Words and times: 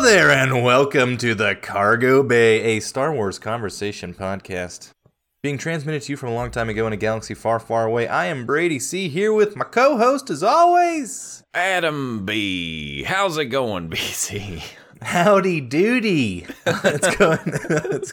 Hello 0.00 0.10
there, 0.10 0.30
and 0.30 0.64
welcome 0.64 1.18
to 1.18 1.34
the 1.34 1.54
Cargo 1.54 2.22
Bay, 2.22 2.62
a 2.62 2.80
Star 2.80 3.12
Wars 3.12 3.38
conversation 3.38 4.14
podcast. 4.14 4.92
Being 5.42 5.58
transmitted 5.58 6.00
to 6.00 6.12
you 6.12 6.16
from 6.16 6.30
a 6.30 6.34
long 6.34 6.50
time 6.50 6.70
ago 6.70 6.86
in 6.86 6.94
a 6.94 6.96
galaxy 6.96 7.34
far, 7.34 7.60
far 7.60 7.84
away, 7.84 8.08
I 8.08 8.24
am 8.24 8.46
Brady 8.46 8.78
C, 8.78 9.10
here 9.10 9.30
with 9.30 9.56
my 9.56 9.64
co 9.66 9.98
host 9.98 10.30
as 10.30 10.42
always, 10.42 11.42
Adam 11.52 12.24
B. 12.24 13.02
How's 13.02 13.36
it 13.36 13.46
going, 13.46 13.90
BC? 13.90 14.62
Howdy 15.02 15.60
Doody. 15.60 16.46
it's 16.66 17.16
going. 17.16 17.38
it's, 17.44 18.12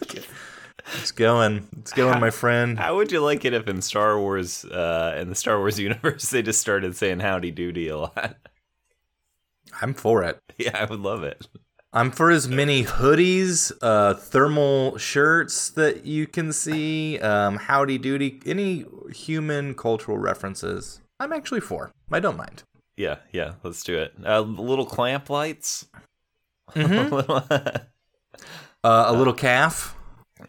it's 0.93 1.11
going. 1.11 1.69
It's 1.79 1.93
going, 1.93 2.19
my 2.19 2.31
friend. 2.31 2.77
How 2.77 2.97
would 2.97 3.13
you 3.13 3.21
like 3.21 3.45
it 3.45 3.53
if 3.53 3.65
in 3.69 3.81
Star 3.81 4.19
Wars, 4.19 4.65
uh, 4.65 5.15
in 5.17 5.29
the 5.29 5.35
Star 5.35 5.57
Wars 5.57 5.79
universe, 5.79 6.31
they 6.31 6.41
just 6.41 6.59
started 6.59 6.97
saying 6.97 7.21
howdy 7.21 7.51
doody 7.51 7.87
a 7.87 7.97
lot? 7.97 8.35
I'm 9.81 9.93
for 9.93 10.23
it. 10.23 10.41
Yeah, 10.57 10.77
I 10.77 10.83
would 10.83 10.99
love 10.99 11.23
it. 11.23 11.47
I'm 11.93 12.11
for 12.11 12.29
as 12.29 12.47
many 12.47 12.83
hoodies, 12.83 13.71
uh, 13.81 14.13
thermal 14.13 14.97
shirts 14.97 15.69
that 15.71 16.05
you 16.05 16.27
can 16.27 16.51
see, 16.51 17.17
um, 17.19 17.55
howdy 17.57 17.97
doody, 17.97 18.41
any 18.45 18.85
human 19.11 19.73
cultural 19.73 20.17
references. 20.17 21.01
I'm 21.19 21.31
actually 21.33 21.61
for. 21.61 21.91
I 22.11 22.19
don't 22.19 22.37
mind. 22.37 22.63
Yeah, 22.97 23.17
yeah, 23.31 23.53
let's 23.63 23.83
do 23.83 23.97
it. 23.97 24.13
Uh, 24.25 24.41
little 24.41 24.85
clamp 24.85 25.29
lights. 25.29 25.87
Mhm. 26.75 27.11
a 27.29 27.81
Uh, 28.83 29.05
a 29.07 29.13
little 29.13 29.33
calf. 29.33 29.95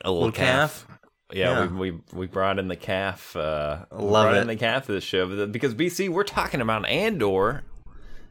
little, 0.05 0.17
Little 0.17 0.33
calf. 0.33 0.85
calf. 0.89 0.99
Yeah, 1.33 1.61
Yeah. 1.61 1.67
We, 1.67 1.91
we 1.93 2.01
we 2.13 2.27
brought 2.27 2.59
in 2.59 2.67
the 2.69 2.77
calf. 2.77 3.37
Uh, 3.37 3.85
Love 3.93 4.25
brought 4.27 4.35
it. 4.35 4.41
in 4.41 4.47
the 4.49 4.57
calf 4.57 4.89
of 4.89 4.95
the 4.97 5.01
show 5.01 5.47
because 5.47 5.75
BC, 5.75 6.09
we're 6.09 6.25
talking 6.25 6.61
about 6.61 6.87
Andor, 6.89 7.63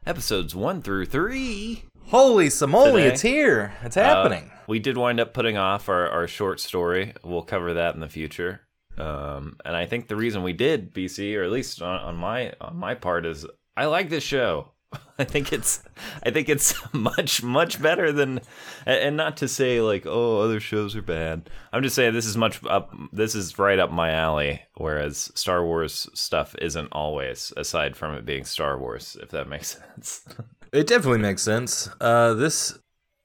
episodes 0.05 0.53
one 0.53 0.81
through 0.81 1.05
three. 1.05 1.85
Holy 2.07 2.47
samole, 2.47 2.93
Today. 2.93 3.07
it's 3.07 3.21
here. 3.21 3.73
It's 3.83 3.97
Uh, 3.97 4.03
happening. 4.03 4.49
we 4.67 4.79
did 4.79 4.97
wind 4.97 5.19
up 5.19 5.33
putting 5.33 5.57
off 5.57 5.89
our, 5.89 6.07
our 6.09 6.27
short 6.27 6.59
story. 6.59 7.13
We'll 7.23 7.41
cover 7.43 7.73
that 7.73 7.95
in 7.95 7.99
the 8.01 8.09
future. 8.09 8.61
Um, 8.97 9.57
and 9.65 9.75
I 9.75 9.85
think 9.85 10.07
the 10.07 10.15
reason 10.15 10.41
we 10.41 10.53
did 10.53 10.93
BC, 10.93 11.35
or 11.35 11.43
at 11.43 11.51
least 11.51 11.81
on, 11.81 11.99
on 11.99 12.15
my 12.15 12.53
on 12.59 12.77
my 12.77 12.95
part, 12.95 13.25
is 13.25 13.45
I 13.75 13.85
like 13.85 14.09
this 14.09 14.23
show. 14.23 14.71
I 15.19 15.23
think 15.25 15.51
it's 15.53 15.83
I 16.23 16.31
think 16.31 16.49
it's 16.49 16.73
much 16.93 17.43
much 17.43 17.79
better 17.81 18.11
than, 18.11 18.39
and 18.87 18.99
and 18.99 19.17
not 19.17 19.37
to 19.37 19.47
say 19.47 19.81
like 19.81 20.05
oh 20.07 20.39
other 20.41 20.59
shows 20.59 20.95
are 20.95 21.01
bad. 21.03 21.49
I'm 21.71 21.83
just 21.83 21.95
saying 21.95 22.13
this 22.13 22.25
is 22.25 22.37
much 22.37 22.59
up. 22.65 22.91
This 23.11 23.35
is 23.35 23.59
right 23.59 23.77
up 23.77 23.91
my 23.91 24.11
alley. 24.11 24.61
Whereas 24.77 25.29
Star 25.35 25.63
Wars 25.63 26.09
stuff 26.15 26.55
isn't 26.59 26.87
always, 26.93 27.53
aside 27.57 27.95
from 27.97 28.15
it 28.15 28.25
being 28.25 28.45
Star 28.45 28.79
Wars, 28.79 29.15
if 29.21 29.29
that 29.29 29.47
makes 29.49 29.77
sense. 29.95 30.25
It 30.73 30.87
definitely 30.87 31.19
makes 31.19 31.41
sense. 31.41 31.89
Uh, 32.01 32.33
this, 32.33 32.77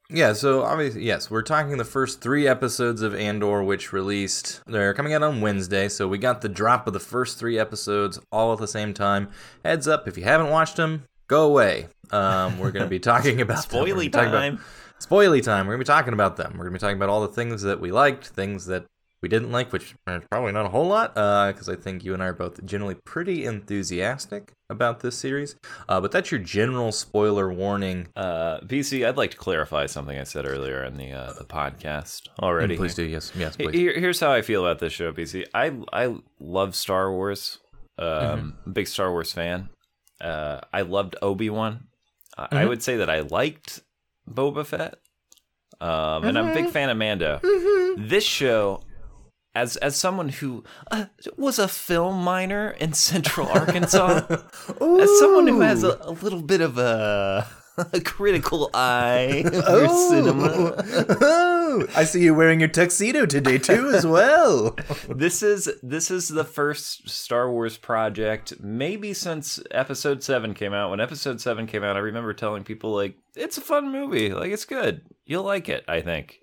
yeah. 0.09 0.33
So 0.33 0.63
obviously, 0.63 1.03
yes, 1.03 1.29
we're 1.29 1.41
talking 1.41 1.77
the 1.77 1.83
first 1.85 2.21
three 2.21 2.47
episodes 2.47 3.01
of 3.01 3.13
Andor, 3.15 3.63
which 3.63 3.91
released. 3.93 4.61
They're 4.65 4.93
coming 4.93 5.13
out 5.13 5.23
on 5.23 5.41
Wednesday, 5.41 5.89
so 5.89 6.07
we 6.07 6.17
got 6.17 6.41
the 6.41 6.49
drop 6.49 6.87
of 6.87 6.93
the 6.93 6.99
first 6.99 7.37
three 7.39 7.59
episodes 7.59 8.19
all 8.31 8.53
at 8.53 8.59
the 8.59 8.67
same 8.67 8.93
time. 8.93 9.29
Heads 9.65 9.87
up, 9.87 10.07
if 10.07 10.17
you 10.17 10.23
haven't 10.23 10.49
watched 10.49 10.77
them, 10.77 11.03
go 11.27 11.45
away. 11.47 11.87
Um, 12.11 12.59
we're 12.59 12.71
going 12.71 12.83
to 12.85 12.89
be 12.89 12.99
talking 12.99 13.41
about. 13.41 13.67
Spoily 13.67 14.07
about- 14.07 14.31
time. 14.31 14.59
spoily 14.99 15.43
time. 15.43 15.67
We're 15.67 15.73
gonna 15.73 15.79
be 15.79 15.85
talking 15.85 16.13
about 16.13 16.37
them. 16.37 16.53
We're 16.53 16.63
gonna 16.65 16.73
be 16.73 16.79
talking 16.79 16.95
about 16.97 17.09
all 17.09 17.21
the 17.21 17.27
things 17.33 17.61
that 17.63 17.79
we 17.81 17.91
liked, 17.91 18.27
things 18.27 18.67
that 18.67 18.85
we 19.23 19.29
didn't 19.29 19.51
like, 19.51 19.71
which 19.73 19.95
probably 20.29 20.51
not 20.51 20.65
a 20.65 20.69
whole 20.69 20.85
lot, 20.87 21.15
because 21.15 21.67
I 21.69 21.75
think 21.75 22.03
you 22.03 22.13
and 22.13 22.21
I 22.21 22.27
are 22.27 22.33
both 22.33 22.63
generally 22.65 22.95
pretty 23.05 23.45
enthusiastic 23.45 24.51
about 24.69 24.99
this 24.99 25.17
series. 25.17 25.55
Uh, 25.89 25.99
but 26.01 26.11
that's 26.11 26.29
your 26.29 26.39
general 26.41 26.91
spoiler 26.91 27.51
warning. 27.51 28.09
Uh, 28.15 28.59
I'd 28.69 29.17
like 29.17 29.31
to 29.31 29.37
clarify 29.37 29.85
something 29.87 30.19
I 30.19 30.23
said 30.25 30.45
earlier 30.45 30.83
in 30.83 30.97
the 30.97 31.11
uh, 31.13 31.33
the 31.33 31.45
podcast 31.45 32.27
already. 32.41 32.75
Please 32.77 32.95
do, 32.95 33.03
yes, 33.03 33.31
yes, 33.35 33.55
please. 33.55 33.73
Here, 33.73 33.97
here's 33.99 34.19
how 34.19 34.31
I 34.31 34.41
feel 34.43 34.63
about 34.65 34.79
this 34.79 34.93
show, 34.93 35.11
PC. 35.13 35.45
I 35.53 35.71
I 35.91 36.15
love 36.39 36.75
Star 36.75 37.11
Wars. 37.11 37.59
Um, 37.97 38.07
Mm-hmm. 38.07 38.71
big 38.73 38.87
Star 38.87 39.09
Wars 39.11 39.31
fan. 39.31 39.69
Uh, 40.19 40.59
I 40.73 40.81
loved 40.81 41.15
Obi 41.21 41.49
Wan. 41.49 41.85
I, 42.37 42.47
I 42.63 42.65
would 42.65 42.81
say 42.83 42.97
that 42.97 43.09
I 43.09 43.21
liked 43.21 43.81
Boba 44.29 44.65
Fett. 44.65 44.95
Um, 45.79 46.23
and 46.25 46.37
I'm 46.37 46.49
a 46.49 46.53
big 46.53 46.65
Mm-hmm. 46.65 46.71
fan 46.73 46.89
of 46.89 46.97
Mando. 46.97 47.39
This 47.97 48.23
show, 48.23 48.81
as 49.55 49.77
as 49.77 49.95
someone 49.95 50.29
who 50.29 50.63
uh, 50.91 51.05
was 51.37 51.59
a 51.59 51.67
film 51.67 52.23
minor 52.23 52.71
in 52.71 52.93
Central 52.93 53.47
Arkansas, 53.47 54.25
as 54.29 55.19
someone 55.19 55.47
who 55.47 55.61
has 55.61 55.83
a, 55.83 55.97
a 56.01 56.11
little 56.11 56.41
bit 56.41 56.61
of 56.61 56.77
a, 56.77 57.47
a 57.93 58.01
critical 58.01 58.69
eye 58.73 59.43
for 59.45 59.87
cinema, 60.09 60.73
Oh, 61.21 61.87
I 61.95 62.03
see 62.03 62.23
you 62.23 62.35
wearing 62.35 62.59
your 62.59 62.69
tuxedo 62.69 63.25
today 63.25 63.57
too, 63.57 63.89
as 63.93 64.05
well. 64.05 64.75
this 65.09 65.41
is 65.41 65.69
this 65.81 66.11
is 66.11 66.29
the 66.29 66.43
first 66.43 67.09
Star 67.09 67.51
Wars 67.51 67.77
project 67.77 68.53
maybe 68.59 69.13
since 69.13 69.59
Episode 69.71 70.23
Seven 70.23 70.53
came 70.53 70.73
out. 70.73 70.89
When 70.91 70.99
Episode 70.99 71.41
Seven 71.41 71.65
came 71.67 71.83
out, 71.83 71.95
I 71.95 71.99
remember 71.99 72.33
telling 72.33 72.63
people 72.63 72.93
like 72.93 73.17
it's 73.35 73.57
a 73.57 73.61
fun 73.61 73.91
movie, 73.91 74.33
like 74.33 74.51
it's 74.51 74.65
good, 74.65 75.01
you'll 75.25 75.43
like 75.43 75.67
it. 75.69 75.83
I 75.87 76.01
think 76.01 76.39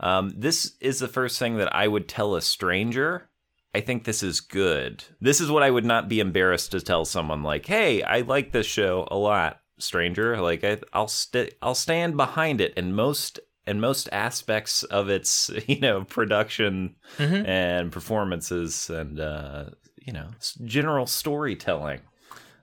um, 0.00 0.32
this 0.36 0.76
is 0.80 0.98
the 0.98 1.08
first 1.08 1.38
thing 1.38 1.56
that 1.58 1.74
I 1.74 1.88
would 1.88 2.08
tell 2.08 2.34
a 2.36 2.40
stranger. 2.42 3.28
I 3.74 3.80
think 3.80 4.04
this 4.04 4.22
is 4.22 4.40
good. 4.40 5.04
This 5.20 5.40
is 5.40 5.50
what 5.50 5.62
I 5.62 5.70
would 5.70 5.84
not 5.84 6.08
be 6.08 6.20
embarrassed 6.20 6.70
to 6.72 6.80
tell 6.80 7.04
someone 7.04 7.42
like, 7.42 7.66
"Hey, 7.66 8.02
I 8.02 8.20
like 8.22 8.52
this 8.52 8.66
show 8.66 9.06
a 9.10 9.16
lot, 9.16 9.60
stranger." 9.78 10.40
Like 10.40 10.64
I, 10.64 10.78
I'll 10.92 11.08
st- 11.08 11.54
I'll 11.60 11.74
stand 11.74 12.16
behind 12.16 12.60
it 12.60 12.74
in 12.74 12.94
most 12.94 13.38
in 13.66 13.80
most 13.80 14.08
aspects 14.10 14.82
of 14.84 15.10
its 15.10 15.50
you 15.66 15.80
know 15.80 16.04
production 16.04 16.96
Mhm. 17.18 17.46
and 17.46 17.92
performances 17.92 18.88
and 18.88 19.20
uh, 19.20 19.66
you 20.00 20.12
know 20.14 20.28
general 20.64 21.06
storytelling. 21.06 22.00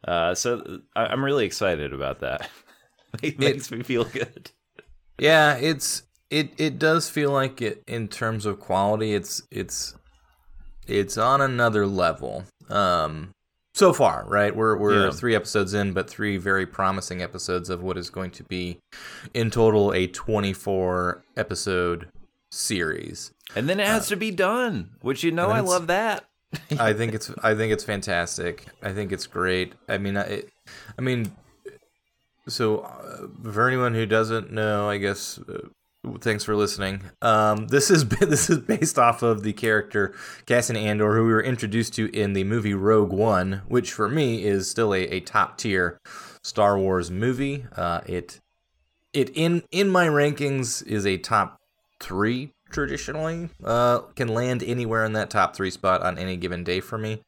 Uh, 0.07 0.33
so 0.35 0.79
I- 0.95 1.05
I'm 1.07 1.23
really 1.23 1.45
excited 1.45 1.93
about 1.93 2.19
that. 2.21 2.49
it 3.21 3.37
makes 3.39 3.69
me 3.71 3.83
feel 3.83 4.03
good. 4.05 4.49
Yeah, 5.19 5.55
it's 5.55 6.03
it 6.39 6.53
it 6.57 6.79
does 6.79 7.09
feel 7.09 7.31
like 7.31 7.61
it 7.61 7.83
in 7.87 8.07
terms 8.07 8.45
of 8.45 8.59
quality 8.59 9.13
it's 9.13 9.41
it's 9.51 9.95
it's 10.87 11.17
on 11.17 11.41
another 11.41 11.85
level. 11.87 12.43
Um 12.69 13.31
so 13.73 13.91
far, 13.91 14.25
right? 14.27 14.55
We're 14.55 14.77
we're 14.77 15.05
Yeah. 15.05 15.11
3 15.11 15.35
episodes 15.35 15.73
in, 15.73 15.93
but 15.93 16.09
3 16.09 16.37
very 16.37 16.65
promising 16.65 17.21
episodes 17.21 17.69
of 17.69 17.81
what 17.83 17.97
is 17.97 18.09
going 18.09 18.31
to 18.31 18.43
be 18.43 18.79
in 19.33 19.49
total 19.51 19.93
a 19.93 20.07
24 20.07 21.23
episode 21.35 22.07
series. 22.51 23.31
And 23.55 23.67
then 23.69 23.79
it 23.79 23.87
has 23.87 24.07
to 24.07 24.15
be 24.15 24.31
done, 24.31 24.91
which 25.01 25.23
you 25.23 25.31
know 25.31 25.49
I 25.49 25.59
love 25.61 25.87
that. 25.87 26.25
I 26.79 26.93
think 26.93 27.13
it's 27.13 27.31
I 27.43 27.53
think 27.55 27.73
it's 27.73 27.83
fantastic. 27.83 28.65
I 28.81 28.91
think 28.93 29.11
it's 29.11 29.27
great. 29.27 29.73
I 29.89 29.97
mean, 29.97 30.17
I, 30.17 30.43
I 30.97 31.01
mean, 31.01 31.31
so 32.47 32.79
uh, 32.79 33.27
for 33.51 33.67
anyone 33.67 33.93
who 33.93 34.05
doesn't 34.05 34.51
know, 34.51 34.89
I 34.89 34.97
guess. 34.97 35.39
Uh, 35.39 35.67
Thanks 36.21 36.43
for 36.43 36.55
listening. 36.55 37.01
Um, 37.21 37.67
this 37.67 37.89
is 37.89 38.07
this 38.19 38.49
is 38.49 38.59
based 38.59 38.99
off 38.99 39.23
of 39.23 39.43
the 39.43 39.53
character 39.53 40.13
Cassian 40.45 40.75
Andor, 40.75 41.15
who 41.15 41.25
we 41.25 41.33
were 41.33 41.43
introduced 41.43 41.93
to 41.95 42.13
in 42.15 42.33
the 42.33 42.43
movie 42.43 42.73
Rogue 42.73 43.11
One, 43.11 43.61
which 43.67 43.91
for 43.91 44.09
me 44.09 44.43
is 44.43 44.69
still 44.69 44.93
a, 44.93 45.01
a 45.03 45.19
top 45.19 45.57
tier 45.57 45.99
Star 46.43 46.77
Wars 46.77 47.09
movie. 47.09 47.65
Uh, 47.75 48.01
it 48.05 48.39
it 49.13 49.29
in 49.33 49.63
in 49.71 49.89
my 49.89 50.07
rankings 50.07 50.85
is 50.85 51.05
a 51.05 51.17
top 51.17 51.59
three 51.99 52.51
traditionally. 52.69 53.49
Uh, 53.63 53.99
can 54.15 54.27
land 54.27 54.61
anywhere 54.63 55.05
in 55.05 55.13
that 55.13 55.29
top 55.29 55.55
three 55.55 55.71
spot 55.71 56.01
on 56.01 56.17
any 56.17 56.37
given 56.37 56.63
day 56.63 56.79
for 56.79 56.97
me. 56.97 57.21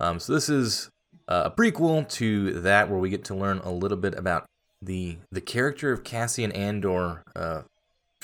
Um, 0.00 0.18
so 0.18 0.32
this 0.32 0.48
is 0.48 0.90
a 1.28 1.50
prequel 1.50 2.08
to 2.08 2.60
that, 2.60 2.88
where 2.88 2.98
we 2.98 3.10
get 3.10 3.24
to 3.24 3.34
learn 3.34 3.58
a 3.58 3.70
little 3.70 3.98
bit 3.98 4.14
about 4.16 4.46
the 4.82 5.18
the 5.30 5.40
character 5.40 5.92
of 5.92 6.04
Cassian 6.04 6.52
Andor, 6.52 7.22
uh, 7.36 7.62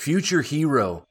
future 0.01 0.41
hero 0.41 1.05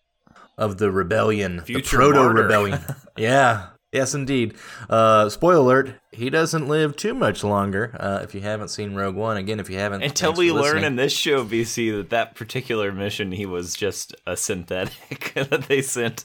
of 0.58 0.78
the 0.78 0.90
rebellion, 0.90 1.56
the 1.56 1.62
Future 1.62 1.96
proto 1.96 2.18
martyr. 2.18 2.42
rebellion. 2.42 2.80
yeah. 3.16 3.68
Yes, 3.92 4.14
indeed. 4.14 4.54
Uh, 4.88 5.28
spoiler 5.28 5.56
alert: 5.56 5.94
He 6.12 6.30
doesn't 6.30 6.68
live 6.68 6.96
too 6.96 7.12
much 7.12 7.42
longer. 7.42 7.96
Uh, 7.98 8.20
if 8.22 8.36
you 8.36 8.40
haven't 8.40 8.68
seen 8.68 8.94
Rogue 8.94 9.16
One, 9.16 9.36
again, 9.36 9.58
if 9.58 9.68
you 9.68 9.78
haven't, 9.78 10.02
Until 10.02 10.32
we 10.32 10.52
learn 10.52 10.62
listening. 10.62 10.84
in 10.84 10.96
this 10.96 11.12
show, 11.12 11.44
BC, 11.44 11.96
that 11.96 12.10
that 12.10 12.34
particular 12.36 12.92
mission 12.92 13.32
he 13.32 13.46
was 13.46 13.74
just 13.74 14.14
a 14.28 14.36
synthetic 14.36 15.32
that 15.50 15.64
they 15.64 15.82
sent. 15.82 16.24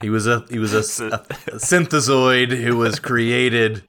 He 0.00 0.10
was 0.10 0.28
a 0.28 0.44
he 0.48 0.60
was 0.60 0.72
a, 0.72 1.04
a, 1.06 1.14
a 1.16 1.58
synthezoid 1.58 2.56
who 2.56 2.76
was 2.76 3.00
created. 3.00 3.82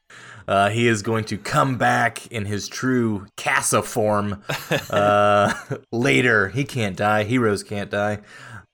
Uh, 0.51 0.69
he 0.69 0.85
is 0.85 1.01
going 1.01 1.23
to 1.23 1.37
come 1.37 1.77
back 1.77 2.27
in 2.27 2.43
his 2.43 2.67
true 2.67 3.25
Kassa 3.37 3.81
form 3.81 4.43
uh, 4.89 5.53
later. 5.93 6.49
He 6.49 6.65
can't 6.65 6.97
die. 6.97 7.23
Heroes 7.23 7.63
can't 7.63 7.89
die. 7.89 8.19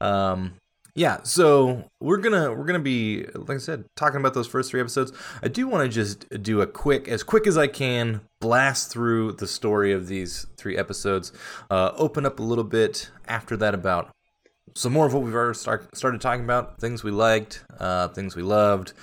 Um, 0.01 0.56
yeah, 0.95 1.21
so 1.21 1.83
we're 2.01 2.18
gonna 2.18 2.51
we're 2.51 2.65
gonna 2.65 2.79
be 2.79 3.27
like 3.35 3.57
I 3.57 3.59
said 3.59 3.85
talking 3.95 4.19
about 4.19 4.33
those 4.33 4.47
first 4.47 4.71
three 4.71 4.79
episodes. 4.79 5.12
I 5.44 5.50
do 5.50 5.68
want 5.68 5.83
to 5.83 5.89
just 5.89 6.41
do 6.41 6.62
a 6.62 6.65
quick, 6.65 7.07
as 7.07 7.21
quick 7.21 7.45
as 7.45 7.59
I 7.59 7.68
can, 7.68 8.21
blast 8.41 8.89
through 8.89 9.33
the 9.33 9.45
story 9.45 9.91
of 9.91 10.07
these 10.07 10.47
three 10.57 10.75
episodes. 10.75 11.31
Uh, 11.69 11.91
open 11.95 12.25
up 12.25 12.39
a 12.39 12.44
little 12.44 12.63
bit 12.63 13.12
after 13.27 13.56
that 13.57 13.75
about 13.75 14.09
some 14.73 14.94
more 14.94 15.06
of 15.06 15.13
what 15.13 15.21
we've 15.21 15.35
already 15.35 15.57
start, 15.57 15.95
started 15.95 16.21
talking 16.21 16.44
about, 16.44 16.80
things 16.80 17.03
we 17.03 17.12
liked, 17.12 17.63
uh, 17.80 18.07
things 18.09 18.35
we 18.35 18.41
loved, 18.41 18.94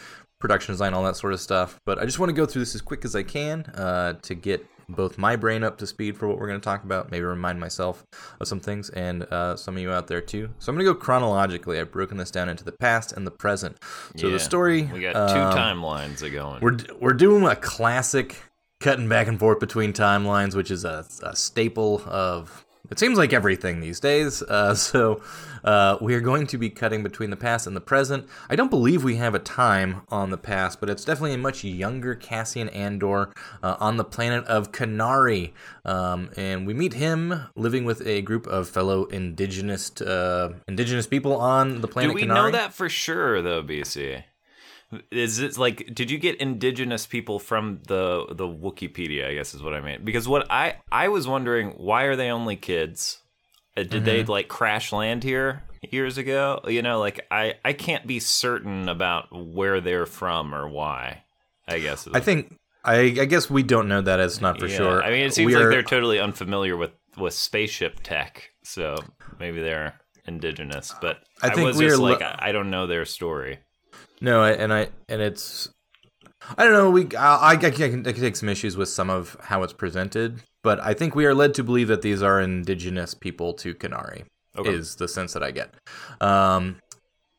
production 0.45 0.75
design, 0.75 0.93
all 0.93 1.03
that 1.05 1.17
sort 1.17 1.33
of 1.33 1.41
stuff. 1.41 1.81
But 1.87 1.99
I 1.99 2.05
just 2.05 2.19
want 2.19 2.29
to 2.29 2.35
go 2.35 2.45
through 2.45 2.61
this 2.61 2.75
as 2.75 2.83
quick 2.83 3.07
as 3.07 3.17
I 3.17 3.23
can 3.23 3.63
uh, 3.75 4.13
to 4.21 4.35
get 4.35 4.67
both 4.91 5.17
my 5.17 5.37
brain 5.37 5.65
up 5.65 5.79
to 5.79 5.87
speed 5.87 6.19
for 6.19 6.29
what 6.29 6.39
we're 6.39 6.47
going 6.47 6.61
to 6.61 6.65
talk 6.65 6.85
about, 6.85 7.11
maybe 7.11 7.25
remind 7.25 7.59
myself 7.59 8.05
of 8.39 8.47
some 8.47 8.61
things, 8.61 8.91
and 8.91 9.23
uh, 9.33 9.57
some 9.57 9.77
of 9.77 9.83
you 9.83 9.91
out 9.91 10.07
there 10.07 10.21
too. 10.21 10.51
So 10.59 10.71
I'm 10.71 10.77
going 10.77 10.87
to 10.87 10.93
go 10.93 10.99
chronologically. 11.01 11.81
I've 11.81 11.91
broken 11.91 12.19
this 12.19 12.31
down 12.31 12.51
into 12.51 12.63
the 12.63 12.73
past 12.73 13.13
and 13.13 13.27
the 13.27 13.31
present. 13.31 13.79
So 14.17 14.27
Yeah. 14.27 14.35
the 14.35 14.39
story 14.39 14.83
We 14.83 15.01
got 15.01 15.15
two 15.33 15.41
um, 15.41 15.57
timelines 15.57 16.21
going. 16.31 16.61
We're 16.61 16.77
we're 17.01 17.15
doing 17.15 17.47
a 17.47 17.57
classic 17.57 18.37
cutting 18.81 19.09
back 19.09 19.27
and 19.29 19.39
forth 19.39 19.61
between 19.61 19.95
timelines, 19.95 20.55
which 20.55 20.71
is 20.71 20.85
a, 20.85 21.07
a 21.23 21.35
staple 21.35 22.03
of. 22.07 22.64
It 22.91 22.99
seems 22.99 23.17
like 23.17 23.33
everything 23.33 23.81
these 23.81 24.01
days. 24.01 24.43
Uh, 24.43 24.75
so 24.75 25.23
uh, 25.65 25.97
we 26.01 26.15
are 26.15 26.21
going 26.21 26.47
to 26.49 26.59
be 26.59 26.71
cutting 26.71 27.03
between 27.03 27.31
the 27.31 27.37
past 27.37 27.67
and 27.67 27.75
the 27.75 27.81
present. 27.81 28.27
I 28.51 28.57
don't 28.57 28.71
believe 28.71 29.03
we 29.03 29.17
have 29.17 29.35
a 29.35 29.39
time 29.39 30.03
on 30.09 30.31
the 30.31 30.37
past, 30.37 30.81
but 30.81 30.91
it's 30.91 31.05
definitely 31.05 31.35
a 31.35 31.39
much 31.39 31.65
younger 31.65 32.15
Cassian 32.15 32.69
Andor 32.69 33.33
uh, 33.63 33.77
on 33.81 33.97
the 33.97 34.05
planet 34.05 34.45
of 34.45 34.73
Kenari, 34.73 35.53
um, 35.85 36.31
and 36.37 36.67
we 36.67 36.75
meet 36.75 36.95
him 36.95 37.49
living 37.57 37.85
with 37.85 38.07
a 38.07 38.23
group 38.23 38.47
of 38.47 38.69
fellow 38.69 39.07
indigenous 39.07 39.91
uh, 40.01 40.53
indigenous 40.69 41.07
people 41.07 41.37
on 41.37 41.81
the 41.81 41.89
planet. 41.89 42.11
Do 42.11 42.15
we 42.15 42.23
Kenari. 42.23 42.35
know 42.35 42.51
that 42.51 42.75
for 42.75 42.89
sure, 42.89 43.41
though, 43.41 43.63
BC? 43.63 44.25
Is 45.11 45.39
it 45.41 45.57
like 45.59 45.95
did 45.95 46.11
you 46.11 46.19
get 46.19 46.37
indigenous 46.41 47.07
people 47.07 47.39
from 47.39 47.81
the 47.87 48.27
the 48.31 48.47
Wikipedia? 48.47 49.29
I 49.29 49.35
guess 49.35 49.55
is 49.55 49.63
what 49.63 49.75
I 49.75 49.81
mean. 49.81 50.05
Because 50.05 50.27
what 50.29 50.47
I 50.51 50.77
I 50.93 51.09
was 51.09 51.27
wondering, 51.29 51.71
why 51.77 52.05
are 52.05 52.17
they 52.17 52.31
only 52.31 52.57
kids? 52.57 53.19
Uh, 53.77 53.83
Did 53.83 54.05
they 54.05 54.23
Mm-hmm. 54.23 54.31
like 54.31 54.49
crash 54.49 54.93
land 54.93 55.25
here 55.25 55.65
years 55.91 56.17
ago? 56.19 56.61
You 56.67 56.83
know, 56.83 56.99
like 57.01 57.27
I 57.31 57.55
I 57.65 57.73
can't 57.73 58.07
be 58.07 58.21
certain 58.21 58.89
about 58.89 59.29
where 59.33 59.81
they're 59.81 60.07
from 60.07 60.55
or 60.55 60.69
why. 60.69 61.25
I 61.67 61.79
guess. 61.81 62.07
I 62.13 62.21
think. 62.21 62.55
I, 62.87 62.97
I 62.99 63.25
guess 63.25 63.49
we 63.49 63.63
don't 63.63 63.89
know 63.89 64.03
that 64.03 64.21
It's 64.21 64.43
not 64.43 64.61
for 64.61 64.67
Yeah. 64.67 64.77
sure. 64.77 65.03
I 65.03 65.09
mean, 65.11 65.25
it 65.25 65.33
seems 65.33 65.47
We 65.47 65.55
like 65.57 65.65
are- 65.65 65.71
they're 65.71 65.83
totally 65.83 66.21
unfamiliar 66.21 66.77
with 66.77 66.91
with 67.17 67.33
spaceship 67.33 68.01
tech, 68.03 68.51
so 68.63 68.97
maybe 69.41 69.63
they're 69.63 69.95
indigenous. 70.27 70.95
But 71.01 71.19
I 71.43 71.49
I, 71.49 71.55
think 71.55 71.67
was 71.69 71.79
just 71.79 71.95
are 71.95 72.03
like, 72.03 72.21
I 72.21 72.37
I 72.49 72.53
don't 72.53 72.69
know 72.71 72.87
their 72.87 73.05
story. 73.07 73.59
No, 74.25 74.43
and 74.43 74.73
I 74.73 74.89
and 75.07 75.21
it's 75.21 75.69
I 76.57 76.65
don't 76.65 76.73
know. 76.73 76.91
We 76.91 77.15
I, 77.15 77.51
I, 77.51 77.57
can, 77.57 78.07
I 78.07 78.13
can 78.13 78.23
take 78.23 78.37
some 78.37 78.49
issues 78.49 78.75
with 78.75 78.89
some 78.89 79.11
of 79.11 79.37
how 79.39 79.63
it's 79.63 79.75
presented, 79.75 80.43
but 80.63 80.81
I 80.81 80.95
think 80.95 81.15
we 81.15 81.27
are 81.27 81.35
led 81.35 81.53
to 81.55 81.63
believe 81.63 81.89
that 81.89 82.01
these 82.01 82.23
are 82.23 82.41
indigenous 82.41 83.13
people 83.13 83.53
to 83.55 83.75
Kenari. 83.75 84.25
Okay. 84.57 84.73
Is 84.73 84.97
the 84.97 85.09
sense 85.09 85.35
that 85.35 85.43
I 85.43 85.51
get. 85.51 85.75
Um, 86.23 86.77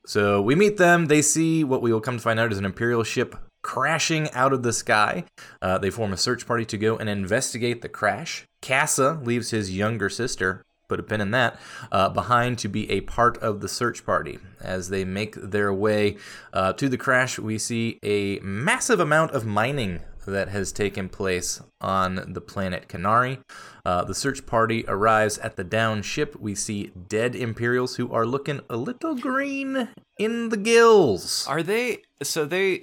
so 0.05 0.41
we 0.43 0.53
meet 0.53 0.77
them. 0.77 1.07
They 1.07 1.23
see 1.23 1.63
what 1.63 1.81
we 1.81 1.91
will 1.91 2.01
come 2.01 2.17
to 2.17 2.21
find 2.21 2.39
out 2.39 2.51
is 2.51 2.59
an 2.59 2.65
Imperial 2.65 3.03
ship 3.03 3.35
crashing 3.63 4.29
out 4.33 4.53
of 4.53 4.61
the 4.61 4.73
sky. 4.73 5.23
Uh, 5.63 5.79
they 5.79 5.89
form 5.89 6.13
a 6.13 6.17
search 6.17 6.45
party 6.45 6.65
to 6.65 6.77
go 6.77 6.97
and 6.97 7.09
investigate 7.09 7.81
the 7.81 7.89
crash. 7.89 8.45
Kassa 8.61 9.25
leaves 9.25 9.49
his 9.49 9.75
younger 9.75 10.09
sister, 10.09 10.61
put 10.87 10.99
a 10.99 11.03
pin 11.03 11.21
in 11.21 11.31
that, 11.31 11.59
uh, 11.91 12.09
behind 12.09 12.57
to 12.59 12.67
be 12.67 12.89
a 12.91 13.01
part 13.01 13.37
of 13.37 13.61
the 13.61 13.69
search 13.69 14.05
party. 14.05 14.39
As 14.61 14.89
they 14.89 15.05
make 15.05 15.35
their 15.35 15.73
way 15.73 16.17
uh, 16.53 16.73
to 16.73 16.89
the 16.89 16.97
crash, 16.97 17.37
we 17.39 17.57
see 17.57 17.99
a 18.03 18.39
massive 18.39 18.99
amount 18.99 19.31
of 19.31 19.45
mining 19.45 20.01
that 20.25 20.49
has 20.49 20.71
taken 20.71 21.09
place 21.09 21.61
on 21.81 22.33
the 22.33 22.41
planet 22.41 22.87
Kenari. 22.87 23.39
Uh, 23.85 24.03
the 24.03 24.15
search 24.15 24.45
party 24.45 24.83
arrives 24.87 25.37
at 25.39 25.55
the 25.55 25.63
down 25.63 26.01
ship. 26.01 26.35
We 26.39 26.55
see 26.55 26.91
dead 27.07 27.35
Imperials 27.35 27.97
who 27.97 28.11
are 28.11 28.25
looking 28.25 28.61
a 28.69 28.77
little 28.77 29.15
green 29.15 29.89
in 30.17 30.49
the 30.49 30.57
gills. 30.57 31.45
Are 31.47 31.63
they? 31.63 31.99
So 32.23 32.45
they? 32.45 32.81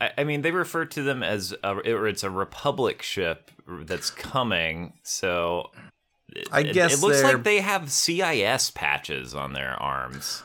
I, 0.00 0.24
mean, 0.24 0.40
they 0.40 0.50
refer 0.50 0.86
to 0.86 1.02
them 1.02 1.22
as 1.22 1.54
a, 1.62 1.76
it's 1.84 2.24
a 2.24 2.30
Republic 2.30 3.02
ship 3.02 3.50
that's 3.68 4.10
coming. 4.10 4.94
So 5.02 5.70
I 6.52 6.60
it- 6.60 6.72
guess 6.72 6.94
it, 6.94 7.00
looks 7.06 7.22
like 7.22 7.42
they 7.44 7.60
have 7.60 7.90
CIS 7.90 8.70
patches 8.72 9.34
on 9.34 9.52
their 9.52 9.72
arms. 9.80 10.42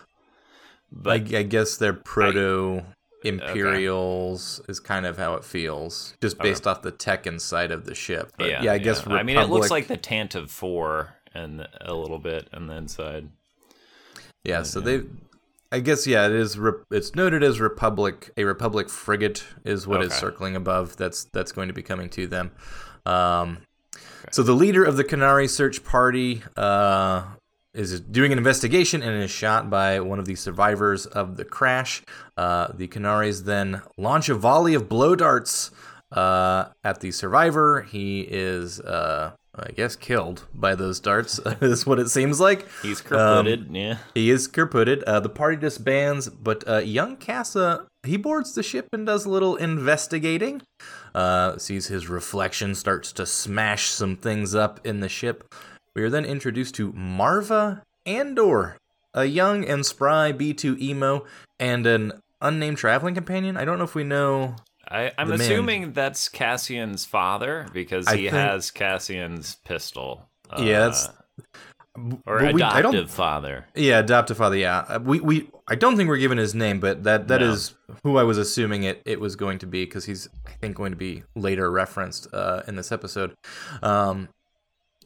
But 0.91 1.33
I 1.33 1.43
guess 1.43 1.77
they're 1.77 1.93
proto 1.93 2.83
Imperials 3.23 4.61
is 4.67 4.79
kind 4.79 5.05
of 5.05 5.17
how 5.17 5.33
it 5.33 5.43
feels, 5.43 6.15
just 6.21 6.37
based 6.37 6.67
off 6.67 6.81
the 6.83 6.91
tech 6.91 7.25
inside 7.27 7.71
of 7.71 7.85
the 7.85 7.95
ship. 7.95 8.31
But 8.37 8.49
yeah, 8.49 8.71
I 8.71 8.77
guess. 8.77 9.05
I 9.07 9.23
mean, 9.23 9.37
it 9.37 9.49
looks 9.49 9.71
like 9.71 9.87
the 9.87 9.97
Tantive 9.97 10.49
Four 10.49 11.15
and 11.33 11.67
a 11.81 11.93
little 11.93 12.19
bit 12.19 12.47
on 12.53 12.67
the 12.67 12.75
inside. 12.75 13.29
Yeah, 14.43 14.61
so 14.61 14.79
they, 14.79 15.01
I 15.71 15.79
guess 15.79 16.05
yeah, 16.05 16.27
it 16.27 16.33
is. 16.33 16.57
Re- 16.57 16.83
it's 16.91 17.15
noted 17.15 17.43
as 17.43 17.59
Republic. 17.59 18.31
A 18.37 18.43
Republic 18.43 18.89
frigate 18.89 19.43
is 19.63 19.87
what 19.87 20.01
is 20.01 20.11
Okay. 20.11 20.19
circling 20.19 20.55
above. 20.55 20.95
That's 20.97 21.25
that's 21.25 21.51
going 21.51 21.67
to 21.67 21.73
be 21.73 21.83
coming 21.83 22.09
to 22.11 22.27
them. 22.27 22.51
Um, 23.05 23.57
So 24.31 24.43
the 24.43 24.53
leader 24.53 24.83
of 24.83 24.97
the 24.97 25.03
Kenari 25.03 25.49
search 25.49 25.83
party 25.83 26.43
uh, 26.57 27.23
is 27.73 27.99
doing 27.99 28.31
an 28.31 28.37
investigation 28.37 29.01
and 29.01 29.21
is 29.21 29.31
shot 29.31 29.69
by 29.69 29.99
one 29.99 30.19
of 30.19 30.25
the 30.25 30.35
survivors 30.35 31.05
of 31.05 31.37
the 31.37 31.45
crash. 31.45 32.03
Uh, 32.37 32.69
the 32.73 32.87
Kenaris 32.87 33.43
then 33.43 33.81
launch 33.97 34.29
a 34.29 34.35
volley 34.35 34.73
of 34.73 34.89
blow 34.89 35.15
darts 35.15 35.71
uh, 36.11 36.65
at 36.83 37.01
the 37.01 37.11
survivor. 37.11 37.81
He 37.81 38.21
is. 38.21 38.79
Uh, 38.79 39.31
I 39.57 39.71
guess 39.71 39.95
killed 39.95 40.43
by 40.53 40.75
those 40.75 40.99
darts 40.99 41.39
is 41.61 41.85
what 41.85 41.97
it 41.97 42.09
seems 42.09 42.41
like. 42.41 42.67
He's 42.81 43.01
Um, 43.09 43.47
yeah. 43.71 43.99
He 44.13 44.29
is 44.29 44.49
kerpooted. 44.49 45.03
Uh, 45.03 45.21
the 45.21 45.29
party 45.29 45.55
disbands, 45.55 46.27
but 46.27 46.67
uh, 46.67 46.79
young 46.79 47.15
Kassa 47.15 47.85
he 48.05 48.17
boards 48.17 48.53
the 48.53 48.63
ship 48.63 48.87
and 48.93 49.05
does 49.05 49.25
a 49.25 49.29
little 49.29 49.55
investigating. 49.55 50.61
Uh, 51.13 51.57
sees 51.57 51.87
his 51.87 52.07
reflection 52.07 52.75
starts 52.75 53.11
to 53.13 53.25
smash 53.25 53.89
some 53.89 54.15
things 54.17 54.53
up 54.55 54.85
in 54.85 54.99
the 54.99 55.09
ship. 55.09 55.53
We 55.95 56.03
are 56.03 56.09
then 56.09 56.25
introduced 56.25 56.75
to 56.75 56.91
Maarva 56.93 57.81
Andor, 58.05 58.77
a 59.13 59.25
young 59.25 59.63
and 59.65 59.85
spry 59.85 60.31
B2EMO, 60.33 61.25
and 61.59 61.87
an 61.87 62.11
unnamed 62.41 62.77
traveling 62.77 63.15
companion. 63.15 63.55
I 63.57 63.65
don't 63.65 63.77
know 63.77 63.85
if 63.85 63.95
we 63.95 64.03
know. 64.03 64.55
I, 64.87 65.11
I'm 65.17 65.29
the 65.29 65.37
man. 65.37 65.41
assuming 65.51 65.93
that's 65.93 66.29
Cassian's 66.29 67.05
father 67.05 67.65
because 67.73 68.07
he 68.09 68.23
think- 68.29 68.33
has 68.33 68.69
Cassian's 68.71 69.55
pistol. 69.65 70.29
Uh, 70.49 70.61
Yeah, 70.61 70.79
that's- 70.79 71.09
or 72.25 72.39
but 72.39 72.53
we- 72.53 72.61
I 72.61 72.81
don't- 72.81 72.93
adoptive 72.95 73.11
father. 73.11 73.65
Yeah, 73.75 73.99
adoptive 73.99 74.37
father. 74.37 74.57
Yeah, 74.57 74.85
Uh, 74.87 74.99
we 75.03 75.19
we 75.19 75.49
I 75.67 75.75
don't 75.75 75.95
think 75.97 76.09
we're 76.09 76.17
given 76.17 76.37
his 76.37 76.53
name, 76.53 76.79
but 76.79 77.03
that 77.03 77.27
that 77.29 77.41
is 77.41 77.73
No. 77.89 77.95
who 78.03 78.17
I 78.17 78.23
was 78.23 78.37
assuming 78.37 78.83
it 78.83 79.01
it 79.05 79.19
was 79.19 79.35
going 79.35 79.57
to 79.59 79.65
be 79.67 79.85
because 79.85 80.05
he's 80.05 80.27
I 80.45 80.51
think 80.61 80.75
going 80.75 80.91
to 80.91 80.97
be 80.97 81.23
later 81.35 81.71
referenced 81.71 82.27
uh, 82.33 82.61
in 82.67 82.75
this 82.75 82.91
episode. 82.91 83.33
Um, 83.81 84.29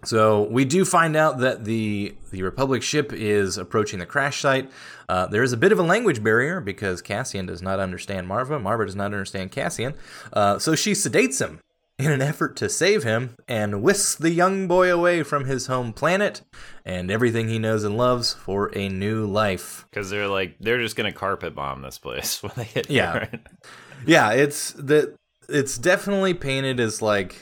so 0.05 0.43
we 0.43 0.63
do 0.63 0.85
find 0.85 1.15
out 1.17 1.39
that 1.39 1.65
the 1.65 2.15
the 2.31 2.41
Republic 2.43 2.81
ship 2.81 3.11
is 3.13 3.57
approaching 3.57 3.99
the 3.99 4.05
crash 4.05 4.39
site. 4.39 4.71
Uh, 5.09 5.25
there 5.27 5.43
is 5.43 5.51
a 5.51 5.57
bit 5.57 5.71
of 5.71 5.79
a 5.79 5.83
language 5.83 6.23
barrier 6.23 6.61
because 6.61 7.01
Cassian 7.01 7.45
does 7.45 7.61
not 7.61 7.79
understand 7.79 8.27
Maarva. 8.27 8.61
Maarva 8.61 8.85
does 8.85 8.95
not 8.95 9.05
understand 9.07 9.51
Cassian. 9.51 9.93
Uh, 10.31 10.57
so 10.59 10.73
she 10.75 10.93
sedates 10.93 11.41
him 11.41 11.59
in 11.99 12.11
an 12.11 12.21
effort 12.21 12.55
to 12.55 12.69
save 12.69 13.03
him 13.03 13.35
and 13.47 13.83
whisks 13.83 14.15
the 14.15 14.31
young 14.31 14.67
boy 14.67 14.91
away 14.91 15.21
from 15.21 15.45
his 15.45 15.67
home 15.67 15.91
planet 15.91 16.41
and 16.85 17.11
everything 17.11 17.49
he 17.49 17.59
knows 17.59 17.83
and 17.83 17.97
loves 17.97 18.33
for 18.33 18.75
a 18.75 18.87
new 18.87 19.25
life. 19.25 19.85
Because 19.91 20.09
they're 20.09 20.29
like 20.29 20.55
they're 20.59 20.81
just 20.81 20.95
gonna 20.95 21.11
carpet 21.11 21.53
bomb 21.53 21.81
this 21.81 21.97
place 21.97 22.41
when 22.43 22.53
they 22.55 22.63
hit. 22.63 22.89
Yeah. 22.89 23.11
here, 23.11 23.29
right? 23.31 23.41
Yeah, 24.07 24.31
it's 24.31 24.71
that 24.73 25.13
it's 25.49 25.77
definitely 25.77 26.33
painted 26.33 26.79
as 26.79 27.01
like, 27.01 27.35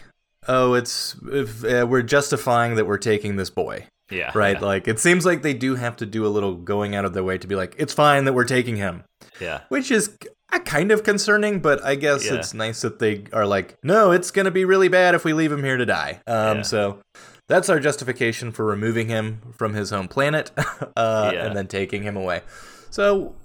oh, 0.47 0.73
it's 0.73 1.15
if 1.31 1.63
uh, 1.63 1.85
we're 1.87 2.01
justifying 2.01 2.75
that 2.75 2.85
we're 2.85 2.97
taking 2.97 3.35
this 3.35 3.51
boy. 3.51 3.85
yeah, 4.09 4.31
right? 4.33 4.59
yeah, 4.59 4.65
Like 4.65 4.87
it 4.87 4.99
seems 4.99 5.23
like 5.23 5.43
they 5.43 5.53
do 5.53 5.75
have 5.75 5.97
to 5.97 6.07
do 6.07 6.25
a 6.25 6.29
little 6.29 6.55
going 6.55 6.95
out 6.95 7.05
of 7.05 7.13
their 7.13 7.23
way 7.23 7.37
to 7.37 7.45
be 7.45 7.55
like, 7.55 7.75
it's 7.77 7.93
fine 7.93 8.25
that 8.25 8.33
we're 8.33 8.45
taking 8.45 8.77
him, 8.77 9.03
yeah. 9.39 9.61
which 9.69 9.91
is 9.91 10.17
kind 10.65 10.91
of 10.91 11.03
concerning. 11.03 11.59
But 11.59 11.83
I 11.83 11.95
guess 11.95 12.25
Yeah. 12.25 12.35
it's 12.35 12.53
nice 12.53 12.81
that 12.81 12.99
they 12.99 13.23
are 13.33 13.45
like, 13.45 13.77
no, 13.83 14.11
it's 14.11 14.31
gonna 14.31 14.51
be 14.51 14.65
really 14.65 14.87
bad 14.87 15.15
if 15.15 15.23
we 15.23 15.33
leave 15.33 15.51
him 15.51 15.63
here 15.63 15.77
to 15.77 15.85
die. 15.85 16.21
Um, 16.27 16.57
Yeah. 16.57 16.61
so 16.63 16.99
that's 17.47 17.69
our 17.69 17.79
justification 17.79 18.51
for 18.51 18.65
removing 18.65 19.07
him 19.07 19.41
from 19.55 19.73
his 19.73 19.89
home 19.91 20.07
planet 20.07 20.51
uh, 20.97 21.31
Yeah. 21.33 21.45
and 21.45 21.55
then 21.55 21.67
taking 21.67 22.03
him 22.03 22.17
away. 22.17 22.41
So 22.89 23.35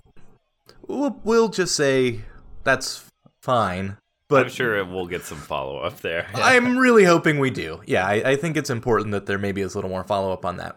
we'll, 0.86 1.20
we'll 1.24 1.48
just 1.48 1.74
say 1.76 2.20
that's 2.64 3.04
fine. 3.42 3.96
But 4.28 4.44
I'm 4.44 4.50
sure 4.50 4.76
it 4.78 4.88
will 4.88 5.06
get 5.06 5.22
some 5.24 5.36
follow 5.38 5.78
up 5.80 6.00
there. 6.00 6.26
I'm 6.34 6.78
really 6.78 7.04
hoping 7.04 7.38
we 7.38 7.50
do. 7.50 7.82
Yeah, 7.86 8.06
I, 8.06 8.30
I 8.30 8.36
think 8.36 8.56
it's 8.56 8.70
important 8.70 9.10
that 9.12 9.26
there 9.26 9.36
maybe 9.38 9.60
is 9.60 9.74
a 9.74 9.78
little 9.78 9.90
more 9.90 10.04
follow 10.04 10.32
up 10.32 10.46
on 10.46 10.56
that. 10.56 10.76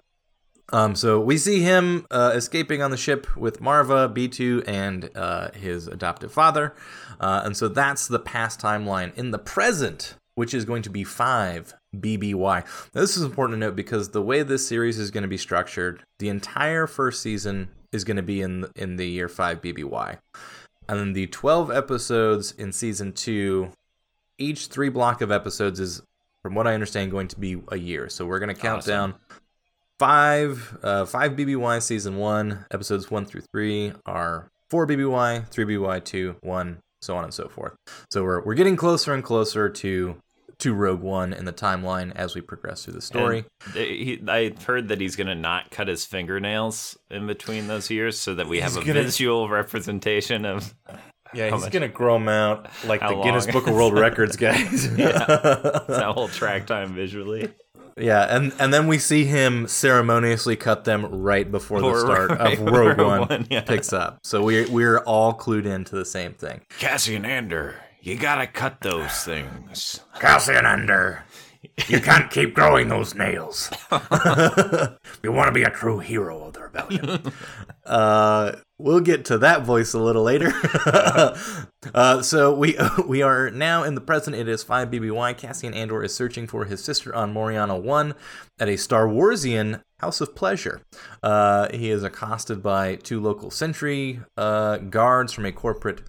Um, 0.73 0.95
so 0.95 1.19
we 1.19 1.37
see 1.37 1.61
him 1.61 2.05
uh, 2.09 2.31
escaping 2.33 2.81
on 2.81 2.91
the 2.91 2.97
ship 2.97 3.35
with 3.37 3.61
Maarva, 3.61 4.11
B2, 4.13 4.63
and 4.67 5.09
uh, 5.15 5.51
his 5.51 5.87
adoptive 5.87 6.31
father. 6.31 6.73
Uh, 7.19 7.41
and 7.45 7.55
so 7.55 7.67
that's 7.67 8.07
the 8.07 8.19
past 8.19 8.59
timeline. 8.59 9.13
In 9.15 9.31
the 9.31 9.37
present, 9.37 10.15
which 10.33 10.53
is 10.53 10.65
going 10.65 10.81
to 10.81 10.89
be 10.89 11.03
5 11.03 11.73
BBY. 11.95 12.35
Now, 12.93 13.01
this 13.01 13.15
is 13.15 13.23
important 13.23 13.55
to 13.55 13.59
note 13.59 13.75
because 13.75 14.09
the 14.09 14.21
way 14.21 14.43
this 14.43 14.67
series 14.67 14.99
is 14.99 15.11
going 15.11 15.21
to 15.21 15.27
be 15.29 15.37
structured, 15.37 16.03
the 16.19 16.29
entire 16.29 16.87
first 16.87 17.21
season 17.21 17.69
is 17.91 18.03
going 18.03 18.17
to 18.17 18.23
be 18.23 18.41
in 18.41 18.65
in 18.75 18.97
the 18.97 19.07
year 19.07 19.29
5 19.29 19.61
BBY. 19.61 20.17
And 20.89 20.99
then 20.99 21.13
the 21.13 21.27
12 21.27 21.71
episodes 21.71 22.51
in 22.51 22.71
season 22.73 23.13
2, 23.13 23.71
each 24.37 24.67
3 24.67 24.89
block 24.89 25.21
of 25.21 25.31
episodes 25.31 25.79
is 25.79 26.01
from 26.41 26.53
what 26.53 26.67
I 26.67 26.73
understand 26.73 27.11
going 27.11 27.27
to 27.29 27.39
be 27.39 27.61
a 27.69 27.77
year. 27.77 28.09
So 28.09 28.25
we're 28.25 28.39
going 28.39 28.53
to 28.53 28.59
count 28.59 28.79
Awesome. 28.79 28.91
down 28.91 29.15
five 29.99 30.77
uh, 30.83 31.05
five 31.05 31.33
BBY 31.33 31.81
season 31.81 32.17
one 32.17 32.65
episodes 32.71 33.09
one 33.11 33.25
through 33.25 33.41
three 33.53 33.93
are 34.05 34.49
four 34.69 34.87
BBY, 34.87 35.47
three 35.49 35.65
BBY, 35.65 36.03
two, 36.03 36.35
one, 36.41 36.79
so 37.01 37.15
on 37.15 37.23
and 37.23 37.33
so 37.33 37.47
forth. 37.47 37.73
So 38.11 38.23
we're 38.23 38.43
we're 38.43 38.55
getting 38.55 38.75
closer 38.75 39.13
and 39.13 39.23
closer 39.23 39.69
to 39.69 40.17
to 40.59 40.73
Rogue 40.73 41.01
One 41.01 41.33
in 41.33 41.43
the 41.43 41.51
timeline 41.51 42.13
as 42.15 42.33
we 42.33 42.39
progress 42.39 42.85
through 42.85 42.93
the 42.93 43.01
story. 43.01 43.43
And 43.65 43.75
he, 43.75 44.21
I 44.27 44.53
heard 44.65 44.87
that 44.87 45.01
he's 45.01 45.15
gonna 45.17 45.35
not 45.35 45.69
cut 45.69 45.87
his 45.89 46.05
fingernails 46.05 46.97
in 47.09 47.27
between 47.27 47.67
those 47.67 47.89
years, 47.89 48.17
so 48.17 48.35
that 48.35 48.47
we 48.47 48.61
have 48.61 48.71
He's 48.73 48.83
a 48.83 48.85
gonna- 48.85 49.03
visual 49.03 49.49
representation 49.49 50.45
of. 50.45 50.73
yeah, 51.33 51.51
he's 51.51 51.61
much- 51.61 51.73
gonna 51.73 51.89
grow 51.89 52.13
them 52.13 52.29
out 52.29 52.69
like 52.85 53.01
the 53.01 53.21
Guinness 53.21 53.47
Book 53.47 53.67
of 53.67 53.73
World? 53.73 53.93
Records 53.99 54.37
guys. 54.37 54.95
that 54.95 56.11
whole 56.15 56.29
track 56.29 56.67
time 56.67 56.95
visually. 56.95 57.49
Yeah, 57.97 58.23
and 58.35 58.53
and 58.59 58.73
then 58.73 58.87
we 58.87 58.97
see 58.97 59.23
him 59.23 59.67
ceremoniously 59.67 60.55
cut 60.57 60.83
them 60.83 61.05
right 61.05 61.49
before 61.49 61.81
the 61.81 61.95
start 61.99 62.29
right, 62.31 62.59
of 62.59 62.65
Rogue 62.65 62.97
Rogue 62.97 63.07
One, 63.07 63.21
One, 63.27 63.47
yeah. 63.49 63.61
picks 63.61 63.93
up. 63.93 64.19
So 64.23 64.43
we 64.43 64.65
we're 64.65 64.99
all 64.99 65.33
clued 65.33 65.65
into 65.65 65.95
the 65.95 66.05
same 66.05 66.33
thing. 66.33 66.61
Cassian 66.77 67.23
Ander, 67.23 67.75
you 68.01 68.17
gotta 68.17 68.47
cut 68.47 68.81
those 68.81 69.23
things. 69.23 70.01
Cassian 70.19 70.65
Ender, 70.65 71.23
you 71.87 71.99
can't 71.99 72.31
keep 72.31 72.53
growing 72.53 72.89
those 72.89 73.15
nails. 73.15 73.69
you 75.23 75.31
want 75.31 75.47
to 75.47 75.51
be 75.53 75.63
a 75.63 75.69
true 75.69 75.99
hero 75.99 76.43
of 76.43 76.53
the 76.53 76.61
rebellion. 76.61 77.33
uh, 77.85 78.53
we'll 78.77 78.99
get 78.99 79.25
to 79.25 79.37
that 79.37 79.63
voice 79.63 79.93
a 79.93 79.99
little 79.99 80.23
later. 80.23 80.51
uh, 81.93 82.21
so 82.21 82.53
we 82.53 82.77
we 83.05 83.21
are 83.21 83.49
now 83.49 83.83
in 83.83 83.95
the 83.95 84.01
present. 84.01 84.35
It 84.35 84.47
is 84.47 84.63
five 84.63 84.89
BBY. 84.89 85.37
Cassian 85.37 85.73
Andor 85.73 86.03
is 86.03 86.13
searching 86.13 86.47
for 86.47 86.65
his 86.65 86.83
sister 86.83 87.13
on 87.15 87.33
Morlana 87.33 87.81
One 87.81 88.15
at 88.59 88.69
a 88.69 88.77
Star 88.77 89.07
Warsian 89.07 89.81
House 89.99 90.21
of 90.21 90.35
Pleasure. 90.35 90.81
Uh, 91.23 91.69
he 91.73 91.89
is 91.89 92.03
accosted 92.03 92.61
by 92.61 92.95
two 92.95 93.19
local 93.19 93.51
sentry 93.51 94.21
uh, 94.37 94.77
guards 94.77 95.33
from 95.33 95.45
a 95.45 95.51
corporate 95.51 96.01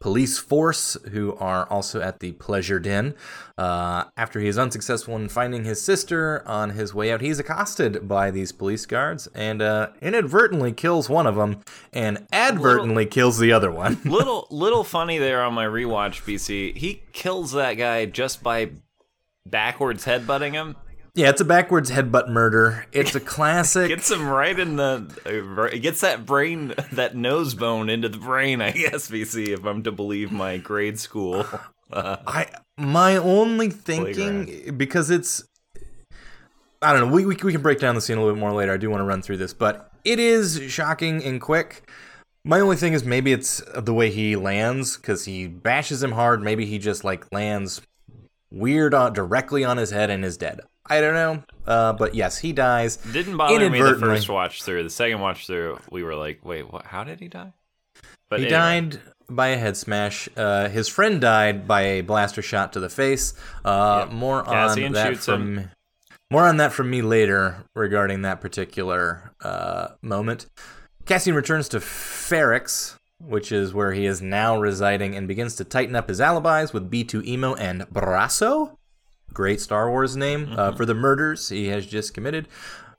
police 0.00 0.38
force 0.38 0.96
who 1.10 1.34
are 1.36 1.66
also 1.68 2.00
at 2.00 2.20
the 2.20 2.32
pleasure 2.32 2.78
den. 2.78 3.14
Uh, 3.56 4.04
after 4.16 4.40
he 4.40 4.46
is 4.48 4.56
unsuccessful 4.56 5.16
in 5.16 5.28
finding 5.28 5.64
his 5.64 5.82
sister 5.82 6.46
on 6.46 6.70
his 6.70 6.94
way 6.94 7.10
out, 7.12 7.20
he's 7.20 7.38
accosted 7.38 8.06
by 8.06 8.30
these 8.30 8.52
police 8.52 8.86
guards 8.86 9.26
and 9.34 9.60
uh, 9.60 9.88
inadvertently 10.00 10.72
kills 10.72 11.08
one 11.08 11.26
of 11.26 11.36
them 11.36 11.60
and 11.92 12.26
advertently 12.32 13.06
kills 13.06 13.38
the 13.38 13.52
other 13.52 13.70
one. 13.70 13.98
little 14.04 14.46
little 14.50 14.84
funny 14.84 15.18
there 15.18 15.42
on 15.42 15.54
my 15.54 15.66
rewatch, 15.66 16.22
BC. 16.24 16.76
He 16.76 17.02
kills 17.12 17.52
that 17.52 17.74
guy 17.74 18.06
just 18.06 18.42
by 18.42 18.70
backwards 19.44 20.04
headbutting 20.04 20.52
him. 20.52 20.76
Yeah, 21.18 21.30
it's 21.30 21.40
a 21.40 21.44
backwards 21.44 21.90
headbutt 21.90 22.28
murder. 22.28 22.86
It's 22.92 23.16
a 23.16 23.20
classic. 23.34 23.88
Gets 23.88 24.08
him 24.08 24.28
right 24.28 24.56
in 24.56 24.76
the. 24.76 25.04
uh, 25.26 25.76
Gets 25.76 26.02
that 26.02 26.24
brain, 26.24 26.74
that 26.92 27.16
nose 27.16 27.54
bone 27.54 27.90
into 27.90 28.08
the 28.08 28.18
brain. 28.18 28.62
I 28.62 28.70
guess 28.70 29.10
BC, 29.10 29.48
if 29.48 29.64
I'm 29.64 29.82
to 29.82 29.90
believe 29.90 30.30
my 30.30 30.56
grade 30.58 30.98
school. 30.98 31.44
Uh, 31.90 32.18
I 32.26 32.46
my 32.76 33.16
only 33.16 33.70
thinking 33.70 34.76
because 34.76 35.08
it's 35.10 35.42
I 36.82 36.92
don't 36.92 37.08
know. 37.08 37.14
We, 37.14 37.24
we 37.24 37.34
we 37.42 37.50
can 37.50 37.62
break 37.62 37.78
down 37.80 37.94
the 37.94 38.02
scene 38.02 38.18
a 38.18 38.20
little 38.20 38.34
bit 38.34 38.40
more 38.40 38.52
later. 38.52 38.74
I 38.74 38.76
do 38.76 38.90
want 38.90 39.00
to 39.00 39.06
run 39.06 39.22
through 39.22 39.38
this, 39.38 39.54
but 39.54 39.90
it 40.04 40.18
is 40.18 40.60
shocking 40.68 41.24
and 41.24 41.40
quick. 41.40 41.90
My 42.44 42.60
only 42.60 42.76
thing 42.76 42.92
is 42.92 43.04
maybe 43.04 43.32
it's 43.32 43.62
the 43.74 43.94
way 43.94 44.10
he 44.10 44.36
lands 44.36 44.98
because 44.98 45.24
he 45.24 45.46
bashes 45.46 46.02
him 46.02 46.12
hard. 46.12 46.42
Maybe 46.42 46.66
he 46.66 46.78
just 46.78 47.04
like 47.04 47.24
lands 47.32 47.80
weird 48.50 48.92
on, 48.92 49.14
directly 49.14 49.64
on 49.64 49.78
his 49.78 49.90
head 49.90 50.10
and 50.10 50.26
is 50.26 50.36
dead. 50.36 50.60
I 50.90 51.00
don't 51.00 51.14
know. 51.14 51.42
Uh, 51.66 51.92
but 51.92 52.14
yes, 52.14 52.38
he 52.38 52.52
dies. 52.52 52.96
didn't 52.96 53.36
bother 53.36 53.68
me 53.70 53.80
the 53.82 53.96
first 53.96 54.28
watch 54.28 54.62
through. 54.62 54.82
The 54.84 54.90
second 54.90 55.20
watch 55.20 55.46
through, 55.46 55.78
we 55.90 56.02
were 56.02 56.14
like, 56.14 56.44
"Wait, 56.44 56.70
what? 56.72 56.86
How 56.86 57.04
did 57.04 57.20
he 57.20 57.28
die?" 57.28 57.52
But 58.30 58.40
He 58.40 58.46
anyway. 58.46 58.58
died 58.58 59.00
by 59.30 59.48
a 59.48 59.58
head 59.58 59.76
smash. 59.76 60.28
Uh, 60.36 60.68
his 60.68 60.88
friend 60.88 61.20
died 61.20 61.68
by 61.68 61.82
a 61.82 62.00
blaster 62.02 62.42
shot 62.42 62.72
to 62.74 62.80
the 62.80 62.88
face. 62.88 63.34
Uh, 63.64 64.06
Yep. 64.06 64.12
More 64.14 64.42
Cassian 64.44 64.86
on 64.86 64.92
that 64.92 65.16
from 65.18 65.70
more 66.30 66.46
on 66.46 66.58
that 66.58 66.72
from 66.72 66.90
me 66.90 67.00
later 67.02 67.64
regarding 67.74 68.22
that 68.22 68.40
particular 68.40 69.32
uh, 69.42 69.88
moment. 70.02 70.46
Cassian 71.06 71.34
returns 71.34 71.68
to 71.70 71.78
Ferrix, 71.80 72.96
which 73.18 73.50
is 73.50 73.72
where 73.72 73.92
he 73.92 74.04
is 74.06 74.20
now 74.22 74.58
residing, 74.58 75.14
and 75.16 75.26
begins 75.28 75.54
to 75.56 75.64
tighten 75.64 75.96
up 75.96 76.08
his 76.08 76.20
alibis 76.20 76.72
with 76.72 76.90
B2EMO 76.90 77.58
and 77.58 77.82
Brasso. 77.92 78.76
Great 79.32 79.60
Star 79.60 79.90
Wars 79.90 80.16
name 80.16 80.52
uh, 80.56 80.72
for 80.72 80.84
the 80.84 80.94
murders 80.94 81.48
he 81.48 81.68
has 81.68 81.86
just 81.86 82.14
committed. 82.14 82.48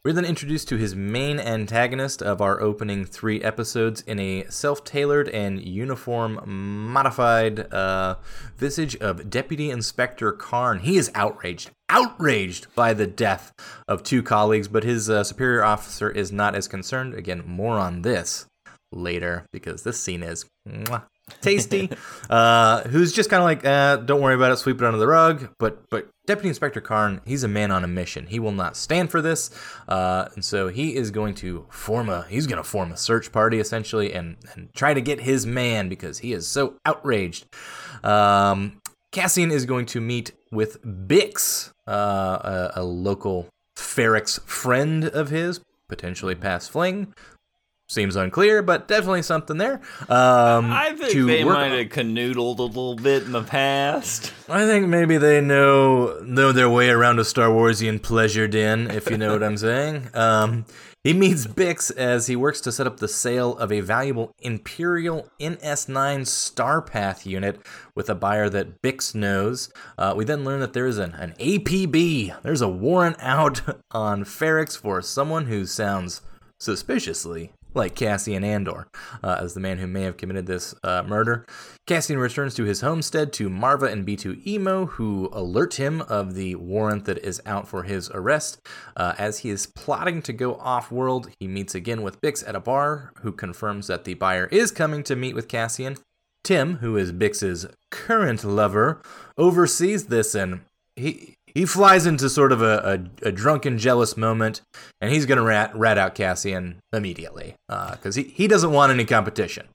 We're 0.05 0.13
then 0.13 0.23
introduced 0.23 0.69
to 0.69 0.77
his 0.77 0.95
main 0.95 1.41
antagonist 1.41 2.21
of 2.21 2.41
our 2.41 2.61
opening 2.61 3.03
three 3.03 3.41
episodes 3.43 3.99
in 4.01 4.17
a 4.17 4.45
self 4.45 4.85
tailored 4.85 5.27
and 5.27 5.61
uniform 5.61 6.39
modified 6.93 7.71
uh, 7.73 8.15
visage 8.55 8.95
of 8.95 9.29
Deputy 9.29 9.69
Inspector 9.69 10.31
Karn. 10.33 10.79
He 10.79 10.95
is 10.95 11.11
outraged, 11.15 11.71
outraged 11.89 12.73
by 12.75 12.93
the 12.93 13.07
death 13.07 13.51
of 13.89 14.01
two 14.01 14.23
colleagues, 14.23 14.69
but 14.69 14.85
his 14.85 15.09
uh, 15.09 15.25
superior 15.25 15.65
officer 15.65 16.09
is 16.09 16.31
not 16.31 16.55
as 16.55 16.69
concerned. 16.69 17.13
Again, 17.13 17.43
more 17.45 17.77
on 17.77 18.03
this 18.03 18.45
later 18.93 19.45
because 19.51 19.83
this 19.83 19.99
scene 19.99 20.23
is 20.23 20.45
mwah, 20.65 21.03
tasty. 21.41 21.89
uh, 22.29 22.81
who's 22.83 23.13
just 23.13 23.29
kind 23.29 23.41
of 23.41 23.45
like, 23.45 23.65
uh, 23.65 23.97
don't 23.97 24.21
worry 24.21 24.35
about 24.35 24.51
it, 24.51 24.57
sweep 24.57 24.81
it 24.81 24.85
under 24.85 24.99
the 24.99 25.07
rug. 25.07 25.49
But 25.57 25.89
but 25.89 26.09
Deputy 26.25 26.49
Inspector 26.49 26.79
Karn, 26.81 27.21
he's 27.25 27.43
a 27.43 27.47
man 27.47 27.71
on 27.71 27.83
a 27.83 27.87
mission. 27.87 28.27
He 28.27 28.39
will 28.39 28.51
not 28.51 28.77
stand 28.77 29.11
for 29.11 29.21
this, 29.21 29.49
uh, 29.87 30.29
and 30.35 30.43
so 30.43 30.67
he 30.67 30.95
is 30.95 31.11
going 31.11 31.35
to 31.35 31.65
form 31.69 32.09
a 32.09 32.25
he's 32.29 32.47
going 32.47 32.61
to 32.61 32.63
form 32.63 32.91
a 32.91 32.97
search 32.97 33.31
party 33.31 33.59
essentially 33.59 34.13
and 34.13 34.37
and 34.53 34.73
try 34.73 34.93
to 34.93 35.01
get 35.01 35.21
his 35.21 35.45
man 35.45 35.89
because 35.89 36.19
he 36.19 36.33
is 36.33 36.47
so 36.47 36.75
outraged. 36.85 37.45
Um, 38.03 38.81
Cassian 39.11 39.51
is 39.51 39.65
going 39.65 39.87
to 39.87 40.01
meet 40.01 40.33
with 40.51 40.83
Bix, 40.83 41.71
uh, 41.87 41.91
a, 41.91 42.71
a 42.75 42.83
local 42.83 43.47
Ferrix 43.75 44.39
friend 44.43 45.05
of 45.05 45.29
his, 45.29 45.61
potentially 45.87 46.35
past 46.35 46.69
fling. 46.69 47.13
Seems 47.89 48.15
unclear, 48.15 48.61
but 48.61 48.87
definitely 48.87 49.23
something 49.23 49.57
there. 49.57 49.81
Um, 50.07 50.71
I 50.71 50.93
think 50.95 51.11
they 51.25 51.43
might 51.43 51.71
have 51.71 51.87
canoodled 51.87 52.59
a 52.59 52.63
little 52.63 52.95
bit 52.95 53.23
in 53.23 53.31
the 53.31 53.41
past. 53.41 54.31
I 54.47 54.67
think 54.67 54.87
maybe 54.87 55.17
they 55.17 55.41
know 55.41 56.19
know 56.23 56.51
their 56.51 56.69
way 56.69 56.91
around 56.91 57.17
a 57.17 57.25
Star 57.25 57.49
Warsian 57.49 57.99
pleasure 57.99 58.47
den, 58.47 58.91
if 58.91 59.09
you 59.09 59.17
know 59.17 59.33
what 59.33 59.41
I'm 59.41 59.57
saying. 59.69 60.07
Um, 60.13 60.65
he 61.03 61.13
meets 61.13 61.47
Bix 61.47 61.91
as 61.97 62.27
he 62.27 62.35
works 62.35 62.61
to 62.61 62.71
set 62.71 62.85
up 62.85 62.97
the 62.97 63.07
sale 63.07 63.57
of 63.57 63.71
a 63.71 63.79
valuable 63.79 64.35
Imperial 64.37 65.27
NS9 65.39 66.27
Starpath 66.27 67.25
unit 67.25 67.59
with 67.95 68.07
a 68.07 68.15
buyer 68.15 68.49
that 68.49 68.83
Bix 68.83 69.15
knows. 69.15 69.73
Uh, 69.97 70.13
we 70.15 70.25
then 70.25 70.43
learn 70.43 70.59
that 70.59 70.73
there 70.73 70.85
is 70.85 70.99
an, 70.99 71.15
an 71.15 71.33
APB. 71.39 72.39
There's 72.43 72.61
a 72.61 72.69
warrant 72.69 73.15
out 73.19 73.61
on 73.91 74.25
Ferrix 74.25 74.77
for 74.77 75.01
someone 75.01 75.47
who 75.47 75.65
sounds 75.65 76.21
suspiciously 76.59 77.53
like 77.73 77.95
Cassian 77.95 78.43
Andor, 78.43 78.87
uh, 79.23 79.37
as 79.39 79.53
the 79.53 79.59
man 79.59 79.77
who 79.77 79.87
may 79.87 80.03
have 80.03 80.17
committed 80.17 80.45
this 80.45 80.73
uh, 80.83 81.03
murder. 81.03 81.45
Cassian 81.85 82.17
returns 82.17 82.55
to 82.55 82.63
his 82.63 82.81
homestead 82.81 83.31
to 83.33 83.49
Marva 83.49 83.85
and 83.85 84.05
B2EMO, 84.05 84.89
who 84.89 85.29
alert 85.31 85.75
him 85.75 86.01
of 86.01 86.33
the 86.33 86.55
warrant 86.55 87.05
that 87.05 87.19
is 87.19 87.41
out 87.45 87.67
for 87.67 87.83
his 87.83 88.09
arrest. 88.11 88.59
Uh, 88.95 89.13
as 89.17 89.39
he 89.39 89.49
is 89.49 89.67
plotting 89.67 90.21
to 90.23 90.33
go 90.33 90.55
off 90.55 90.91
world, 90.91 91.29
he 91.39 91.47
meets 91.47 91.75
again 91.75 92.01
with 92.01 92.21
Bix 92.21 92.47
at 92.47 92.55
a 92.55 92.59
bar, 92.59 93.13
who 93.21 93.31
confirms 93.31 93.87
that 93.87 94.03
the 94.03 94.15
buyer 94.15 94.47
is 94.47 94.71
coming 94.71 95.03
to 95.03 95.15
meet 95.15 95.35
with 95.35 95.47
Cassian. 95.47 95.97
Timm, 96.43 96.77
who 96.77 96.95
is 96.95 97.11
Bix's 97.11 97.67
current 97.91 98.43
lover, 98.43 99.01
oversees 99.37 100.05
this 100.05 100.33
and 100.33 100.61
he 100.95 101.35
he 101.53 101.65
flies 101.65 102.05
into 102.05 102.29
sort 102.29 102.51
of 102.51 102.61
a, 102.61 103.01
a, 103.23 103.27
a 103.27 103.31
drunken, 103.31 103.77
jealous 103.77 104.15
moment, 104.17 104.61
and 105.01 105.11
he's 105.11 105.25
gonna 105.25 105.43
rat 105.43 105.75
rat 105.75 105.97
out 105.97 106.15
Cassian 106.15 106.79
immediately 106.93 107.55
because 107.67 108.15
he 108.15 108.23
he 108.23 108.47
doesn't 108.47 108.71
want 108.71 108.91
any 108.91 109.05
competition. 109.05 109.67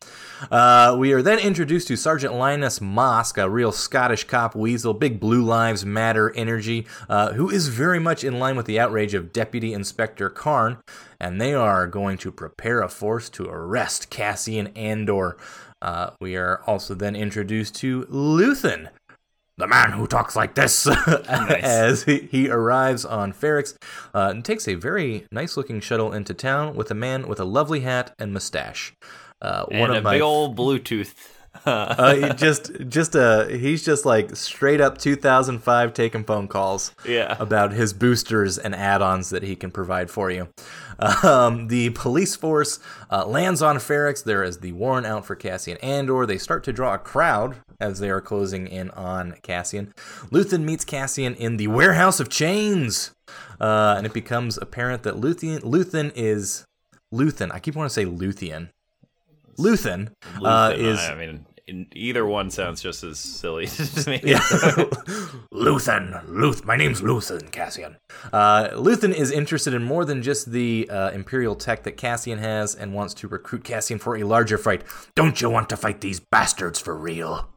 Uh, 0.51 0.95
we 0.99 1.13
are 1.13 1.23
then 1.23 1.39
introduced 1.39 1.89
to 1.89 1.97
Sergeant 1.97 2.35
Linus 2.35 2.79
Mosk, 2.79 3.43
a 3.43 3.49
real 3.49 3.73
Scottish 3.73 4.25
cop 4.25 4.55
weasel, 4.55 4.93
big 4.93 5.21
blue 5.21 5.43
lives 5.43 5.85
matter 5.87 6.35
energy, 6.35 6.87
uh, 7.09 7.33
who 7.33 7.49
is 7.51 7.69
very 7.69 7.99
much 7.99 8.25
in 8.25 8.39
line 8.39 8.57
with 8.57 8.67
the 8.67 8.79
outrage 8.79 9.15
of 9.15 9.33
Deputy 9.33 9.73
Inspector 9.73 10.29
Karn, 10.31 10.79
and 11.21 11.41
they 11.41 11.55
are 11.55 11.87
going 11.87 12.19
to 12.19 12.33
prepare 12.33 12.83
a 12.83 12.89
force 12.89 13.31
to 13.31 13.49
arrest 13.49 14.11
Cassian 14.11 14.69
Andor. 14.77 15.37
Uh, 15.81 16.11
we 16.21 16.37
are 16.37 16.63
also 16.67 16.95
then 16.95 17.15
introduced 17.15 17.75
to 17.77 18.05
Luthen, 18.07 18.89
the 19.57 19.67
man 19.67 19.93
who 19.93 20.07
talks 20.07 20.35
like 20.35 20.55
this, 20.55 20.87
as 21.29 22.05
he, 22.05 22.29
he 22.31 22.51
arrives 22.51 23.05
on 23.05 23.33
Ferrix 23.33 23.77
uh, 24.15 24.29
and 24.31 24.45
takes 24.45 24.67
a 24.67 24.75
very 24.75 25.27
nice 25.31 25.57
looking 25.57 25.81
shuttle 25.81 26.13
into 26.13 26.35
town 26.35 26.75
with 26.75 26.91
a 26.91 26.95
man 26.95 27.29
with 27.29 27.39
a 27.39 27.45
lovely 27.45 27.81
hat 27.81 28.15
and 28.19 28.33
mustache. 28.33 28.95
Uh, 29.41 29.67
and 29.71 29.93
a 29.95 30.01
big 30.01 30.23
old 30.23 30.57
Bluetooth. 30.57 31.15
uh, 31.71 32.35
just, 32.35 32.73
just 32.89 33.17
uh, 33.17 33.47
he's 33.47 33.85
just 33.85 34.05
like 34.05 34.37
straight 34.37 34.81
up 34.81 34.99
2005 34.99 35.95
taking 35.95 36.25
phone 36.25 36.49
calls. 36.49 36.95
Yeah. 37.07 37.37
About 37.39 37.73
his 37.73 37.93
boosters 37.93 38.59
and 38.59 38.75
add-ons 38.75 39.31
that 39.31 39.43
he 39.43 39.57
can 39.57 39.71
provide 39.71 40.11
for 40.11 40.31
you. 40.31 40.49
Um, 40.99 41.69
the 41.69 41.91
police 41.91 42.37
force 42.37 42.79
uh, 43.11 43.27
lands 43.27 43.63
on 43.63 43.77
Ferrix. 43.77 44.23
There 44.23 44.43
is 44.43 44.59
the 44.59 44.73
warrant 44.73 45.07
out 45.07 45.27
for 45.27 45.35
Cassian 45.35 45.77
Andor. 45.79 46.27
They 46.27 46.39
start 46.39 46.65
to 46.65 46.73
draw 46.73 46.95
a 46.95 46.99
crowd 46.99 47.57
as 47.81 47.99
they 47.99 48.11
are 48.11 48.21
closing 48.21 48.67
in 48.67 48.91
on 48.91 49.35
Cassian. 49.43 49.93
Luthen 50.31 50.65
meets 50.65 50.85
Cassian 50.85 51.35
in 51.35 51.57
the 51.57 51.67
warehouse 51.69 52.21
of 52.21 52.29
chains, 52.29 53.13
uh, 53.61 53.95
and 53.97 54.07
it 54.07 54.13
becomes 54.13 54.57
apparent 54.59 55.03
that 55.03 55.15
Luthen, 55.15 55.61
Luthen 55.61 56.13
is 56.15 56.65
Luthen. 57.13 57.51
I 57.53 57.59
keep 57.59 57.75
wanting 57.75 57.89
to 57.89 57.95
say 57.95 58.05
Luthien. 58.05 58.71
Luthen, 59.57 60.11
uh, 60.43 60.73
is 60.75 60.99
I 60.99 61.15
mean, 61.15 61.47
either 61.69 62.27
one 62.27 62.51
sounds 62.51 62.83
just 62.83 63.03
as 63.05 63.19
silly 63.19 63.67
to 63.67 64.11
me. 64.11 64.19
Luthen, 65.53 66.23
Luth. 66.29 66.65
My 66.65 66.77
name's 66.77 67.01
Luthen 67.01 67.51
Cassian. 67.51 67.97
Uh, 68.33 68.69
Luthen 68.71 69.15
is 69.15 69.31
interested 69.31 69.75
in 69.75 69.83
more 69.85 70.05
than 70.05 70.23
just 70.23 70.51
the 70.51 70.89
uh, 70.91 71.11
Imperial 71.11 71.55
tech 71.55 71.83
that 71.85 71.97
Cassian 71.97 72.39
has, 72.39 72.75
and 72.75 72.95
wants 72.95 73.15
to 73.15 73.29
recruit 73.29 73.65
Cassian 73.65 73.99
for 73.99 74.17
a 74.17 74.25
larger 74.25 74.59
fight. 74.59 74.83
Don't 75.15 75.41
you 75.41 75.51
want 75.51 75.69
to 75.71 75.77
fight 75.77 76.01
these 76.01 76.21
bastards 76.21 76.79
for 76.79 76.95
real? 76.97 77.49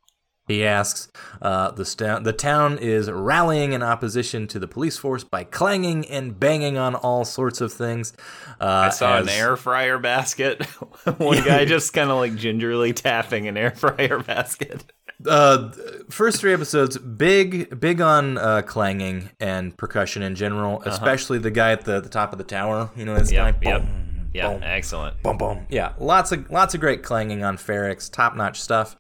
He 0.48 0.66
asks. 0.66 1.12
Uh, 1.42 1.72
the, 1.72 1.84
sta- 1.86 2.20
the 2.20 2.34
town 2.34 2.78
is 2.80 3.12
rallying 3.12 3.74
in 3.74 3.84
opposition 3.84 4.48
to 4.48 4.60
the 4.60 4.68
police 4.68 4.98
force 4.98 5.24
by 5.24 5.44
clanging 5.44 6.06
and 6.08 6.40
banging 6.40 6.78
on 6.78 6.96
all 6.96 7.26
sorts 7.26 7.60
of 7.62 7.72
things. 7.74 8.14
Uh, 8.60 8.66
I 8.66 8.90
saw 8.90 9.18
an 9.20 9.30
air 9.30 9.56
fryer 9.58 10.00
basket. 10.00 10.64
One 11.18 11.44
guy 11.44 11.66
just 11.76 11.94
kind 11.94 12.10
of 12.10 12.18
like 12.18 12.36
gingerly 12.36 12.94
tapping 12.94 13.48
an 13.48 13.58
air 13.58 13.72
fryer 13.76 14.20
basket. 14.20 14.84
uh 15.28 15.72
first 16.12 16.40
three 16.40 16.54
episodes 16.54 16.96
big 17.00 17.80
big 17.80 18.00
on 18.02 18.38
uh 18.38 18.62
clanging 18.62 19.28
and 19.40 19.76
percussion 19.76 20.22
in 20.22 20.36
general 20.36 20.80
especially 20.86 21.40
the 21.40 21.50
guy 21.50 21.72
at 21.72 21.86
the, 21.86 22.00
the 22.00 22.08
top 22.10 22.32
of 22.34 22.38
the 22.38 22.44
tower 22.44 22.92
you 22.96 23.04
know 23.04 23.18
this 23.18 23.34
Uh-huh. 23.34 23.46
Yep, 23.48 23.62
guy 23.62 23.70
yep. 23.72 23.82
Boom, 23.82 24.07
Yeah, 24.34 24.54
boom, 24.54 24.64
excellent. 24.64 25.22
boom 25.24 25.38
boom 25.38 25.66
yeah 25.70 25.94
lots 26.00 26.32
of 26.32 26.50
lots 26.52 26.74
of 26.76 26.80
great 26.82 27.02
clanging 27.04 27.44
on 27.44 27.58
Ferrix 27.58 28.12
top-notch 28.12 28.60
stuff 28.62 28.96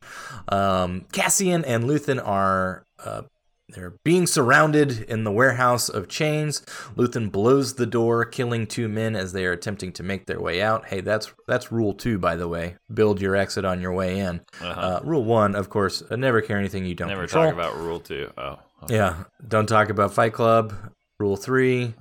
um 0.49 1.05
cassian 1.11 1.63
and 1.65 1.83
luthen 1.83 2.25
are 2.25 2.83
uh 3.03 3.21
they're 3.69 3.95
being 4.05 4.27
surrounded 4.27 5.01
in 5.09 5.25
the 5.25 5.31
warehouse 5.31 5.89
of 5.89 6.07
chains. 6.07 6.61
Luthen 6.95 7.29
blows 7.29 7.73
the 7.73 7.85
door, 7.85 8.23
killing 8.23 8.65
two 8.65 8.87
men 8.87 9.13
as 9.13 9.33
they 9.33 9.45
are 9.45 9.51
attempting 9.51 9.91
to 9.91 10.03
make 10.03 10.25
their 10.25 10.39
way 10.39 10.61
out. 10.61 10.85
Hey, 10.85 11.01
that's 11.01 11.33
that's 11.49 11.69
rule 11.69 11.91
two, 11.93 12.17
by 12.17 12.37
the 12.37 12.47
way. 12.47 12.77
Build 12.93 13.19
your 13.19 13.35
exit 13.35 13.65
on 13.65 13.81
your 13.81 13.91
way 13.91 14.19
in. 14.19 14.39
uh 14.61 15.01
rule 15.03 15.25
one, 15.25 15.53
of 15.53 15.69
course, 15.69 16.01
uh, 16.09 16.15
never 16.15 16.39
carry 16.41 16.61
anything 16.61 16.85
you 16.85 16.95
don't 16.95 17.09
Never 17.09 17.23
control. 17.23 17.43
talk 17.43 17.53
about 17.53 17.75
rule 17.77 17.99
two. 17.99 18.31
Oh, 18.37 18.57
okay. 18.83 18.95
Yeah, 18.95 19.25
don't 19.45 19.67
talk 19.67 19.89
about 19.89 20.13
Fight 20.13 20.31
Club. 20.31 20.73
Rule 21.19 21.35
three, 21.35 21.93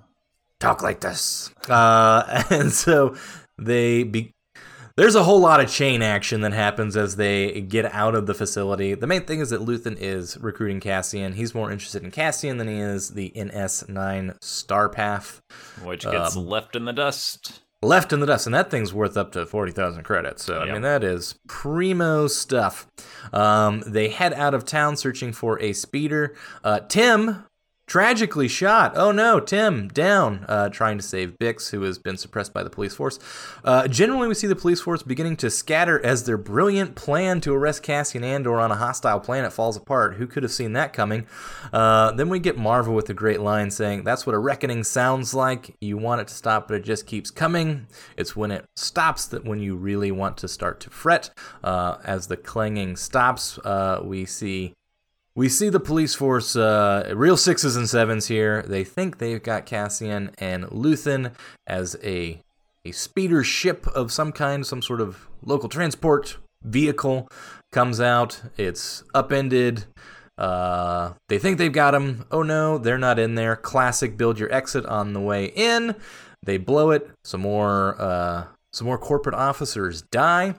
talk 0.61 0.83
like 0.83 1.01
this. 1.01 1.51
Uh, 1.69 2.45
and 2.51 2.73
so 2.73 3.17
they 3.59 4.03
be. 4.05 4.33
There's 4.97 5.15
a 5.15 5.25
whole 5.25 5.41
lot 5.41 5.61
of 5.61 5.71
chain 5.71 6.01
action 6.01 6.41
that 6.41 6.55
happens 6.55 6.97
as 6.97 7.17
they 7.17 7.61
get 7.61 7.85
out 7.93 8.15
of 8.15 8.25
the 8.27 8.33
facility. 8.33 8.95
The 8.95 9.07
main 9.07 9.27
thing 9.27 9.41
is 9.41 9.51
that 9.51 9.61
Luthen 9.61 9.95
is 10.01 10.39
recruiting 10.39 10.81
Cassian. 10.81 11.35
He's 11.35 11.55
more 11.55 11.71
interested 11.71 12.03
in 12.03 12.11
Cassian 12.11 12.57
than 12.57 12.67
he 12.67 12.79
is 12.79 13.11
the 13.11 13.31
NS9 13.37 14.43
Star 14.43 14.89
Path 14.89 15.43
which 15.85 16.05
gets 16.05 16.35
Um, 16.35 16.47
left 16.47 16.75
in 16.77 16.87
the 16.87 16.95
dust. 16.95 17.61
left 17.83 18.11
in 18.15 18.21
the 18.21 18.27
dust, 18.27 18.47
and 18.47 18.55
that 18.55 18.71
thing's 18.71 18.95
worth 18.95 19.19
up 19.19 19.33
to 19.33 19.45
forty 19.45 19.71
thousand 19.71 20.05
credits. 20.05 20.43
So 20.45 20.61
I 20.61 20.73
mean, 20.73 20.81
that 20.81 21.05
is 21.05 21.35
primo 21.47 22.27
stuff. 22.27 22.87
Um, 23.35 23.83
they 23.87 24.09
head 24.09 24.33
out 24.33 24.55
of 24.55 24.65
town 24.65 24.97
searching 24.97 25.35
for 25.35 25.61
a 25.61 25.75
speeder. 25.75 26.35
Uh, 26.65 26.81
Timm 26.81 27.45
tragically 27.87 28.49
shot. 28.49 28.93
Oh 28.97 29.13
no, 29.13 29.41
Timm 29.41 29.89
down, 29.89 30.45
uh, 30.49 30.69
trying 30.69 30.99
to 30.99 31.05
save 31.05 31.37
Bix, 31.39 31.71
who 31.71 31.83
has 31.83 31.99
been 31.99 32.17
suppressed 32.17 32.53
by 32.53 32.63
the 32.63 32.71
police 32.71 32.95
force. 32.95 33.19
Uh, 33.65 33.87
generally, 33.87 34.29
we 34.29 34.35
see 34.35 34.47
the 34.47 34.57
police 34.57 34.81
force 34.81 35.03
beginning 35.03 35.37
to 35.37 35.51
scatter 35.51 36.05
as 36.05 36.25
their 36.25 36.37
brilliant 36.37 36.95
plan 36.97 37.41
to 37.43 37.55
arrest 37.55 37.83
Cassian 37.83 38.25
Andor 38.25 38.59
on 38.59 38.71
a 38.71 38.77
hostile 38.77 39.21
planet 39.21 39.53
falls 39.53 39.77
apart. 39.77 40.15
Who 40.15 40.27
could 40.27 40.43
have 40.43 40.53
seen 40.53 40.73
that 40.73 40.93
coming? 40.93 41.27
Uh, 41.73 42.11
then 42.13 42.29
we 42.29 42.39
get 42.39 42.59
Marvel 42.59 42.95
with 42.95 43.09
a 43.09 43.15
great 43.15 43.41
line 43.41 43.71
saying, 43.71 44.05
"That's 44.05 44.27
what 44.27 44.35
a 44.35 44.39
reckoning 44.39 44.83
sounds 44.85 45.35
like. 45.35 45.77
You 45.81 45.97
want 45.97 46.21
it 46.21 46.29
to 46.29 46.35
stop, 46.35 46.69
but 46.69 46.77
it 46.77 46.85
just 46.85 47.07
keeps 47.07 47.31
coming. 47.31 47.87
It's 48.17 48.35
when 48.35 48.51
it 48.51 48.65
stops 48.75 49.27
that 49.27 49.45
when 49.45 49.61
you 49.61 49.77
really 49.77 50.11
want 50.11 50.37
to 50.39 50.49
start 50.49 50.81
to 50.81 50.91
fret." 50.91 51.31
Uh, 51.63 51.99
as 52.05 52.27
the 52.27 52.37
clanging 52.37 52.97
stops, 52.97 53.59
uh, 53.59 54.01
we 54.03 54.25
see 54.25 54.75
we 55.37 55.51
see 55.51 55.69
the 55.69 55.79
police 55.79 56.15
force, 56.15 56.57
uh, 56.57 57.13
real 57.15 57.37
sixes 57.37 57.77
and 57.77 57.89
sevens 57.89 58.27
here. 58.27 58.63
They 58.63 58.83
think 58.83 59.19
they've 59.19 59.43
got 59.43 59.67
Cassian 59.67 60.31
and 60.39 60.65
Luthen 60.65 61.33
as 61.67 61.97
a 62.03 62.41
a 62.87 62.93
speeder 62.93 63.43
ship 63.43 63.87
of 63.89 64.13
some 64.13 64.33
kind, 64.33 64.65
some 64.65 64.81
sort 64.81 65.01
of 65.01 65.29
local 65.45 65.69
transport 65.69 66.39
vehicle 66.63 67.29
comes 67.73 68.01
out. 68.01 68.41
It's 68.57 69.03
upended. 69.13 69.85
Uh, 70.39 71.15
they 71.29 71.39
think 71.39 71.59
they've 71.59 71.73
got 71.73 71.95
him. 71.95 72.25
Oh 72.31 72.43
no, 72.43 72.79
they're 72.79 72.97
not 72.97 73.19
in 73.19 73.35
there. 73.35 73.57
Classic 73.57 74.17
build 74.17 74.39
your 74.39 74.53
exit 74.53 74.87
on 74.87 75.13
the 75.13 75.21
way 75.21 75.47
in. 75.47 75.97
They 76.45 76.57
blow 76.57 76.93
it. 76.93 77.11
Some 77.25 77.43
more 77.43 78.01
uh, 78.01 78.45
some 78.73 78.87
more 78.87 78.99
corporate 78.99 79.35
officers 79.35 80.01
die. 80.01 80.55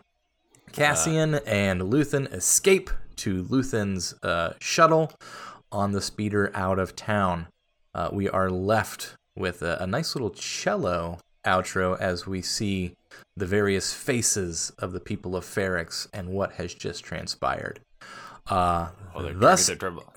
Cassian 0.71 1.35
and 1.47 1.81
Luthen 1.81 2.31
escape 2.31 2.91
to 3.17 3.43
Luthen's 3.43 4.13
uh, 4.23 4.53
shuttle 4.59 5.11
on 5.71 5.91
the 5.91 6.01
speeder 6.01 6.51
out 6.55 6.79
of 6.79 6.95
town. 6.95 7.47
Uh, 7.93 8.09
we 8.11 8.29
are 8.29 8.49
left 8.49 9.15
with 9.35 9.61
a, 9.61 9.77
a 9.81 9.87
nice 9.87 10.15
little 10.15 10.29
cello 10.31 11.19
outro 11.45 11.99
as 11.99 12.25
we 12.27 12.41
see 12.41 12.93
the 13.35 13.45
various 13.45 13.93
faces 13.93 14.71
of 14.79 14.91
the 14.91 14.99
people 14.99 15.35
of 15.35 15.45
Ferrix 15.45 16.07
and 16.13 16.29
what 16.29 16.53
has 16.53 16.73
just 16.73 17.03
transpired. 17.03 17.79
Uh, 18.49 18.89
Oh, 19.15 19.23
they're 19.23 19.33
thus, 19.33 19.65
drinking 19.67 19.79
their 19.79 19.89
trouble. 19.89 20.13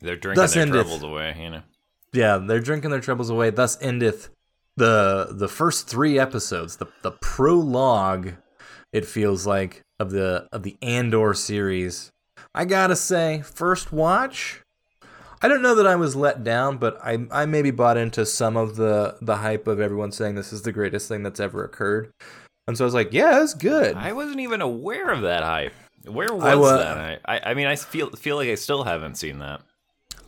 They're 0.00 0.16
drinking 0.16 0.40
their 0.46 0.62
endeth- 0.66 0.82
troubles 0.84 1.02
away, 1.02 1.36
you 1.40 1.50
know. 1.50 1.62
yeah, 2.12 2.38
they're 2.38 2.60
drinking 2.60 2.90
their 2.90 3.00
troubles 3.00 3.30
away. 3.30 3.50
Thus 3.50 3.80
endeth 3.80 4.28
the 4.76 5.28
the 5.30 5.48
first 5.48 5.86
three 5.88 6.18
episodes, 6.18 6.76
the 6.76 6.86
the 7.02 7.12
prologue. 7.12 8.32
It 8.92 9.04
feels 9.06 9.46
like 9.46 9.82
of 10.04 10.10
the 10.12 10.46
of 10.52 10.62
the 10.62 10.76
Andor 10.82 11.34
series. 11.34 12.10
I 12.54 12.64
gotta 12.64 12.96
say, 12.96 13.42
first 13.42 13.92
watch. 13.92 14.60
I 15.42 15.48
don't 15.48 15.62
know 15.62 15.74
that 15.74 15.86
I 15.86 15.96
was 15.96 16.14
let 16.16 16.44
down, 16.44 16.78
but 16.78 16.98
I 17.02 17.26
I 17.30 17.46
maybe 17.46 17.70
bought 17.70 17.96
into 17.96 18.24
some 18.24 18.56
of 18.56 18.76
the 18.76 19.16
the 19.20 19.36
hype 19.36 19.66
of 19.66 19.80
everyone 19.80 20.12
saying 20.12 20.34
this 20.36 20.52
is 20.52 20.62
the 20.62 20.72
greatest 20.72 21.08
thing 21.08 21.22
that's 21.22 21.40
ever 21.40 21.64
occurred, 21.64 22.10
and 22.66 22.78
so 22.78 22.84
I 22.84 22.86
was 22.86 22.94
like, 22.94 23.12
yeah, 23.12 23.42
it's 23.42 23.54
good. 23.54 23.96
I 23.96 24.12
wasn't 24.12 24.40
even 24.40 24.60
aware 24.60 25.10
of 25.10 25.22
that 25.22 25.42
hype. 25.42 25.74
Where 26.06 26.32
was 26.32 26.44
I 26.44 26.54
wa- 26.54 26.76
that? 26.76 27.20
I, 27.24 27.36
I, 27.36 27.40
I 27.50 27.54
mean, 27.54 27.66
I 27.66 27.76
feel 27.76 28.10
feel 28.10 28.36
like 28.36 28.48
I 28.48 28.54
still 28.54 28.84
haven't 28.84 29.16
seen 29.16 29.38
that. 29.40 29.60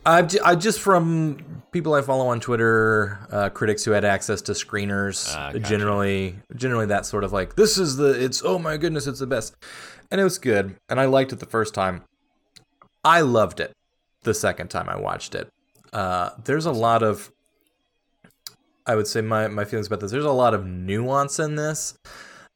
I've 0.07 0.27
j- 0.29 0.39
I 0.43 0.55
just 0.55 0.79
from 0.79 1.61
people 1.71 1.93
I 1.93 2.01
follow 2.01 2.27
on 2.27 2.39
Twitter, 2.39 3.19
uh, 3.31 3.49
critics 3.49 3.83
who 3.83 3.91
had 3.91 4.05
access 4.05 4.41
to 4.43 4.53
screeners, 4.53 5.33
Ah, 5.35 5.51
gotcha. 5.51 5.59
generally, 5.59 6.35
generally 6.55 6.85
that 6.87 7.05
sort 7.05 7.23
of 7.23 7.33
like 7.33 7.55
this 7.55 7.77
is 7.77 7.97
the 7.97 8.11
it's 8.23 8.41
oh 8.43 8.57
my 8.57 8.77
goodness 8.77 9.05
it's 9.05 9.19
the 9.19 9.27
best, 9.27 9.55
and 10.09 10.21
it 10.21 10.23
was 10.23 10.39
good, 10.39 10.75
and 10.89 10.99
I 10.99 11.05
liked 11.05 11.33
it 11.33 11.39
the 11.39 11.45
first 11.45 11.73
time. 11.73 12.03
I 13.03 13.21
loved 13.21 13.59
it 13.59 13.73
the 14.23 14.33
second 14.33 14.69
time 14.69 14.87
I 14.89 14.97
watched 14.97 15.35
it. 15.35 15.49
Uh, 15.93 16.29
there's 16.45 16.65
a 16.65 16.71
lot 16.71 17.03
of, 17.03 17.31
I 18.85 18.95
would 18.95 19.07
say 19.07 19.21
my 19.21 19.47
my 19.49 19.65
feelings 19.65 19.87
about 19.87 19.99
this. 19.99 20.11
There's 20.11 20.25
a 20.25 20.31
lot 20.31 20.53
of 20.53 20.65
nuance 20.65 21.37
in 21.39 21.55
this 21.55 21.97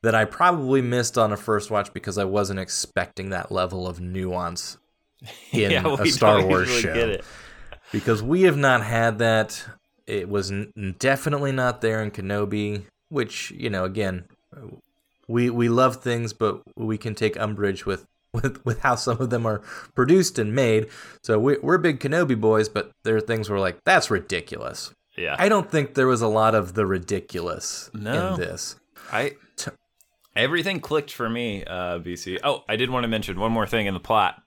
that 0.04 0.16
I 0.16 0.26
probably 0.26 0.82
missed 0.82 1.18
on 1.18 1.32
a 1.32 1.38
first 1.38 1.70
watch 1.70 1.94
because 1.94 2.18
I 2.18 2.24
wasn't 2.24 2.60
expecting 2.60 3.30
that 3.30 3.52
level 3.52 3.88
of 3.88 4.00
nuance 4.00 4.78
in 5.52 5.72
yeah, 5.72 5.96
a 6.00 6.06
Star 6.08 6.46
Wars 6.46 6.70
show. 6.70 6.94
Get 6.94 7.10
it. 7.10 7.26
because 7.92 8.22
we 8.24 8.44
have 8.44 8.58
not 8.58 8.84
had 8.84 9.20
that. 9.20 9.64
It 10.08 10.28
was 10.28 10.52
n- 10.52 10.96
definitely 11.00 11.52
not 11.52 11.82
there 11.82 12.02
in 12.02 12.12
Kenobi, 12.12 12.86
which 13.10 13.52
you 13.52 13.70
know, 13.70 13.84
again, 13.86 14.26
we 15.28 15.50
we 15.50 15.70
love 15.70 15.98
things, 15.98 16.34
but 16.34 16.62
we 16.76 16.98
can 16.98 17.16
take 17.16 17.40
umbrage 17.40 17.86
with 17.86 18.06
with 18.34 18.64
with 18.66 18.80
how 18.80 18.96
some 18.96 19.20
of 19.20 19.30
them 19.30 19.46
are 19.46 19.60
produced 19.96 20.40
and 20.40 20.54
made. 20.56 20.88
So 21.24 21.40
we, 21.40 21.58
we're 21.62 21.78
big 21.78 22.00
Kenobi 22.00 22.40
boys, 22.40 22.68
but 22.70 22.92
there 23.04 23.16
are 23.16 23.22
things 23.22 23.50
where 23.50 23.60
like 23.60 23.78
that's 23.86 24.10
ridiculous. 24.10 24.94
Yeah. 25.18 25.36
I 25.38 25.50
don't 25.50 25.70
think 25.70 25.94
there 25.94 26.08
was 26.08 26.22
a 26.22 26.28
lot 26.28 26.56
of 26.56 26.74
the 26.74 26.86
ridiculous 26.86 27.90
No. 27.94 28.34
in 28.34 28.40
this. 28.40 28.78
I 29.12 29.34
everything 30.36 30.80
clicked 30.80 31.12
for 31.12 31.30
me, 31.30 31.64
uh, 31.66 32.00
BC. 32.00 32.40
Oh, 32.44 32.64
I 32.70 32.76
did 32.78 32.90
want 32.90 33.04
to 33.04 33.08
mention 33.10 33.40
one 33.40 33.52
more 33.52 33.68
thing 33.68 33.86
in 33.88 33.94
the 33.94 34.00
plot. 34.00 34.42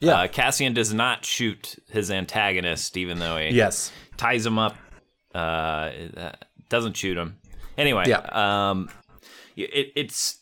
Yeah. 0.00 0.20
uh, 0.22 0.28
Cassian 0.28 0.72
does 0.74 0.92
not 0.94 1.24
shoot 1.24 1.76
his 1.90 2.10
antagonist, 2.10 2.96
even 2.96 3.18
though 3.18 3.36
he 3.36 3.50
Yes. 3.54 3.92
ties 4.16 4.46
him 4.46 4.58
up. 4.58 4.76
Uh, 5.34 5.90
doesn't 6.68 6.96
shoot 6.96 7.16
him. 7.16 7.36
Anyway, 7.78 8.04
Yeah. 8.06 8.18
um, 8.70 8.88
it 9.56 9.92
it's 9.94 10.38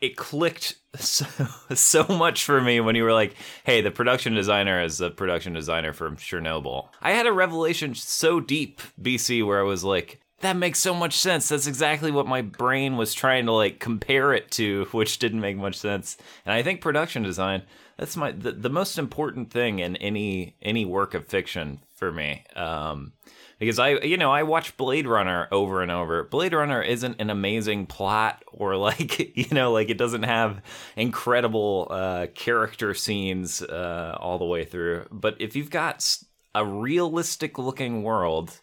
it 0.00 0.16
clicked 0.16 0.76
so, 0.96 1.26
so 1.74 2.04
much 2.08 2.44
for 2.44 2.60
me 2.60 2.80
when 2.80 2.94
you 2.94 3.02
were 3.04 3.12
like, 3.12 3.34
"Hey, 3.64 3.80
the 3.80 3.90
production 3.90 4.34
designer 4.34 4.82
is 4.82 4.98
the 4.98 5.10
production 5.10 5.52
designer 5.54 5.92
from 5.92 6.16
Chernobyl." 6.16 6.88
I 7.02 7.12
had 7.12 7.26
a 7.26 7.32
revelation 7.32 7.94
so 7.94 8.38
deep, 8.40 8.80
BC, 9.00 9.44
where 9.44 9.60
I 9.60 9.64
was 9.64 9.82
like, 9.84 10.20
"That 10.40 10.56
makes 10.56 10.78
so 10.78 10.94
much 10.94 11.18
sense. 11.18 11.48
That's 11.48 11.66
exactly 11.66 12.10
what 12.10 12.26
my 12.26 12.42
brain 12.42 12.96
was 12.96 13.14
trying 13.14 13.46
to 13.46 13.52
like 13.52 13.78
compare 13.80 14.32
it 14.32 14.50
to, 14.52 14.84
which 14.92 15.18
didn't 15.18 15.40
make 15.40 15.56
much 15.56 15.76
sense." 15.76 16.16
And 16.44 16.52
I 16.52 16.62
think 16.62 16.80
production 16.80 17.22
design 17.22 17.62
that's 17.98 18.16
my 18.16 18.32
the, 18.32 18.52
the 18.52 18.70
most 18.70 18.96
important 18.96 19.50
thing 19.50 19.80
in 19.80 19.96
any 19.96 20.56
any 20.62 20.84
work 20.84 21.14
of 21.14 21.26
fiction 21.26 21.80
for 21.96 22.10
me. 22.10 22.44
Um, 22.56 23.12
because 23.58 23.80
I, 23.80 23.98
you 23.98 24.16
know, 24.16 24.30
I 24.30 24.44
watch 24.44 24.76
Blade 24.76 25.08
Runner 25.08 25.48
over 25.50 25.82
and 25.82 25.90
over. 25.90 26.22
Blade 26.22 26.52
Runner 26.52 26.80
isn't 26.80 27.20
an 27.20 27.28
amazing 27.28 27.86
plot 27.86 28.44
or 28.52 28.76
like, 28.88 29.36
you 29.36 29.48
know, 29.50 29.72
like 29.72 29.90
it 29.90 29.98
doesn't 29.98 30.22
have 30.22 30.62
incredible 30.94 31.88
uh, 31.90 32.28
character 32.34 32.94
scenes 32.94 33.60
uh, 33.60 34.16
all 34.20 34.38
the 34.38 34.44
way 34.44 34.64
through. 34.64 35.06
But 35.10 35.40
if 35.40 35.56
you've 35.56 35.70
got 35.70 36.18
a 36.54 36.64
realistic 36.64 37.58
looking 37.58 38.04
world, 38.04 38.60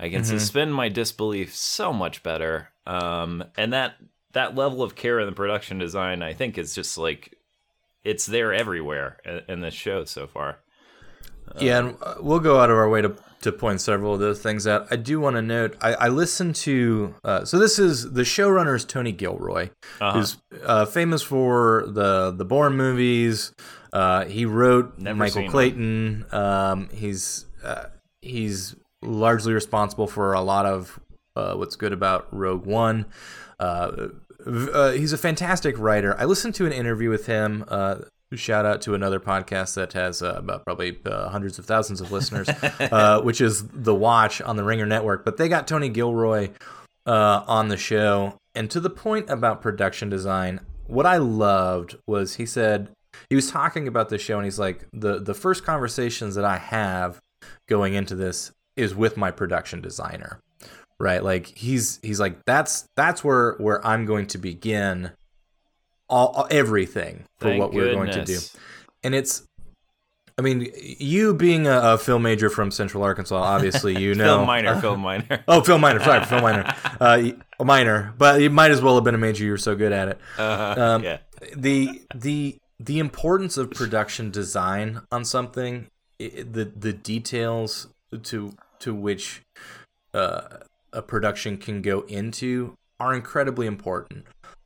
I 0.00 0.08
can 0.08 0.24
suspend 0.24 0.74
my 0.74 0.88
disbelief 0.88 1.54
so 1.54 1.92
much 1.92 2.22
better. 2.22 2.68
Um, 2.86 3.44
and 3.56 3.72
that 3.72 3.96
that 4.32 4.54
level 4.54 4.82
of 4.82 4.94
care 4.94 5.18
in 5.20 5.26
the 5.26 5.32
production 5.32 5.78
design, 5.78 6.22
I 6.22 6.32
think, 6.34 6.56
is 6.58 6.74
just 6.74 6.96
like 6.98 7.34
it's 8.04 8.26
there 8.26 8.52
everywhere 8.52 9.18
in, 9.24 9.40
in 9.48 9.60
this 9.60 9.74
show 9.74 10.04
so 10.04 10.26
far. 10.26 10.58
Yeah, 11.58 11.78
and 11.78 11.96
uh, 12.02 12.14
we'll 12.20 12.40
go 12.40 12.60
out 12.60 12.70
of 12.70 12.76
our 12.76 12.88
way 12.88 13.02
to 13.02 13.14
to 13.40 13.52
point 13.52 13.80
several 13.80 14.12
of 14.14 14.20
those 14.20 14.40
things 14.42 14.66
out. 14.66 14.86
I 14.90 14.96
do 14.96 15.20
want 15.20 15.36
to 15.36 15.42
note 15.42 15.76
I, 15.80 15.94
I 15.94 16.08
listened 16.08 16.54
to 16.56 17.14
uh, 17.24 17.44
so 17.44 17.58
this 17.58 17.78
is 17.78 18.12
the 18.12 18.22
showrunner 18.22 18.76
is 18.76 18.84
Tony 18.84 19.12
Gilroy, 19.12 19.70
Uh-huh. 20.00 20.12
who's 20.18 20.36
uh, 20.64 20.84
famous 20.86 21.22
for 21.22 21.86
the 21.88 22.30
the 22.36 22.44
Bourne 22.44 22.76
movies. 22.76 23.52
Uh, 23.92 24.26
he 24.26 24.44
wrote 24.44 24.98
Never 24.98 25.16
Michael. 25.18 25.48
Clayton. 25.48 26.26
Um, 26.32 26.88
he's 26.92 27.46
uh, 27.64 27.86
he's 28.20 28.76
largely 29.02 29.52
responsible 29.52 30.06
for 30.06 30.32
a 30.32 30.40
lot 30.40 30.66
of 30.66 31.00
uh, 31.36 31.54
what's 31.54 31.76
good 31.76 31.92
about 31.92 32.26
Rogue 32.32 32.66
One. 32.66 33.06
Uh, 33.60 34.08
uh, 34.46 34.92
he's 34.92 35.12
a 35.12 35.18
fantastic 35.18 35.78
writer. 35.78 36.18
I 36.18 36.24
listened 36.24 36.54
to 36.56 36.66
an 36.66 36.72
interview 36.72 37.10
with 37.10 37.26
him. 37.26 37.64
Uh, 37.68 37.96
shout 38.34 38.66
out 38.66 38.82
to 38.82 38.94
another 38.94 39.18
podcast 39.18 39.74
that 39.74 39.92
has 39.94 40.22
uh, 40.22 40.34
about 40.36 40.64
probably 40.64 40.98
uh, 41.06 41.28
hundreds 41.30 41.58
of 41.58 41.64
thousands 41.64 42.00
of 42.00 42.12
listeners, 42.12 42.48
uh, 42.80 43.20
which 43.22 43.40
is 43.40 43.66
The 43.68 43.94
Watch 43.94 44.40
on 44.42 44.56
the 44.56 44.64
Ringer 44.64 44.86
Network. 44.86 45.24
But 45.24 45.36
they 45.36 45.48
got 45.48 45.66
Tony 45.66 45.88
Gilroy 45.88 46.50
uh, 47.06 47.44
on 47.46 47.68
the 47.68 47.76
show. 47.76 48.36
And 48.54 48.70
to 48.70 48.80
the 48.80 48.90
point 48.90 49.30
about 49.30 49.62
production 49.62 50.08
design, 50.08 50.60
what 50.86 51.06
I 51.06 51.16
loved 51.18 51.96
was 52.06 52.36
he 52.36 52.46
said 52.46 52.90
he 53.30 53.36
was 53.36 53.50
talking 53.50 53.88
about 53.88 54.08
the 54.08 54.18
show, 54.18 54.36
and 54.36 54.44
he's 54.44 54.58
like, 54.58 54.86
the 54.92 55.18
the 55.18 55.34
first 55.34 55.64
conversations 55.64 56.34
that 56.34 56.44
I 56.44 56.58
have 56.58 57.20
going 57.68 57.94
into 57.94 58.14
this 58.14 58.52
is 58.78 58.94
with 58.94 59.16
my 59.16 59.30
production 59.30 59.80
designer, 59.80 60.40
right? 60.98 61.22
Like 61.22 61.46
he's 61.46 61.98
he's 62.02 62.20
like 62.20 62.44
that's 62.46 62.86
that's 62.96 63.22
where 63.24 63.52
where 63.58 63.84
I'm 63.86 64.06
going 64.06 64.26
to 64.28 64.38
begin 64.38 65.10
all, 66.08 66.28
all 66.28 66.46
everything 66.50 67.24
for 67.38 67.48
Thank 67.48 67.60
what 67.60 67.72
we're 67.72 67.92
going 67.92 68.10
to 68.12 68.24
do, 68.24 68.38
and 69.02 69.14
it's. 69.14 69.42
I 70.36 70.40
mean, 70.40 70.70
you 71.00 71.34
being 71.34 71.66
a, 71.66 71.80
a 71.94 71.98
film 71.98 72.22
major 72.22 72.48
from 72.48 72.70
Central 72.70 73.02
Arkansas, 73.02 73.34
obviously 73.34 74.00
you 74.00 74.14
know. 74.14 74.36
Film 74.36 74.46
minor, 74.46 74.80
film 74.80 75.00
minor. 75.00 75.42
Oh, 75.48 75.62
film 75.62 75.80
minor. 75.80 75.98
Sorry, 75.98 76.24
film 76.24 76.42
minor. 76.42 76.72
Uh, 77.00 77.30
a 77.58 77.64
minor, 77.64 78.14
but 78.18 78.40
you 78.40 78.48
might 78.48 78.70
as 78.70 78.80
well 78.80 78.94
have 78.94 79.02
been 79.02 79.16
a 79.16 79.18
major. 79.18 79.44
You 79.44 79.50
were 79.50 79.56
so 79.58 79.74
good 79.74 79.90
at 79.90 80.08
it. 80.08 80.18
Uh, 80.38 80.74
Um, 80.78 81.02
yeah. 81.02 81.18
the 81.56 82.02
the 82.14 82.56
the 82.78 83.00
importance 83.00 83.56
of 83.56 83.72
production 83.72 84.30
design 84.30 85.00
on 85.10 85.24
something, 85.24 85.88
i 86.20 86.30
the 86.36 86.64
the 86.76 86.92
details 86.92 87.88
to 88.22 88.52
to 88.80 88.94
which 88.94 89.42
uh, 90.14 90.42
a 90.92 91.02
production 91.02 91.56
can 91.58 91.82
go 91.82 92.00
into 92.02 92.74
are 93.00 93.14
incredibly 93.14 93.66
important. 93.66 94.24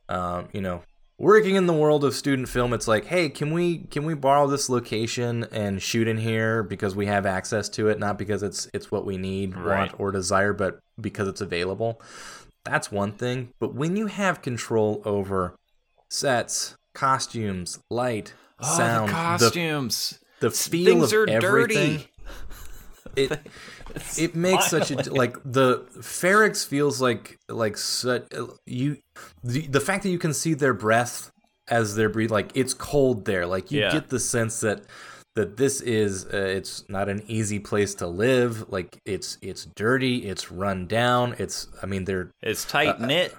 Um, 0.09 0.47
you 0.53 0.61
know, 0.61 0.81
working 1.19 1.55
in 1.55 1.67
the 1.67 1.73
world 1.73 2.03
of 2.03 2.13
student 2.13 2.49
film, 2.49 2.73
it's 2.73 2.87
like, 2.87 3.05
hey, 3.05 3.29
can 3.29 3.51
we 3.51 3.79
can 3.79 4.05
we 4.05 4.13
borrow 4.13 4.47
this 4.47 4.69
location 4.69 5.45
and 5.51 5.81
shoot 5.81 6.07
in 6.07 6.17
here 6.17 6.63
because 6.63 6.95
we 6.95 7.05
have 7.05 7.25
access 7.25 7.69
to 7.69 7.87
it, 7.89 7.99
not 7.99 8.17
because 8.17 8.43
it's 8.43 8.67
it's 8.73 8.91
what 8.91 9.05
we 9.05 9.17
need, 9.17 9.55
Right. 9.55 9.77
want, 9.91 9.99
or 9.99 10.11
desire, 10.11 10.53
but 10.53 10.79
because 10.99 11.27
it's 11.27 11.41
available. 11.41 12.01
That's 12.65 12.91
one 12.91 13.11
thing. 13.11 13.49
But 13.59 13.75
when 13.75 13.95
you 13.97 14.07
have 14.07 14.41
control 14.41 15.01
over 15.05 15.55
sets, 16.09 16.75
costumes, 16.93 17.79
light, 17.89 18.33
Oh, 18.59 18.77
sound, 18.77 19.09
the 19.09 19.13
the, 19.13 19.19
costumes. 19.45 20.19
the 20.39 20.51
feel 20.51 20.85
Things 20.85 21.11
of 21.11 21.19
are 21.19 21.29
everything, 21.29 21.97
dirty. 21.97 22.07
it 23.17 23.39
it 24.17 24.35
makes 24.35 24.67
such 24.69 24.91
a 24.91 24.95
like 25.13 25.37
the 25.45 25.79
Ferrix 25.99 26.65
feels 26.67 27.01
like 27.01 27.37
like 27.49 27.77
such 27.77 28.25
you 28.65 28.97
the, 29.43 29.67
the 29.67 29.79
fact 29.79 30.03
that 30.03 30.09
you 30.09 30.19
can 30.19 30.33
see 30.33 30.53
their 30.53 30.73
breath 30.73 31.31
as 31.67 31.95
they're 31.95 32.09
breathing 32.09 32.33
like 32.33 32.51
it's 32.55 32.73
cold 32.73 33.25
there 33.25 33.45
like 33.45 33.71
you 33.71 33.81
Yeah. 33.81 33.91
get 33.91 34.09
the 34.09 34.19
sense 34.19 34.59
that 34.61 34.83
that 35.35 35.57
this 35.57 35.81
is 35.81 36.25
uh, 36.25 36.37
it's 36.37 36.83
not 36.89 37.09
an 37.09 37.23
easy 37.27 37.59
place 37.59 37.95
to 37.95 38.07
live 38.07 38.69
like 38.69 38.99
it's 39.05 39.37
it's 39.41 39.65
dirty 39.75 40.17
it's 40.29 40.51
run 40.51 40.85
down 40.87 41.35
it's 41.39 41.67
i 41.81 41.85
mean 41.85 42.03
they're 42.05 42.29
It's 42.41 42.65
tight 42.65 42.99
knit. 42.99 43.33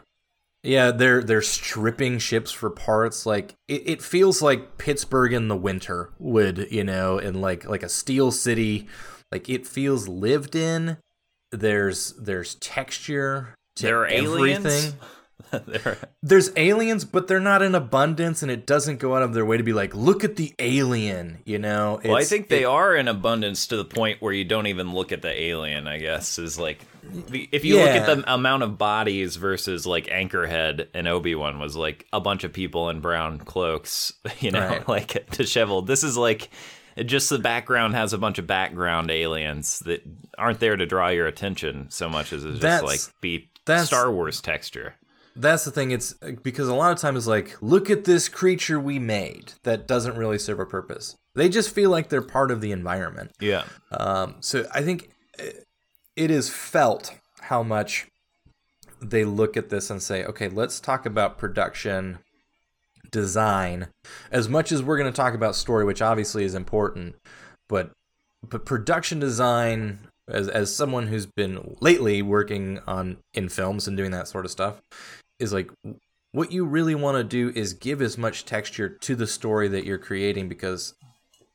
yeah, 0.62 0.90
they're 0.90 1.22
they're 1.22 1.42
stripping 1.42 2.18
ships 2.18 2.50
for 2.50 2.70
parts. 2.70 3.26
Like 3.26 3.54
it, 3.68 3.82
it 3.86 4.02
feels 4.02 4.40
like 4.40 4.78
Pittsburgh 4.78 5.34
in 5.34 5.48
the 5.48 5.56
winter 5.56 6.10
would, 6.18 6.68
you 6.72 6.82
know, 6.84 7.18
in 7.18 7.40
like 7.42 7.68
like 7.68 7.82
a 7.82 7.88
steel 7.90 8.32
city. 8.32 8.88
Like 9.34 9.48
it 9.50 9.66
feels 9.66 10.06
lived 10.06 10.54
in. 10.54 10.96
There's 11.50 12.12
there's 12.12 12.54
texture 12.54 13.56
to 13.76 13.82
there 13.82 14.02
are 14.02 14.06
aliens. 14.06 14.64
everything. 14.64 14.98
There- 15.66 15.98
There's 16.22 16.50
aliens, 16.56 17.04
but 17.04 17.26
they're 17.28 17.38
not 17.40 17.60
in 17.62 17.74
abundance, 17.74 18.42
and 18.42 18.50
it 18.50 18.66
doesn't 18.66 18.98
go 18.98 19.14
out 19.16 19.22
of 19.22 19.34
their 19.34 19.44
way 19.44 19.56
to 19.56 19.62
be 19.62 19.72
like, 19.72 19.94
look 19.94 20.24
at 20.24 20.36
the 20.36 20.52
alien, 20.58 21.38
you 21.44 21.58
know. 21.58 22.00
well, 22.04 22.16
I 22.16 22.24
think 22.24 22.48
they 22.48 22.62
it- 22.62 22.66
are 22.66 22.94
in 22.96 23.06
abundance 23.08 23.66
to 23.68 23.76
the 23.76 23.84
point 23.84 24.22
where 24.22 24.32
you 24.32 24.44
don't 24.44 24.66
even 24.68 24.92
look 24.94 25.10
at 25.12 25.22
the 25.22 25.30
alien. 25.30 25.86
I 25.86 25.98
guess 25.98 26.38
is 26.38 26.58
like, 26.58 26.78
if 27.32 27.64
you 27.64 27.76
look 27.76 27.88
at 27.88 28.06
the 28.06 28.32
amount 28.32 28.62
of 28.62 28.78
bodies 28.78 29.36
versus 29.36 29.86
like 29.86 30.06
Anchorhead 30.06 30.86
and 30.94 31.06
Obi 31.06 31.34
Wan 31.34 31.58
was 31.58 31.76
like 31.76 32.06
a 32.12 32.20
bunch 32.20 32.42
of 32.44 32.52
people 32.52 32.88
in 32.90 33.00
brown 33.00 33.38
cloaks, 33.38 34.12
you 34.40 34.50
know, 34.52 34.60
Right. 34.60 34.88
like 34.96 35.30
disheveled. 35.30 35.86
This 35.88 36.02
is 36.04 36.16
like 36.16 36.48
just 37.04 37.28
the 37.30 37.38
background 37.38 37.94
has 37.94 38.12
a 38.12 38.18
bunch 38.18 38.38
of 38.38 38.46
background 38.46 39.10
aliens 39.10 39.80
that 39.80 40.02
aren't 40.38 40.60
there 40.60 40.76
to 40.76 40.86
draw 40.86 41.08
your 41.08 41.26
attention 41.26 41.86
so 41.90 42.08
much 42.08 42.32
as 42.32 42.44
it's 42.44 42.60
just 42.60 42.84
like 42.84 43.00
be 43.20 43.48
that's- 43.66 43.86
Star 43.86 44.10
Wars 44.12 44.40
texture. 44.40 44.94
that's 45.36 45.64
the 45.64 45.70
thing 45.70 45.90
it's 45.90 46.14
because 46.42 46.68
a 46.68 46.74
lot 46.74 46.92
of 46.92 46.98
times 46.98 47.26
like 47.26 47.56
look 47.60 47.90
at 47.90 48.04
this 48.04 48.28
creature 48.28 48.78
we 48.78 48.98
made 48.98 49.52
that 49.64 49.88
doesn't 49.88 50.16
really 50.16 50.38
serve 50.38 50.60
a 50.60 50.66
purpose 50.66 51.16
they 51.34 51.48
just 51.48 51.74
feel 51.74 51.90
like 51.90 52.08
they're 52.08 52.22
part 52.22 52.50
of 52.52 52.60
the 52.60 52.70
environment 52.70 53.32
Yeah. 53.40 53.64
um, 53.90 54.36
so 54.40 54.64
i 54.72 54.82
think 54.82 55.10
it 56.16 56.30
is 56.30 56.48
felt 56.50 57.12
how 57.40 57.62
much 57.64 58.06
they 59.02 59.24
look 59.24 59.56
at 59.56 59.70
this 59.70 59.90
and 59.90 60.00
say 60.02 60.24
okay 60.24 60.48
let's 60.48 60.78
talk 60.78 61.04
about 61.04 61.36
production 61.38 62.18
design 63.14 63.86
as 64.30 64.48
much 64.48 64.70
as 64.72 64.82
we're 64.82 64.98
going 64.98 65.10
to 65.10 65.16
talk 65.16 65.34
about 65.34 65.54
story 65.54 65.84
which 65.84 66.02
obviously 66.02 66.44
is 66.44 66.54
important 66.54 67.14
but 67.68 67.92
but 68.46 68.66
production 68.66 69.18
design 69.18 70.00
as 70.28 70.48
as 70.48 70.74
someone 70.74 71.06
who's 71.06 71.26
been 71.26 71.76
lately 71.80 72.20
working 72.20 72.80
on 72.86 73.16
in 73.32 73.48
films 73.48 73.86
and 73.86 73.96
doing 73.96 74.10
that 74.10 74.28
sort 74.28 74.44
of 74.44 74.50
stuff 74.50 74.82
is 75.38 75.52
like 75.52 75.70
what 76.32 76.50
you 76.50 76.64
really 76.64 76.96
want 76.96 77.16
to 77.16 77.22
do 77.22 77.56
is 77.56 77.72
give 77.72 78.02
as 78.02 78.18
much 78.18 78.44
texture 78.44 78.88
to 78.88 79.14
the 79.14 79.26
story 79.26 79.68
that 79.68 79.84
you're 79.84 79.98
creating 79.98 80.48
because 80.48 80.94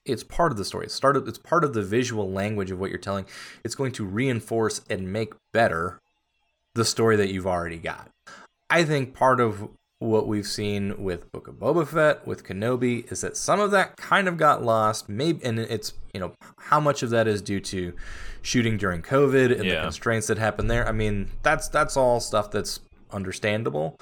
it's 0.05 0.23
part 0.23 0.53
of 0.53 0.57
the 0.57 0.63
story. 0.63 0.85
It's 0.85 0.93
started. 0.93 1.27
It's 1.27 1.37
part 1.37 1.65
of 1.65 1.73
the 1.73 1.81
visual 1.81 2.31
language 2.31 2.71
of 2.71 2.79
what 2.79 2.89
you're 2.89 2.97
telling. 2.97 3.25
It's 3.65 3.75
going 3.75 3.91
to 3.93 4.05
reinforce 4.05 4.79
and 4.89 5.11
make 5.11 5.33
better 5.51 5.99
the 6.75 6.85
story 6.85 7.17
that 7.17 7.29
you've 7.29 7.45
already 7.45 7.77
got. 7.77 8.09
I 8.69 8.83
think 8.83 9.13
part 9.13 9.41
of 9.41 9.69
what 9.99 10.27
we've 10.27 10.47
seen 10.47 11.01
with 11.03 11.31
Book 11.31 11.47
of 11.47 11.55
Boba 11.55 11.85
Fett, 11.87 12.25
with 12.25 12.43
Kenobi, 12.45 13.09
is 13.11 13.21
that 13.21 13.35
some 13.37 13.59
of 13.59 13.71
that 13.71 13.97
kind 13.97 14.27
of 14.27 14.37
got 14.37 14.63
lost. 14.63 15.09
Maybe, 15.09 15.43
and 15.43 15.59
it's 15.59 15.93
you 16.13 16.19
know 16.19 16.33
how 16.57 16.79
much 16.79 17.03
of 17.03 17.09
that 17.11 17.27
is 17.27 17.41
due 17.41 17.59
to 17.59 17.93
shooting 18.41 18.77
during 18.77 19.01
COVID 19.01 19.53
and 19.55 19.65
Yeah. 19.65 19.75
the 19.75 19.81
constraints 19.81 20.27
that 20.27 20.37
happened 20.37 20.71
there. 20.71 20.87
I 20.87 20.91
mean, 20.93 21.29
that's 21.43 21.67
that's 21.67 21.97
all 21.97 22.19
stuff 22.19 22.49
that's 22.51 22.79
understandable. 23.11 23.99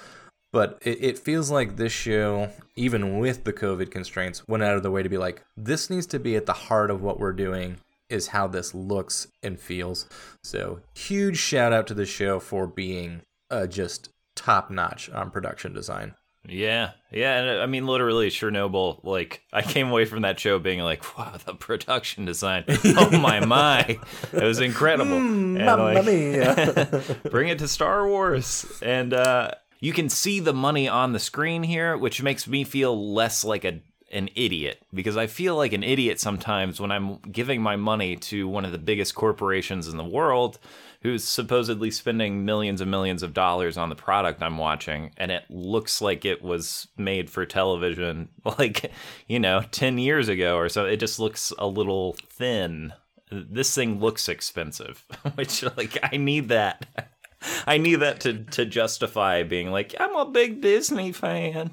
But 0.54 0.78
it, 0.82 1.04
it 1.04 1.20
feels 1.20 1.52
like 1.52 1.76
this 1.76 1.92
show, 1.92 2.50
even 2.76 3.20
with 3.20 3.44
the 3.44 3.52
COVID 3.54 3.92
constraints, 3.92 4.48
went 4.48 4.64
out 4.64 4.78
of 4.78 4.84
the 4.84 4.90
way 4.92 5.04
to 5.04 5.10
be 5.10 5.18
like, 5.18 5.44
this 5.58 5.90
needs 5.90 6.06
to 6.08 6.20
be 6.20 6.36
at 6.38 6.46
the 6.46 6.54
heart 6.54 6.90
of 6.90 7.02
what 7.02 7.20
we're 7.20 7.34
doing, 7.34 7.78
is 8.10 8.28
how 8.28 8.48
this 8.48 8.74
looks 8.74 9.28
and 9.44 9.60
feels. 9.60 10.08
So, 10.44 10.80
huge 10.96 11.38
shout 11.38 11.74
out 11.74 11.86
to 11.88 11.94
the 11.94 12.06
show 12.06 12.40
for 12.40 12.66
being 12.66 13.22
uh, 13.52 13.68
just 13.68 14.10
top 14.38 14.72
notch 14.72 15.10
on 15.10 15.32
production 15.32 15.74
design. 15.74 16.16
Yeah, 16.50 16.92
yeah, 17.12 17.40
and 17.40 17.60
uh, 17.60 17.64
I 17.64 17.66
mean, 17.66 17.86
literally, 17.88 18.30
Chernobyl. 18.30 19.04
Like, 19.04 19.44
I 19.52 19.62
came 19.62 19.90
away 19.90 20.06
from 20.06 20.22
that 20.22 20.40
show 20.40 20.60
being 20.60 20.80
like, 20.80 21.18
"Wow, 21.18 21.34
the 21.46 21.54
production 21.54 22.24
design! 22.24 22.64
Oh 22.86 23.18
my 23.20 23.44
my, 23.46 24.00
it 24.32 24.44
was 24.44 24.62
incredible!" 24.62 25.18
And, 25.18 25.58
like, 25.58 27.24
bring 27.32 27.50
it 27.50 27.60
to 27.60 27.68
Star 27.68 28.08
Wars, 28.08 28.66
and 28.82 29.14
uh, 29.14 29.52
you 29.82 29.92
can 29.92 30.08
see 30.08 30.40
the 30.40 30.54
money 30.54 30.88
on 30.88 31.12
the 31.12 31.20
screen 31.20 31.64
here, 31.64 31.98
which 31.98 32.24
makes 32.24 32.48
me 32.48 32.64
feel 32.64 33.14
less 33.14 33.44
like 33.44 33.66
a 33.66 33.82
an 34.12 34.30
idiot 34.36 34.82
because 34.94 35.18
I 35.18 35.28
feel 35.28 35.58
like 35.58 35.74
an 35.74 35.84
idiot 35.84 36.20
sometimes 36.20 36.80
when 36.80 36.92
I'm 36.92 37.18
giving 37.18 37.62
my 37.62 37.76
money 37.76 38.16
to 38.16 38.48
one 38.48 38.64
of 38.64 38.72
the 38.72 38.78
biggest 38.78 39.16
corporations 39.16 39.88
in 39.90 39.98
the 39.98 40.06
world 40.06 40.60
who's 41.02 41.24
supposedly 41.24 41.92
spending 41.92 42.46
millions 42.46 42.82
and 42.82 42.92
millions 42.92 43.24
of 43.24 43.34
dollars 43.34 43.78
on 43.78 43.90
the 43.90 43.96
product 43.96 44.42
I'm 44.42 44.58
watching 44.58 45.12
and 45.18 45.32
it 45.32 45.44
looks 45.50 46.02
like 46.02 46.26
it 46.26 46.42
was 46.42 46.88
made 46.98 47.30
for 47.30 47.46
television 47.46 48.30
like 48.58 48.92
you 49.28 49.40
know 49.40 49.64
10 49.72 49.98
years 49.98 50.30
ago 50.30 50.58
or 50.58 50.70
so. 50.70 50.86
It 50.86 50.98
just 50.98 51.20
looks 51.20 51.54
a 51.58 51.68
little 51.68 52.16
thin. 52.30 52.94
This 53.32 53.76
thing 53.76 54.00
looks 54.00 54.30
expensive 54.30 55.04
which 55.36 55.64
like 55.78 55.98
I 56.04 56.18
need 56.18 56.50
that. 56.50 56.86
I 57.68 57.78
need 57.78 57.98
that 57.98 58.20
to 58.22 58.44
to 58.46 58.66
justify 58.66 59.44
being 59.44 59.72
like 59.72 59.96
I'm 60.00 60.16
a 60.16 60.26
big 60.26 60.62
Disney 60.62 61.12
fan. 61.12 61.72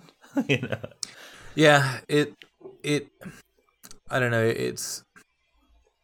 You 0.48 0.58
know? 0.62 0.88
Yeah, 1.54 2.00
it 2.08 2.34
it 2.82 3.08
I 4.10 4.20
don't 4.20 4.30
know, 4.30 4.44
it's 4.44 5.02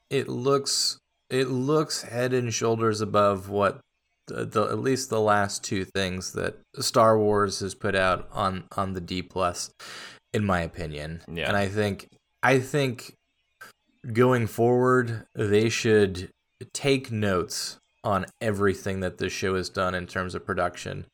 it 0.09 0.29
looks 0.29 1.00
it 1.31 1.49
looks 1.49 2.03
head 2.03 2.33
and 2.33 2.53
shoulders 2.53 3.01
above 3.01 3.49
what 3.49 3.81
the, 4.27 4.45
the 4.45 4.63
at 4.65 4.79
least 4.79 5.11
the 5.11 5.21
last 5.21 5.65
two 5.65 5.85
things 5.85 6.33
that 6.33 6.57
Star 6.79 7.19
Wars 7.19 7.61
has 7.61 7.75
put 7.75 7.95
out 7.95 8.29
on 8.33 8.65
on 8.77 8.95
the 8.95 9.01
D 9.01 9.23
plus 9.23 9.71
in 10.33 10.45
my 10.45 10.61
opinion. 10.61 11.23
Yeah. 11.33 11.49
And 11.49 11.57
I 11.57 11.69
think 11.69 12.09
I 12.43 12.59
think 12.59 13.15
going 14.13 14.47
forward 14.47 15.27
they 15.35 15.69
should 15.69 16.31
take 16.73 17.11
notes 17.11 17.79
on 18.03 18.27
everything 18.41 19.01
that 19.01 19.19
this 19.19 19.33
show 19.33 19.57
has 19.57 19.69
done 19.69 19.95
in 19.95 20.07
terms 20.07 20.35
of 20.35 20.45
production 20.45 21.05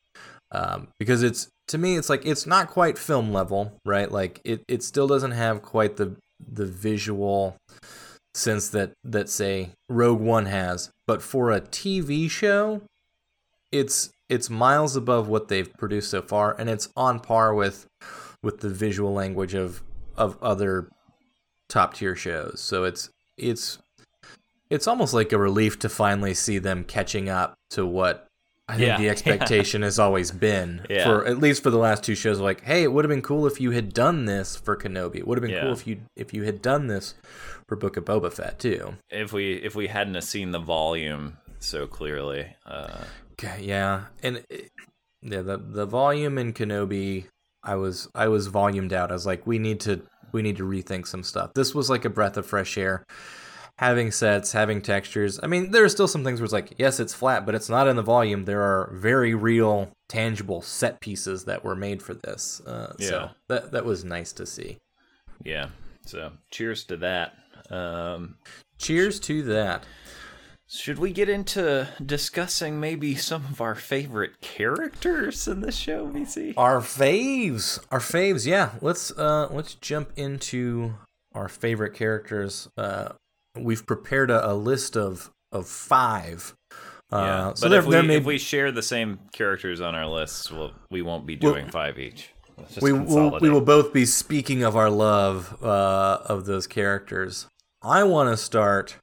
um, 0.51 0.87
because 0.99 1.23
it's 1.23 1.49
to 1.67 1.77
me 1.77 1.97
it's 1.97 2.09
like 2.09 2.25
it's 2.25 2.45
not 2.45 2.69
quite 2.69 2.97
film 2.97 3.33
level 3.33 3.73
right 3.85 4.11
like 4.11 4.39
it, 4.45 4.63
it 4.69 4.83
still 4.83 5.07
doesn't 5.07 5.31
have 5.31 5.61
quite 5.61 5.97
the 5.97 6.15
the 6.39 6.65
visual 6.65 7.57
sense 8.37 8.69
that 8.69 8.91
that 9.03 9.29
say 9.29 9.69
rogue 9.89 10.19
one 10.19 10.45
has 10.45 10.91
but 11.05 11.21
for 11.21 11.51
a 11.51 11.59
tv 11.61 12.29
show 12.29 12.81
it's 13.71 14.11
it's 14.29 14.49
miles 14.49 14.95
above 14.95 15.27
what 15.27 15.47
they've 15.47 15.73
produced 15.77 16.11
so 16.11 16.21
far 16.21 16.55
and 16.59 16.69
it's 16.69 16.89
on 16.95 17.19
par 17.19 17.53
with 17.53 17.87
with 18.43 18.59
the 18.59 18.69
visual 18.69 19.13
language 19.13 19.53
of 19.53 19.81
of 20.15 20.37
other 20.41 20.87
top 21.69 21.93
tier 21.93 22.15
shows 22.15 22.59
so 22.61 22.83
it's 22.83 23.09
it's 23.37 23.77
it's 24.69 24.87
almost 24.87 25.13
like 25.13 25.31
a 25.31 25.37
relief 25.37 25.79
to 25.79 25.89
finally 25.89 26.33
see 26.33 26.57
them 26.59 26.83
catching 26.83 27.29
up 27.29 27.55
to 27.69 27.85
what 27.85 28.25
I 28.69 28.75
think 28.75 28.87
Yeah, 28.87 28.97
the 28.97 29.03
yeah. 29.03 29.11
expectation 29.11 29.81
has 29.81 29.97
always 29.97 30.29
been 30.31 30.85
Yeah. 30.89 31.05
for 31.05 31.25
at 31.25 31.39
least 31.39 31.63
for 31.63 31.69
the 31.69 31.77
last 31.77 32.03
two 32.03 32.15
shows. 32.15 32.39
Like, 32.41 32.65
hey, 32.65 32.83
it 32.83 32.91
would 32.91 33.05
have 33.05 33.09
been 33.09 33.21
cool 33.21 33.47
if 33.47 33.61
you 33.61 33.71
had 33.71 33.93
done 33.93 34.25
this 34.25 34.57
for 34.57 34.75
Kenobi. 34.75 35.15
It 35.19 35.27
would 35.27 35.37
have 35.37 35.41
been 35.41 35.51
Yeah. 35.51 35.61
cool 35.61 35.71
if 35.71 35.87
you 35.87 36.01
if 36.17 36.33
you 36.33 36.43
had 36.43 36.61
done 36.61 36.87
this 36.87 37.13
for 37.67 37.75
Book 37.75 37.97
of 37.97 38.05
Boba 38.05 38.31
Fett 38.31 38.59
too. 38.59 38.95
if 39.09 39.33
we 39.33 39.53
if 39.53 39.75
we 39.75 39.87
hadn't 39.87 40.21
seen 40.21 40.51
the 40.51 40.59
volume 40.59 41.37
so 41.59 41.87
clearly 41.87 42.47
uh 42.65 43.03
yeah, 43.59 44.05
and 44.23 44.43
it, 44.49 44.71
yeah, 45.21 45.41
the 45.41 45.57
the 45.57 45.85
volume 45.85 46.37
in 46.39 46.53
Kenobi, 46.53 47.25
I 47.63 47.75
was 47.75 48.07
I 48.15 48.27
was 48.29 48.47
volumed 48.47 48.93
out. 48.93 49.11
I 49.11 49.13
was 49.13 49.25
like, 49.27 49.45
we 49.45 49.59
need 49.59 49.79
to 49.81 50.01
we 50.31 50.41
need 50.41 50.57
to 50.57 50.63
rethink 50.63 51.05
some 51.07 51.21
stuff. 51.23 51.53
This 51.53 51.75
was 51.75 51.87
like 51.89 52.03
a 52.05 52.09
breath 52.09 52.37
of 52.37 52.45
fresh 52.47 52.77
air. 52.77 53.05
Having 53.77 54.09
sets, 54.11 54.53
having 54.53 54.81
textures. 54.81 55.39
I 55.43 55.45
mean, 55.45 55.69
there 55.69 55.83
are 55.83 55.89
still 55.89 56.07
some 56.07 56.23
things 56.23 56.39
where 56.39 56.45
it's 56.45 56.53
like, 56.53 56.73
yes, 56.79 56.99
it's 56.99 57.13
flat, 57.13 57.45
but 57.45 57.53
it's 57.53 57.69
not 57.69 57.87
in 57.87 57.95
the 57.95 58.01
volume. 58.01 58.45
There 58.45 58.63
are 58.63 58.91
very 58.95 59.35
real, 59.35 59.91
tangible 60.09 60.63
set 60.63 60.99
pieces 60.99 61.45
that 61.45 61.63
were 61.63 61.75
made 61.75 62.01
for 62.01 62.15
this. 62.15 62.59
Uh, 62.65 62.95
Yeah. 62.97 63.07
So 63.07 63.29
that 63.49 63.71
that 63.73 63.85
was 63.85 64.03
nice 64.03 64.33
to 64.33 64.45
see. 64.47 64.77
yeah 65.45 65.69
so 66.07 66.31
cheers 66.49 66.85
to 66.85 66.97
that 66.97 67.33
um 67.69 68.35
Cheers 68.77 69.19
to 69.21 69.41
that. 69.43 69.83
should 70.69 70.99
we 70.99 71.11
get 71.11 71.29
into 71.29 71.87
discussing 72.05 72.79
maybe 72.79 73.15
some 73.15 73.45
of 73.45 73.59
our 73.61 73.73
favorite 73.73 74.39
characters 74.41 75.47
in 75.47 75.61
this 75.61 75.75
show 75.75 76.07
bc 76.07 76.53
Our 76.57 76.79
faves, 76.79 77.79
our 77.91 77.99
faves. 77.99 78.45
Yeah, 78.45 78.71
let's 78.81 79.11
uh 79.11 79.47
let's 79.51 79.75
jump 79.75 80.11
into 80.15 80.93
our 81.33 81.47
favorite 81.47 81.93
characters. 81.93 82.67
Uh, 82.77 83.09
we've 83.55 83.85
prepared 83.85 84.31
a, 84.31 84.51
a 84.51 84.53
list 84.53 84.95
of 84.95 85.31
of 85.51 85.67
five. 85.67 86.53
Uh, 87.11 87.17
yeah 87.17 87.53
so 87.53 87.65
but 87.65 87.69
there, 87.69 87.79
if, 87.79 87.85
we, 87.85 88.01
may 88.01 88.17
if 88.17 88.25
we 88.25 88.37
share 88.37 88.69
the 88.69 88.81
same 88.81 89.17
characters 89.31 89.79
on 89.79 89.95
our 89.95 90.05
lists 90.05 90.51
we'll, 90.51 90.73
we 90.91 91.01
won't 91.01 91.25
be 91.25 91.37
Well, 91.41 91.53
doing 91.53 91.69
five 91.69 91.97
each 91.97 92.33
we 92.81 92.91
will 92.91 93.39
we 93.39 93.49
will 93.49 93.61
both 93.61 93.93
be 93.93 94.05
speaking 94.05 94.63
of 94.63 94.75
our 94.75 94.89
love 94.89 95.63
uh, 95.63 96.19
of 96.25 96.45
those 96.45 96.67
characters. 96.67 97.47
I 97.87 98.03
want 98.03 98.29
to 98.29 98.37
start 98.37 98.97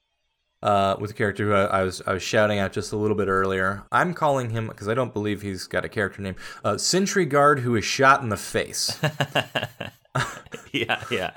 uh, 0.63 0.97
with 1.01 1.11
a 1.13 1.15
character 1.15 1.47
who 1.47 1.53
I, 1.55 1.81
I 1.81 1.83
was 1.83 2.03
I 2.07 2.13
was 2.13 2.23
shouting 2.23 2.59
out 2.59 2.73
just 2.73 2.93
a 2.93 2.97
little 2.97 3.17
bit 3.17 3.29
earlier. 3.29 3.83
I'm 3.91 4.15
calling 4.15 4.51
him 4.51 4.69
because 4.69 4.89
I 4.89 4.95
don't 4.95 5.13
believe 5.13 5.43
he's 5.43 5.67
got 5.67 5.85
a 5.85 5.89
character 5.89 6.23
name. 6.23 6.37
Uh, 6.65 6.77
Sentry 6.79 7.25
Guard 7.27 7.61
who 7.61 7.75
is 7.77 7.85
shot 7.85 8.23
in 8.23 8.29
the 8.29 8.37
face. 8.37 8.99
yeah 10.73 11.03
yeah 11.11 11.33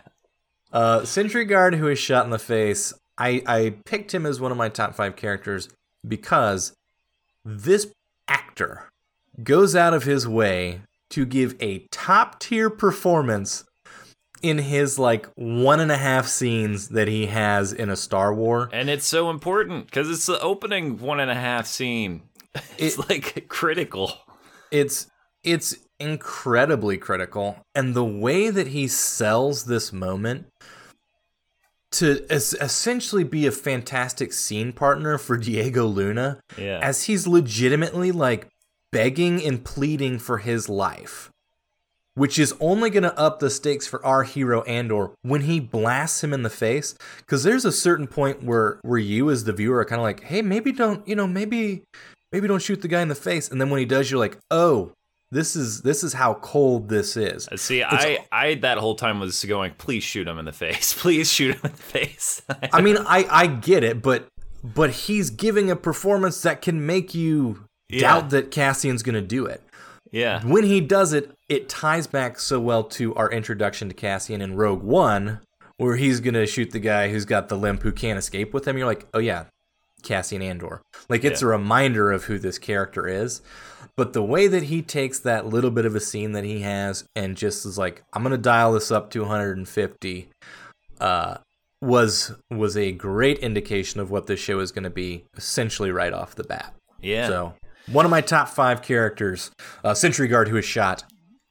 Uh, 0.72 1.06
Sentry 1.06 1.46
Guard, 1.46 1.76
who 1.76 1.88
is 1.88 1.98
shot 2.00 2.26
in 2.26 2.32
the 2.32 2.40
face, 2.40 2.94
I, 3.18 3.42
I 3.48 3.76
picked 3.86 4.14
him 4.14 4.26
as 4.26 4.40
one 4.40 4.52
of 4.52 4.58
my 4.58 4.70
top 4.70 4.94
five 4.96 5.16
characters 5.16 5.70
because 6.08 6.74
this 7.44 7.88
actor 8.28 8.90
goes 9.44 9.76
out 9.76 9.94
of 9.94 10.04
his 10.04 10.28
way 10.28 10.82
to 11.10 11.26
give 11.26 11.56
a 11.62 11.80
top 11.92 12.40
tier 12.40 12.70
performance 12.70 13.64
in 14.42 14.58
his 14.58 14.98
like 15.00 15.28
one 15.36 15.80
and 15.80 15.92
a 15.92 15.98
half 15.98 16.28
scenes 16.28 16.90
that 16.90 17.08
he 17.08 17.28
has 17.28 17.74
in 17.74 17.90
a 17.90 17.96
Star 17.96 18.34
War. 18.34 18.70
and 18.72 18.90
it's 18.90 19.06
so 19.08 19.30
important 19.30 19.86
because 19.86 20.10
it's 20.10 20.26
the 20.26 20.40
opening 20.42 21.00
one 21.00 21.20
and 21.20 21.32
a 21.32 21.36
half 21.36 21.66
scene 21.68 22.22
it's 22.78 22.98
like 23.10 23.48
critical 23.48 24.14
It's 24.72 25.08
it's 25.44 25.78
incredibly 26.00 26.98
critical, 26.98 27.58
and 27.74 27.94
the 27.96 28.04
way 28.06 28.50
that 28.50 28.68
he 28.68 28.88
sells 28.88 29.66
this 29.66 29.92
moment 29.94 30.46
to 31.92 32.26
es- 32.30 32.54
essentially 32.54 33.24
be 33.24 33.48
a 33.48 33.52
fantastic 33.52 34.34
scene 34.34 34.74
partner 34.74 35.18
for 35.18 35.38
Diego 35.38 35.86
Luna, 35.86 36.40
yeah 36.58 36.80
as 36.82 37.06
he's 37.06 37.28
legitimately 37.28 38.12
like 38.12 38.48
begging 38.92 39.44
and 39.44 39.64
pleading 39.64 40.20
for 40.20 40.40
his 40.40 40.68
life. 40.70 41.32
Which 42.18 42.40
is 42.40 42.54
only 42.60 42.90
going 42.90 43.04
to 43.04 43.18
up 43.18 43.40
the 43.40 43.50
stakes 43.50 43.86
for 43.86 44.04
our 44.04 44.24
hero 44.24 44.64
Andor 44.64 45.12
when 45.22 45.42
he 45.42 45.60
blasts 45.60 46.24
him 46.24 46.34
in 46.34 46.42
the 46.42 46.50
face. 46.50 46.96
Because 47.20 47.44
there's 47.44 47.64
a 47.64 47.72
certain 47.72 48.08
point 48.08 48.42
where 48.44 48.80
where 48.82 48.98
you 48.98 49.30
as 49.30 49.44
the 49.44 49.54
viewer 49.54 49.78
are 49.78 49.86
kind 49.86 50.00
of 50.00 50.04
like, 50.04 50.24
hey, 50.24 50.42
maybe 50.42 50.72
don't 50.72 51.08
you 51.08 51.16
know 51.16 51.28
maybe 51.28 51.84
maybe 52.32 52.48
don't 52.48 52.62
shoot 52.62 52.82
the 52.82 52.88
guy 52.88 53.02
in 53.02 53.08
the 53.08 53.16
face. 53.16 53.50
And 53.50 53.62
then 53.62 53.70
when 53.70 53.80
he 53.80 53.86
does, 53.86 54.10
you're 54.10 54.20
like, 54.20 54.38
oh, 54.50 54.94
this 55.30 55.56
is 55.56 55.84
this 55.84 56.04
is 56.04 56.14
how 56.14 56.34
cold 56.36 56.90
this 56.90 57.18
is. 57.18 57.48
Uh, 57.50 57.58
see, 57.58 57.84
I, 57.84 58.26
I 58.32 58.56
that 58.56 58.80
whole 58.80 58.96
time 58.96 59.20
was 59.20 59.44
going, 59.46 59.74
please 59.78 60.04
shoot 60.04 60.28
him 60.28 60.40
in 60.40 60.46
the 60.46 60.52
face. 60.54 60.94
Please 61.00 61.32
shoot 61.32 61.56
him 61.56 61.62
in 61.66 61.72
the 61.72 61.78
face. 61.78 62.42
I 62.74 62.82
mean, 62.82 62.98
I 62.98 63.28
I 63.30 63.46
get 63.48 63.84
it, 63.84 64.02
but 64.02 64.28
but 64.64 64.90
he's 64.90 65.30
giving 65.30 65.70
a 65.70 65.76
performance 65.76 66.42
that 66.42 66.62
can 66.64 66.84
make 66.86 67.14
you 67.14 67.66
Yeah. 67.90 68.00
doubt 68.02 68.30
that 68.32 68.50
Cassian's 68.52 69.04
going 69.04 69.16
to 69.16 69.22
do 69.22 69.46
it. 69.46 69.62
Yeah. 70.18 70.44
when 70.46 70.64
he 70.64 70.82
does 70.82 71.14
it, 71.14 71.32
it 71.48 71.70
ties 71.70 72.08
back 72.08 72.40
so 72.40 72.60
well 72.60 72.84
to 72.84 73.14
our 73.16 73.32
introduction 73.32 73.88
to 73.90 73.94
Cassian 73.94 74.42
in 74.42 74.56
Rogue 74.56 74.84
One, 74.84 75.40
where 75.78 75.96
he's 75.96 76.20
gonna 76.20 76.46
shoot 76.48 76.72
the 76.72 76.80
guy 76.80 77.10
who's 77.10 77.26
got 77.26 77.50
the 77.50 77.58
limp 77.58 77.84
who 77.84 77.92
can't 77.92 78.18
escape 78.20 78.54
with 78.54 78.68
him. 78.68 78.78
You're 78.78 78.88
like, 78.88 79.08
oh 79.14 79.20
yeah, 79.20 79.46
Cassian 80.04 80.42
Andor. 80.42 80.82
Like 81.10 81.24
it's 81.24 81.42
Yeah. 81.42 81.48
a 81.48 81.52
reminder 81.52 82.12
of 82.12 82.26
who 82.26 82.40
this 82.40 82.58
character 82.58 83.08
is. 83.08 83.42
But 83.96 84.14
the 84.14 84.22
way 84.24 84.48
that 84.48 84.64
he 84.64 84.84
takes 84.84 85.18
that 85.20 85.48
little 85.48 85.72
bit 85.72 85.86
of 85.86 85.96
a 85.96 86.00
scene 86.00 86.34
that 86.34 86.44
he 86.44 86.62
has 86.62 87.04
and 87.16 87.36
just 87.36 87.66
is 87.66 87.78
like, 87.80 88.04
I'm 88.14 88.22
gonna 88.24 88.38
dial 88.38 88.74
this 88.74 88.92
up 88.92 89.10
to 89.12 89.22
150, 89.22 90.30
uh, 91.00 91.38
was 91.82 92.34
was 92.52 92.76
a 92.76 92.92
great 92.92 93.38
indication 93.40 94.00
of 94.00 94.10
what 94.12 94.26
this 94.28 94.40
show 94.40 94.60
is 94.60 94.72
gonna 94.72 94.90
be 94.90 95.26
essentially 95.36 95.92
right 95.92 96.14
off 96.14 96.36
the 96.36 96.44
bat. 96.44 96.74
Yeah. 97.02 97.28
So 97.28 97.54
one 97.92 98.06
of 98.06 98.12
my 98.12 98.22
top 98.22 98.50
five 98.50 98.82
characters, 98.82 99.52
a 99.84 99.96
Sentry 99.96 100.28
Guard, 100.28 100.48
who 100.48 100.58
is 100.58 100.66
shot 100.66 101.04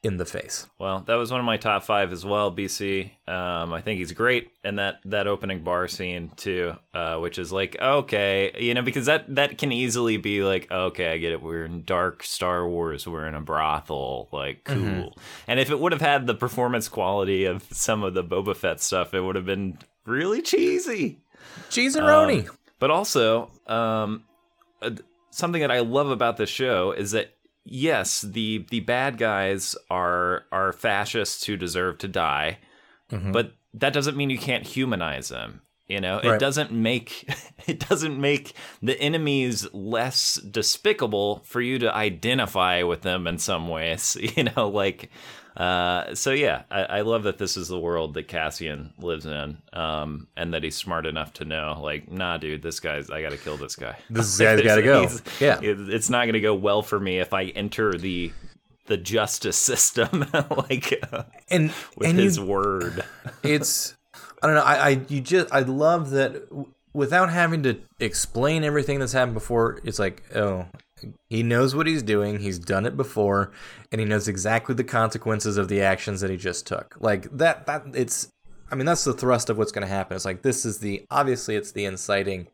in 0.02 0.18
the 0.18 0.24
face. 0.24 0.68
Well, 0.78 1.00
that 1.06 1.14
was 1.14 1.32
one 1.32 1.40
of 1.40 1.46
my 1.46 1.56
top 1.56 1.82
five 1.82 2.12
as 2.12 2.24
well. 2.24 2.54
BC, 2.54 3.10
um, 3.28 3.72
I 3.72 3.80
think 3.80 3.98
he's 3.98 4.12
great, 4.12 4.52
and 4.62 4.78
that 4.78 5.00
that 5.04 5.26
opening 5.26 5.64
bar 5.64 5.88
scene 5.88 6.30
too, 6.36 6.74
uh, 6.94 7.16
which 7.18 7.38
is 7.38 7.52
like 7.52 7.76
okay, 7.80 8.52
you 8.58 8.74
know, 8.74 8.82
because 8.82 9.06
that 9.06 9.34
that 9.34 9.58
can 9.58 9.72
easily 9.72 10.16
be 10.16 10.44
like 10.44 10.70
okay, 10.70 11.12
I 11.12 11.18
get 11.18 11.32
it. 11.32 11.42
We're 11.42 11.64
in 11.64 11.84
dark 11.84 12.22
Star 12.22 12.68
Wars. 12.68 13.06
We're 13.06 13.26
in 13.26 13.34
a 13.34 13.40
brothel. 13.40 14.28
Like 14.30 14.64
cool. 14.64 15.16
And 15.48 15.58
if 15.58 15.70
it 15.70 15.80
would 15.80 15.92
have 15.92 16.00
had 16.00 16.26
the 16.26 16.34
performance 16.34 16.88
quality 16.88 17.44
of 17.44 17.64
some 17.72 18.04
of 18.04 18.14
the 18.14 18.22
Boba 18.22 18.56
Fett 18.56 18.80
stuff, 18.80 19.12
it 19.14 19.20
would 19.20 19.36
have 19.36 19.46
been 19.46 19.78
really 20.04 20.42
cheesy. 20.42 21.18
Cheeseroni. 21.70 22.48
But 22.78 22.90
also, 22.90 23.50
um, 23.66 24.24
uh, 24.82 24.90
something 25.36 25.60
that 25.60 25.70
I 25.70 25.80
love 25.80 26.10
about 26.10 26.38
this 26.38 26.48
show 26.48 26.92
is 26.92 27.10
that 27.10 27.34
yes, 27.64 28.22
the 28.22 28.66
the 28.70 28.80
bad 28.80 29.18
guys 29.18 29.76
are 29.90 30.44
are 30.50 30.72
fascists 30.72 31.44
who 31.44 31.56
deserve 31.56 31.98
to 31.98 32.08
die, 32.08 32.58
mm-hmm. 33.10 33.32
but 33.32 33.52
that 33.74 33.92
doesn't 33.92 34.16
mean 34.16 34.30
you 34.30 34.38
can't 34.38 34.66
humanize 34.66 35.28
them. 35.28 35.60
You 35.86 36.00
know, 36.00 36.18
it 36.18 36.40
doesn't 36.40 36.72
make 36.72 37.28
it 37.66 37.86
doesn't 37.88 38.18
make 38.18 38.54
the 38.82 38.98
enemies 39.00 39.72
less 39.72 40.36
despicable 40.36 41.42
for 41.44 41.60
you 41.60 41.78
to 41.80 41.94
identify 41.94 42.82
with 42.82 43.02
them 43.02 43.26
in 43.26 43.38
some 43.38 43.68
ways. 43.68 44.16
You 44.36 44.44
know, 44.44 44.68
like 44.68 45.10
uh, 45.56 46.14
so 46.14 46.32
yeah, 46.32 46.62
I, 46.70 46.82
I 46.84 47.00
love 47.00 47.22
that 47.24 47.38
this 47.38 47.56
is 47.56 47.68
the 47.68 47.78
world 47.78 48.14
that 48.14 48.28
Cassian 48.28 48.92
lives 48.98 49.24
in, 49.26 49.58
um, 49.72 50.28
and 50.36 50.52
that 50.54 50.62
he's 50.62 50.76
smart 50.76 51.06
enough 51.06 51.32
to 51.34 51.44
know, 51.44 51.78
like, 51.82 52.10
nah, 52.10 52.36
dude, 52.36 52.62
this 52.62 52.78
guy's, 52.80 53.10
I 53.10 53.22
gotta 53.22 53.38
kill 53.38 53.56
this 53.56 53.76
guy. 53.76 53.96
This 54.10 54.38
guy's 54.38 54.62
gotta 54.62 54.82
go. 54.82 55.08
Yeah. 55.40 55.58
it- 55.62 55.88
it's 55.88 56.10
not 56.10 56.26
gonna 56.26 56.40
go 56.40 56.54
well 56.54 56.82
for 56.82 57.00
me 57.00 57.18
if 57.18 57.32
I 57.32 57.44
enter 57.46 57.92
the 57.92 58.32
the 58.86 58.96
justice 58.96 59.56
system 59.70 60.24
like 60.68 60.94
uh, 61.12 61.24
and 61.50 61.72
with 61.96 62.08
and 62.08 62.18
his 62.18 62.36
you, 62.36 62.44
word. 62.44 63.04
it's 63.42 63.96
I 64.42 64.46
don't 64.46 64.54
know. 64.56 64.62
I, 64.62 64.74
I 64.74 64.88
you 65.08 65.20
just 65.20 65.52
I 65.52 65.60
love 65.60 66.10
that 66.10 66.48
w- 66.50 66.72
without 66.92 67.30
having 67.30 67.62
to 67.64 67.78
explain 67.98 68.62
everything 68.62 68.98
that's 69.00 69.12
happened 69.12 69.34
before. 69.34 69.80
It's 69.84 69.98
like 69.98 70.22
oh, 70.36 70.66
he 71.28 71.42
knows 71.42 71.74
what 71.74 71.86
he's 71.86 72.02
doing. 72.02 72.40
He's 72.40 72.58
done 72.58 72.86
it 72.86 72.96
before, 72.96 73.52
and 73.92 74.00
he 74.00 74.06
knows 74.06 74.28
exactly 74.28 74.74
the 74.74 74.84
consequences 74.84 75.56
of 75.56 75.68
the 75.68 75.82
actions 75.82 76.20
that 76.20 76.30
he 76.30 76.36
just 76.36 76.66
took. 76.66 76.96
Like 77.00 77.28
that. 77.36 77.66
That 77.66 77.84
it's. 77.94 78.28
I 78.70 78.74
mean, 78.74 78.86
that's 78.86 79.04
the 79.04 79.12
thrust 79.12 79.48
of 79.48 79.58
what's 79.58 79.70
going 79.70 79.86
to 79.86 79.92
happen. 79.92 80.16
It's 80.16 80.24
like 80.24 80.42
this 80.42 80.64
is 80.64 80.78
the 80.78 81.04
obviously 81.10 81.54
it's 81.54 81.72
the 81.72 81.84
inciting 81.84 82.48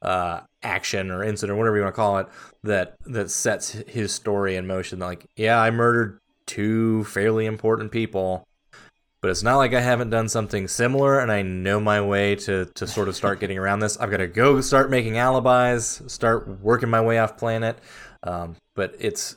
uh, 0.00 0.40
action 0.62 1.10
or 1.10 1.22
incident, 1.22 1.56
or 1.56 1.58
whatever 1.58 1.76
you 1.76 1.82
want 1.82 1.94
to 1.94 1.96
call 1.96 2.18
it, 2.18 2.28
that 2.62 2.96
that 3.06 3.30
sets 3.30 3.72
his 3.72 4.12
story 4.12 4.56
in 4.56 4.66
motion. 4.66 4.98
Like, 4.98 5.26
yeah, 5.36 5.60
I 5.60 5.70
murdered 5.70 6.18
two 6.46 7.04
fairly 7.04 7.44
important 7.44 7.92
people 7.92 8.47
but 9.20 9.30
it's 9.30 9.42
not 9.42 9.56
like 9.56 9.74
I 9.74 9.80
haven't 9.80 10.10
done 10.10 10.28
something 10.28 10.68
similar 10.68 11.18
and 11.18 11.30
I 11.32 11.42
know 11.42 11.80
my 11.80 12.00
way 12.00 12.36
to, 12.36 12.66
to 12.66 12.86
sort 12.86 13.08
of 13.08 13.16
start 13.16 13.40
getting 13.40 13.58
around 13.58 13.80
this. 13.80 13.96
I've 13.96 14.10
got 14.10 14.18
to 14.18 14.26
go 14.28 14.60
start 14.60 14.90
making 14.90 15.18
alibis, 15.18 16.02
start 16.06 16.60
working 16.60 16.88
my 16.88 17.00
way 17.00 17.18
off 17.18 17.36
planet. 17.36 17.78
Um, 18.22 18.56
but 18.76 18.94
it's, 18.98 19.36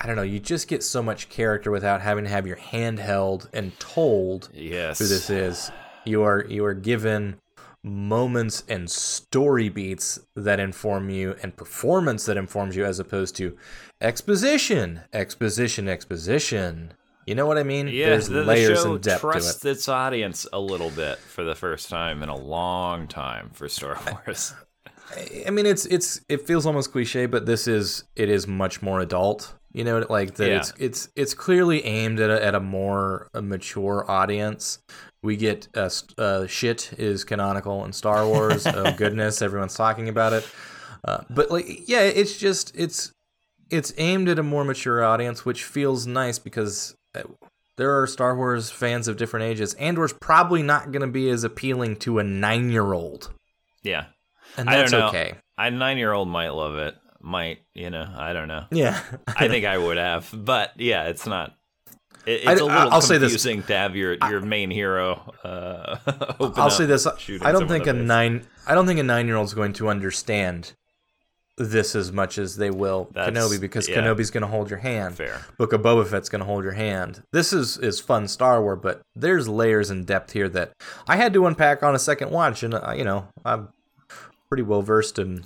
I 0.00 0.06
don't 0.06 0.16
know, 0.16 0.22
you 0.22 0.38
just 0.40 0.68
get 0.68 0.82
so 0.82 1.02
much 1.02 1.28
character 1.28 1.70
without 1.70 2.00
having 2.00 2.24
to 2.24 2.30
have 2.30 2.46
your 2.46 2.56
hand 2.56 2.98
held 2.98 3.48
and 3.52 3.78
told 3.78 4.48
Yes. 4.54 4.98
who 4.98 5.06
this 5.06 5.28
is. 5.30 5.70
You 6.04 6.22
are 6.22 6.46
you 6.48 6.64
are 6.64 6.74
given 6.74 7.36
moments 7.82 8.62
and 8.68 8.90
story 8.90 9.68
beats 9.68 10.18
that 10.36 10.58
inform 10.60 11.10
you 11.10 11.36
and 11.42 11.56
performance 11.56 12.24
that 12.26 12.36
informs 12.36 12.76
you 12.76 12.84
as 12.84 12.98
opposed 12.98 13.36
to 13.36 13.56
exposition, 14.00 15.00
exposition, 15.12 15.88
exposition. 15.88 16.92
You 17.26 17.34
know 17.34 17.46
what 17.46 17.58
I 17.58 17.64
mean? 17.64 17.88
Yeah, 17.88 18.10
There's 18.10 18.28
the, 18.28 18.36
the 18.36 18.44
layers 18.44 18.82
show 18.82 18.94
and 18.94 19.02
depth 19.02 19.20
to 19.20 19.30
trusts 19.32 19.64
it. 19.64 19.70
its 19.70 19.88
audience 19.88 20.46
a 20.52 20.60
little 20.60 20.90
bit 20.90 21.18
for 21.18 21.42
the 21.42 21.56
first 21.56 21.90
time 21.90 22.22
in 22.22 22.28
a 22.28 22.36
long 22.36 23.08
time 23.08 23.50
for 23.52 23.68
Star 23.68 23.98
Wars. 24.06 24.54
I 25.46 25.50
mean, 25.50 25.66
it's 25.66 25.86
it's 25.86 26.20
it 26.28 26.46
feels 26.46 26.66
almost 26.66 26.92
cliche, 26.92 27.26
but 27.26 27.46
this 27.46 27.66
is 27.66 28.04
it 28.14 28.28
is 28.28 28.46
much 28.46 28.80
more 28.80 29.00
adult. 29.00 29.54
You 29.72 29.84
know, 29.84 30.06
like 30.08 30.36
that. 30.36 30.48
Yeah. 30.48 30.58
It's 30.58 30.72
it's 30.78 31.08
it's 31.16 31.34
clearly 31.34 31.84
aimed 31.84 32.20
at 32.20 32.30
a, 32.30 32.44
at 32.44 32.54
a 32.54 32.60
more 32.60 33.28
mature 33.34 34.08
audience. 34.08 34.78
We 35.22 35.36
get 35.36 35.68
uh, 35.74 35.90
uh, 36.18 36.46
shit 36.46 36.92
is 36.98 37.24
canonical 37.24 37.84
in 37.84 37.92
Star 37.92 38.26
Wars. 38.26 38.66
oh 38.66 38.92
goodness, 38.96 39.42
everyone's 39.42 39.74
talking 39.74 40.08
about 40.08 40.32
it. 40.32 40.48
Uh, 41.04 41.24
but 41.30 41.50
like, 41.50 41.88
yeah, 41.88 42.00
it's 42.00 42.38
just 42.38 42.74
it's 42.76 43.12
it's 43.70 43.92
aimed 43.98 44.28
at 44.28 44.38
a 44.38 44.42
more 44.42 44.64
mature 44.64 45.04
audience, 45.04 45.44
which 45.44 45.64
feels 45.64 46.06
nice 46.06 46.38
because 46.38 46.95
there 47.76 48.00
are 48.00 48.06
Star 48.06 48.36
Wars 48.36 48.70
fans 48.70 49.08
of 49.08 49.16
different 49.16 49.44
ages. 49.44 49.74
Andor's 49.74 50.12
probably 50.12 50.62
not 50.62 50.92
going 50.92 51.02
to 51.02 51.12
be 51.12 51.28
as 51.28 51.44
appealing 51.44 51.96
to 51.96 52.18
a 52.18 52.24
nine 52.24 52.70
year 52.70 52.92
old, 52.92 53.32
yeah. 53.82 54.06
and 54.56 54.68
I 54.68 54.78
that's 54.78 54.90
don't 54.90 55.00
know. 55.00 55.08
okay. 55.08 55.34
A 55.58 55.70
nine 55.70 55.98
year 55.98 56.12
old 56.12 56.28
might 56.28 56.50
love 56.50 56.76
it. 56.76 56.94
Might, 57.20 57.58
you 57.74 57.90
know, 57.90 58.06
I 58.16 58.32
don't 58.32 58.48
know. 58.48 58.64
Yeah, 58.70 59.00
I 59.26 59.48
think 59.48 59.64
I 59.66 59.76
would 59.78 59.96
have, 59.96 60.30
but 60.32 60.72
yeah, 60.76 61.04
it's 61.08 61.26
not. 61.26 61.54
It, 62.24 62.46
I- 62.46 62.52
it's 62.52 62.60
a 62.60 62.64
little 62.64 62.92
I'll 62.92 63.00
say 63.00 63.18
this. 63.18 63.32
confusing 63.32 63.62
to 63.64 63.76
have 63.76 63.94
your 63.96 64.16
your 64.28 64.40
main 64.40 64.70
hero. 64.70 65.32
Uh, 65.44 65.96
open 66.40 66.60
I'll 66.60 66.70
say 66.70 66.86
this: 66.86 67.06
I 67.06 67.52
don't 67.52 67.68
think 67.68 67.86
a 67.86 67.92
nine. 67.92 68.46
I 68.66 68.74
don't 68.74 68.86
think 68.86 69.00
a 69.00 69.04
nine-year-old's 69.04 69.54
going 69.54 69.74
to 69.74 69.88
understand 69.88 70.72
this 71.56 71.94
as 71.96 72.12
much 72.12 72.38
as 72.38 72.56
they 72.56 72.70
will 72.70 73.08
That's- 73.12 73.36
Kenobi 73.36 73.60
because 73.60 73.88
yeah. 73.88 73.96
Kenobi's 73.96 74.30
going 74.30 74.42
to 74.42 74.46
hold 74.46 74.68
your 74.70 74.78
hand. 74.78 75.16
Fair. 75.16 75.40
Book 75.58 75.72
of 75.72 75.80
Boba 75.80 76.06
Fett's 76.06 76.28
going 76.28 76.40
to 76.40 76.46
hold 76.46 76.64
your 76.64 76.74
hand. 76.74 77.22
This 77.32 77.52
is 77.52 77.78
is 77.78 77.98
fun 78.00 78.28
Star 78.28 78.62
Wars, 78.62 78.78
but 78.82 79.00
there's 79.14 79.48
layers 79.48 79.90
and 79.90 80.06
depth 80.06 80.32
here 80.32 80.48
that 80.50 80.72
I 81.08 81.16
had 81.16 81.32
to 81.34 81.46
unpack 81.46 81.82
on 81.82 81.94
a 81.94 81.98
second 81.98 82.30
watch, 82.30 82.62
and 82.62 82.74
uh, 82.74 82.92
you 82.96 83.04
know 83.04 83.28
I'm 83.44 83.68
pretty 84.48 84.62
well 84.62 84.82
versed 84.82 85.18
in 85.18 85.44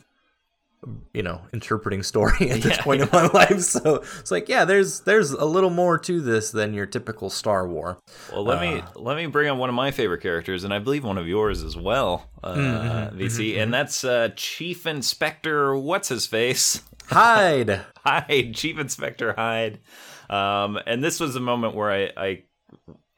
you 1.12 1.22
know 1.22 1.42
interpreting 1.52 2.02
story 2.02 2.50
at 2.50 2.62
this 2.62 2.76
Yeah, 2.76 2.82
point 2.82 3.02
in 3.02 3.08
my 3.12 3.26
life. 3.28 3.60
So 3.60 3.96
it's 4.18 4.30
like, 4.30 4.48
yeah, 4.48 4.64
there's 4.64 5.00
there's 5.00 5.30
a 5.32 5.44
little 5.44 5.70
more 5.70 5.98
to 5.98 6.20
this 6.20 6.50
than 6.50 6.74
your 6.74 6.86
typical 6.86 7.30
Star 7.30 7.66
War. 7.68 7.98
Well, 8.28 8.44
let 8.44 8.58
Uh. 8.58 8.60
me 8.60 8.82
let 8.96 9.16
me 9.16 9.26
bring 9.26 9.48
on 9.50 9.58
one 9.58 9.68
of 9.68 9.74
my 9.74 9.90
favorite 9.90 10.22
characters, 10.22 10.64
and 10.64 10.72
I 10.72 10.78
believe 10.78 11.04
one 11.04 11.18
of 11.18 11.26
yours 11.28 11.62
as 11.62 11.76
well, 11.76 12.30
uh, 12.42 12.56
Mm-hmm, 12.56 13.18
VC, 13.18 13.58
and 13.58 13.72
that's 13.72 14.04
uh, 14.04 14.30
Chief 14.36 14.86
Inspector. 14.86 15.76
What's 15.76 16.08
his 16.08 16.26
face? 16.26 16.82
Hyde. 17.06 17.84
Hyde, 18.04 18.54
Chief 18.54 18.78
Inspector 18.78 19.32
Hyde. 19.34 19.80
Um, 20.28 20.78
and 20.86 21.02
this 21.02 21.18
was 21.18 21.34
a 21.36 21.40
moment 21.40 21.74
where 21.74 21.90
I, 21.90 22.10
I 22.16 22.42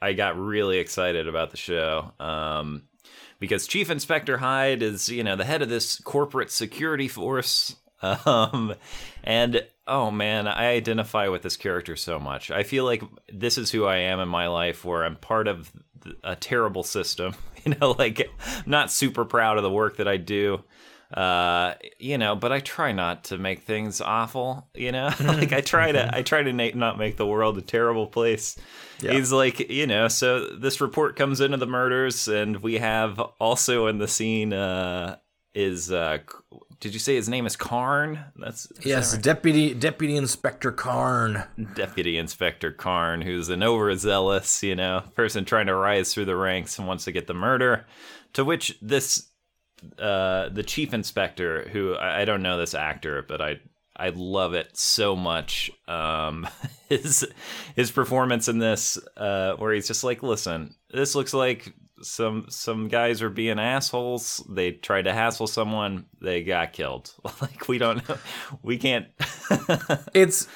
I 0.01 0.12
got 0.14 0.38
really 0.38 0.79
excited 0.79 1.29
about 1.29 1.51
the 1.51 1.57
show. 1.59 2.12
Um, 2.18 2.85
because 3.42 3.66
Chief 3.66 3.90
Inspector 3.90 4.38
Hyde 4.38 4.85
is, 4.85 5.09
you 5.09 5.24
know, 5.24 5.35
the 5.35 5.44
head 5.44 5.62
of 5.62 5.68
this 5.68 6.00
corporate 6.02 6.52
security 6.52 7.09
force. 7.09 7.76
Um, 8.26 8.74
and 9.22 9.64
oh 9.87 10.11
man, 10.11 10.48
I 10.48 10.70
identify 10.72 11.28
with 11.28 11.42
this 11.42 11.57
character 11.57 11.94
so 11.94 12.18
much. 12.18 12.50
I 12.50 12.64
feel 12.64 12.85
like 12.85 13.00
this 13.33 13.57
is 13.57 13.70
who 13.70 13.85
I 13.85 13.98
am 13.98 14.18
in 14.18 14.28
my 14.28 14.48
life, 14.48 14.85
where 14.85 15.05
I'm 15.05 15.14
part 15.14 15.46
of 15.46 15.70
a 16.24 16.35
terrible 16.35 16.83
system. 16.83 17.37
You 17.64 17.76
know, 17.81 17.92
like 17.92 18.28
not 18.66 18.90
super 18.90 19.24
proud 19.24 19.57
of 19.57 19.62
the 19.62 19.70
work 19.70 19.98
that 19.98 20.09
I 20.09 20.16
do 20.16 20.64
uh 21.14 21.75
you 21.98 22.16
know 22.18 22.35
but 22.35 22.53
i 22.53 22.61
try 22.61 22.92
not 22.92 23.25
to 23.25 23.38
make 23.38 23.62
things 23.62 24.01
awful 24.01 24.68
you 24.75 24.92
know? 24.92 25.11
Like 25.20 25.53
i 25.53 25.61
try 25.61 25.92
to 25.92 26.14
i 26.14 26.22
try 26.22 26.42
to 26.42 26.53
na- 26.53 26.70
not 26.75 26.98
make 26.98 27.16
the 27.16 27.27
world 27.27 27.59
a 27.59 27.62
terrible 27.62 28.07
place. 28.07 28.57
He's 29.01 29.33
like 29.33 29.59
you 29.70 29.87
know 29.87 30.09
so 30.09 30.46
this 30.57 30.81
report 30.81 31.16
comes 31.16 31.40
into 31.40 31.57
the 31.57 31.66
murders 31.66 32.29
and 32.29 32.57
we 32.62 32.75
have 32.79 33.18
also 33.40 33.87
in 33.88 33.98
the 33.98 34.09
scene 34.09 34.53
uh 34.53 35.16
is 35.55 35.90
uh 35.92 36.18
did 36.80 36.95
you 36.95 36.99
say 37.01 37.14
his 37.14 37.28
name 37.28 37.47
is 37.47 37.55
karn? 37.55 38.18
That's 38.37 38.64
is 38.64 38.78
that 38.78 38.87
Yes, 38.87 39.14
right? 39.14 39.22
Deputy 39.22 39.74
Deputy 39.74 40.16
Inspector 40.16 40.70
Karn. 40.72 41.45
deputy 41.74 42.18
inspector 42.18 42.72
karn 42.72 43.22
who's 43.22 43.49
an 43.51 43.62
overzealous 43.62 44.62
you 44.62 44.74
know 44.74 45.03
person 45.14 45.45
trying 45.45 45.66
to 45.66 45.74
rise 45.74 46.12
through 46.14 46.24
the 46.24 46.37
ranks 46.37 46.78
and 46.78 46.89
wants 46.89 47.05
to 47.05 47.12
get 47.12 47.26
the 47.26 47.34
murder. 47.34 47.87
To 48.34 48.45
which 48.45 48.78
this 48.80 49.28
uh 49.99 50.49
the 50.49 50.62
chief 50.62 50.95
inspector 50.95 51.68
who 51.70 51.95
I, 51.95 52.22
I 52.22 52.24
don't 52.24 52.43
know 52.43 52.59
this 52.59 52.74
actor 52.74 53.24
but 53.26 53.41
i 53.41 53.61
i 53.97 54.11
love 54.14 54.55
it 54.55 54.76
so 54.76 55.16
much 55.16 55.70
um 55.89 56.47
his 56.89 57.26
his 57.76 57.91
performance 57.91 58.49
in 58.49 58.59
this 58.59 58.99
uh 59.16 59.55
where 59.55 59.72
he's 59.72 59.87
just 59.87 60.05
like 60.05 60.22
listen 60.22 60.74
this 60.91 61.14
looks 61.14 61.35
like 61.35 61.72
some 62.03 62.47
some 62.49 62.89
guys 62.89 63.22
are 63.22 63.30
being 63.30 63.59
assholes. 63.59 64.45
They 64.49 64.72
tried 64.72 65.03
to 65.03 65.12
hassle 65.12 65.47
someone. 65.47 66.07
They 66.20 66.43
got 66.43 66.72
killed. 66.72 67.14
like 67.41 67.68
we 67.68 67.78
don't 67.78 68.07
know. 68.09 68.18
We 68.62 68.78
can't. 68.78 69.07
it's 70.14 70.49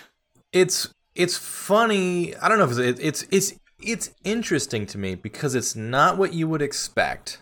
it's 0.53 0.93
it's 1.15 1.37
funny. 1.37 2.37
I 2.37 2.49
don't 2.49 2.59
know 2.59 2.65
if 2.65 2.79
it's 2.79 3.01
it's 3.01 3.27
it's 3.31 3.61
it's 3.81 4.11
interesting 4.25 4.87
to 4.87 4.99
me 4.99 5.15
because 5.15 5.55
it's 5.55 5.77
not 5.77 6.19
what 6.19 6.33
you 6.33 6.49
would 6.49 6.63
expect, 6.63 7.39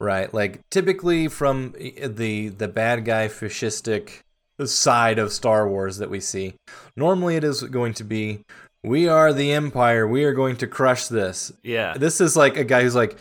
right? 0.00 0.32
Like 0.32 0.60
typically 0.70 1.28
from 1.28 1.74
eh, 1.78 2.08
the 2.08 2.48
the 2.48 2.68
bad 2.68 3.04
guy 3.04 3.28
fascistic 3.28 4.20
side 4.64 5.18
of 5.18 5.32
Star 5.32 5.68
Wars 5.68 5.98
that 5.98 6.10
we 6.10 6.20
see, 6.20 6.54
normally 6.96 7.36
it 7.36 7.44
is 7.44 7.62
going 7.62 7.94
to 7.94 8.04
be 8.04 8.40
we 8.84 9.08
are 9.08 9.32
the 9.32 9.52
empire. 9.52 10.06
We 10.06 10.24
are 10.24 10.32
going 10.32 10.56
to 10.56 10.66
crush 10.66 11.08
this. 11.08 11.52
Yeah. 11.62 11.94
This 11.96 12.20
is 12.20 12.36
like 12.36 12.56
a 12.56 12.64
guy 12.64 12.82
who's 12.82 12.94
like 12.94 13.18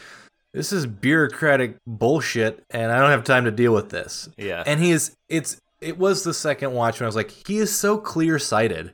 this 0.53 0.71
is 0.71 0.86
bureaucratic 0.86 1.78
bullshit 1.86 2.63
and 2.69 2.91
I 2.91 2.99
don't 2.99 3.11
have 3.11 3.23
time 3.23 3.45
to 3.45 3.51
deal 3.51 3.73
with 3.73 3.89
this. 3.89 4.30
Yeah. 4.38 4.63
And 4.65 4.80
he 4.80 4.91
is 4.91 5.15
it's 5.30 5.57
it 5.82 5.97
was 5.97 6.23
the 6.23 6.34
second 6.34 6.73
watch 6.73 6.99
when 6.99 7.05
I 7.05 7.07
was 7.07 7.15
like 7.15 7.32
he 7.47 7.57
is 7.57 7.75
so 7.75 7.97
clear-sighted 7.97 8.93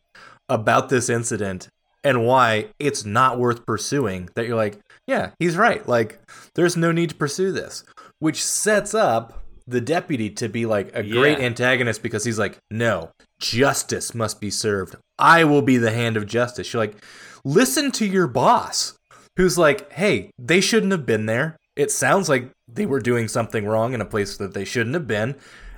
about 0.50 0.90
this 0.90 1.10
incident 1.10 1.70
and 2.04 2.26
why 2.26 2.68
it's 2.80 3.06
not 3.06 3.40
worth 3.40 3.66
pursuing 3.66 4.30
that 4.36 4.46
you're 4.46 4.58
like, 4.58 4.78
yeah, 5.08 5.32
he's 5.40 5.58
right. 5.58 5.88
Like, 5.88 6.20
there's 6.56 6.78
no 6.78 6.92
need 6.92 7.10
to 7.10 7.16
pursue 7.16 7.52
this, 7.52 7.84
which 8.20 8.44
sets 8.44 8.94
up 8.94 9.44
the 9.66 9.82
deputy 9.82 10.30
to 10.30 10.50
be 10.50 10.66
like 10.66 10.94
a 10.94 11.04
great 11.04 11.40
antagonist 11.40 12.04
because 12.04 12.26
he's 12.26 12.40
like, 12.40 12.58
no, 12.70 13.12
justice 13.40 14.14
must 14.14 14.42
be 14.42 14.50
served. 14.50 14.96
I 15.18 15.44
will 15.46 15.62
be 15.62 15.78
the 15.78 15.92
hand 15.92 16.18
of 16.18 16.28
justice. 16.28 16.74
You're 16.74 16.84
like, 16.84 16.98
listen 17.46 17.92
to 17.94 18.06
your 18.06 18.28
boss 18.28 18.98
who's 19.38 19.58
like, 19.58 19.92
hey, 19.94 20.32
they 20.38 20.62
shouldn't 20.62 20.92
have 20.92 21.06
been 21.06 21.26
there. 21.26 21.58
It 21.76 21.92
sounds 21.92 22.30
like 22.30 22.52
they 22.68 22.86
were 22.86 23.00
doing 23.00 23.28
something 23.28 23.66
wrong 23.66 23.94
in 23.94 24.02
a 24.02 24.06
place 24.06 24.38
that 24.38 24.54
they 24.54 24.66
shouldn't 24.66 24.94
have 24.96 25.08
been. 25.08 25.36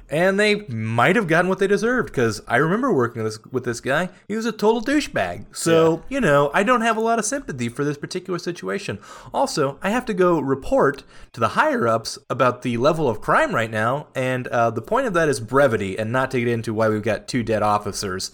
And 0.10 0.40
they 0.40 0.68
might 0.68 1.16
have 1.16 1.28
gotten 1.28 1.50
what 1.50 1.58
they 1.58 1.66
deserved 1.66 2.10
because 2.12 2.40
I 2.48 2.58
remember 2.58 2.94
working 2.94 3.24
with 3.24 3.34
this, 3.42 3.52
with 3.52 3.66
this 3.66 3.82
guy. 3.82 4.10
He 4.28 4.36
was 4.36 4.46
a 4.46 4.52
total 4.52 4.82
douchebag. 4.84 5.56
So, 5.56 6.04
you 6.10 6.22
know, 6.22 6.52
I 6.54 6.62
don't 6.62 6.82
have 6.82 6.96
a 6.96 7.02
lot 7.02 7.18
of 7.18 7.26
sympathy 7.26 7.70
for 7.70 7.84
this 7.84 7.98
particular 7.98 8.38
situation. 8.38 9.00
Also, 9.34 9.80
I 9.82 9.90
have 9.90 10.06
to 10.06 10.14
go 10.14 10.40
report 10.40 11.04
to 11.34 11.40
the 11.40 11.50
higher 11.50 11.88
ups 11.88 12.20
about 12.30 12.62
the 12.62 12.78
level 12.78 13.10
of 13.10 13.20
crime 13.20 13.56
right 13.56 13.72
now. 13.72 14.08
And 14.14 14.48
uh, 14.50 14.70
the 14.70 14.82
point 14.84 15.08
of 15.08 15.14
that 15.16 15.28
is 15.28 15.40
brevity 15.40 15.98
and 15.98 16.12
not 16.12 16.30
to 16.32 16.40
get 16.40 16.48
into 16.50 16.72
why 16.72 16.88
we've 16.88 17.02
got 17.02 17.28
two 17.28 17.42
dead 17.42 17.64
officers 17.64 18.32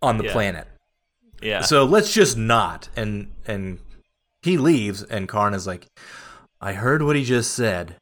on 0.00 0.16
the 0.16 0.24
Yeah. 0.24 0.32
planet. 0.32 0.68
yeah. 1.42 1.62
So 1.62 1.84
let's 1.84 2.12
just 2.12 2.36
not. 2.36 2.88
And 2.96 3.32
and 3.46 3.78
he 4.42 4.56
leaves, 4.58 5.02
and 5.02 5.28
Karn 5.28 5.54
is 5.54 5.66
like, 5.66 5.86
I 6.60 6.72
heard 6.74 7.02
what 7.02 7.16
he 7.16 7.24
just 7.24 7.52
said, 7.52 7.96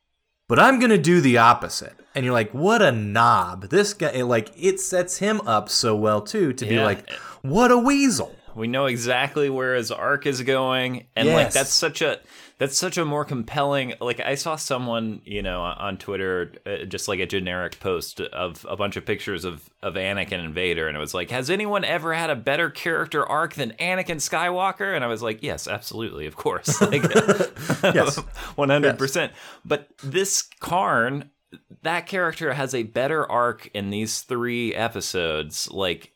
but 0.49 0.59
I'm 0.59 0.81
gonna 0.81 0.99
do 0.99 1.21
the 1.21 1.39
opposite. 1.39 1.95
And 2.15 2.25
you're 2.25 2.35
like, 2.35 2.51
what 2.53 2.83
a 2.83 2.91
knob! 2.91 3.69
This 3.69 3.95
guy, 3.95 4.23
like, 4.23 4.51
it 4.57 4.81
sets 4.81 5.19
him 5.19 5.41
up 5.43 5.69
so 5.69 5.95
well 5.95 6.21
too 6.21 6.53
to 6.55 6.67
be 6.67 6.81
like, 6.81 7.09
what 7.43 7.71
a 7.71 7.79
weasel. 7.79 8.35
we 8.57 8.67
know 8.67 8.87
exactly 8.87 9.49
where 9.49 9.77
his 9.77 9.93
arc 9.93 10.27
is 10.27 10.43
going 10.43 11.07
and 11.15 11.29
like 11.29 11.53
that's 11.53 11.73
such 11.73 12.03
a 12.03 12.19
that's 12.59 12.77
such 12.77 12.99
a 12.99 13.05
more 13.05 13.25
compelling 13.25 13.95
like 14.01 14.21
i 14.21 14.35
saw 14.35 14.57
someone 14.57 15.21
you 15.25 15.43
know 15.43 15.63
on 15.63 15.97
twitter 15.97 16.53
uh, 16.67 16.85
just 16.85 17.09
like 17.09 17.21
a 17.21 17.27
generic 17.27 17.79
post 17.81 18.21
of 18.21 18.67
a 18.69 18.77
bunch 18.77 18.97
of 18.97 19.07
pictures 19.07 19.45
of 19.45 19.71
of 19.83 19.95
anakin 19.95 20.45
and 20.45 20.55
vader 20.55 20.89
and 20.89 20.97
it 20.97 21.01
was 21.01 21.15
like 21.15 21.31
has 21.31 21.49
anyone 21.51 21.85
ever 21.85 22.13
had 22.13 22.31
a 22.31 22.37
better 22.37 22.69
character 22.69 23.25
arc 23.27 23.55
than 23.55 23.71
anakin 23.81 24.17
skywalker? 24.17 24.95
And 24.95 25.05
i 25.05 25.07
was 25.07 25.23
like 25.23 25.43
yes 25.43 25.67
absolutely 25.69 26.27
of 26.27 26.37
course. 26.37 26.81
Like 26.89 27.03
Yes. 27.83 28.19
100% 28.59 29.31
but 29.65 29.89
this 30.03 30.43
karn 30.61 31.31
that 31.83 32.07
character 32.07 32.53
has 32.55 32.75
a 32.75 32.83
better 32.83 33.31
arc 33.31 33.71
in 33.73 33.91
these 33.91 34.23
three 34.23 34.75
episodes 34.75 35.71
like 35.71 36.13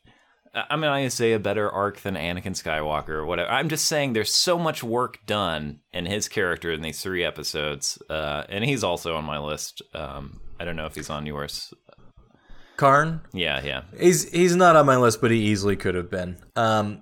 I'm 0.53 0.81
not 0.81 0.97
gonna 0.97 1.09
say 1.09 1.33
a 1.33 1.39
better 1.39 1.69
arc 1.69 2.01
than 2.01 2.15
Anakin 2.15 2.53
Skywalker 2.53 3.09
or 3.09 3.25
whatever. 3.25 3.49
I'm 3.49 3.69
just 3.69 3.85
saying 3.85 4.13
there's 4.13 4.33
so 4.33 4.59
much 4.59 4.83
work 4.83 5.19
done 5.25 5.79
in 5.91 6.05
his 6.05 6.27
character 6.27 6.71
in 6.71 6.81
these 6.81 7.01
three 7.01 7.23
episodes, 7.23 8.01
uh, 8.09 8.43
and 8.49 8.63
he's 8.63 8.83
also 8.83 9.15
on 9.15 9.25
my 9.25 9.39
list. 9.39 9.81
Um, 9.93 10.41
I 10.59 10.65
don't 10.65 10.75
know 10.75 10.85
if 10.85 10.95
he's 10.95 11.09
on 11.09 11.25
yours. 11.25 11.73
Karn, 12.75 13.21
Yeah, 13.33 13.63
yeah. 13.63 13.83
he's 13.99 14.29
he's 14.31 14.55
not 14.55 14.75
on 14.75 14.85
my 14.85 14.97
list, 14.97 15.21
but 15.21 15.31
he 15.31 15.37
easily 15.37 15.75
could 15.75 15.95
have 15.95 16.09
been. 16.09 16.37
Um, 16.55 17.01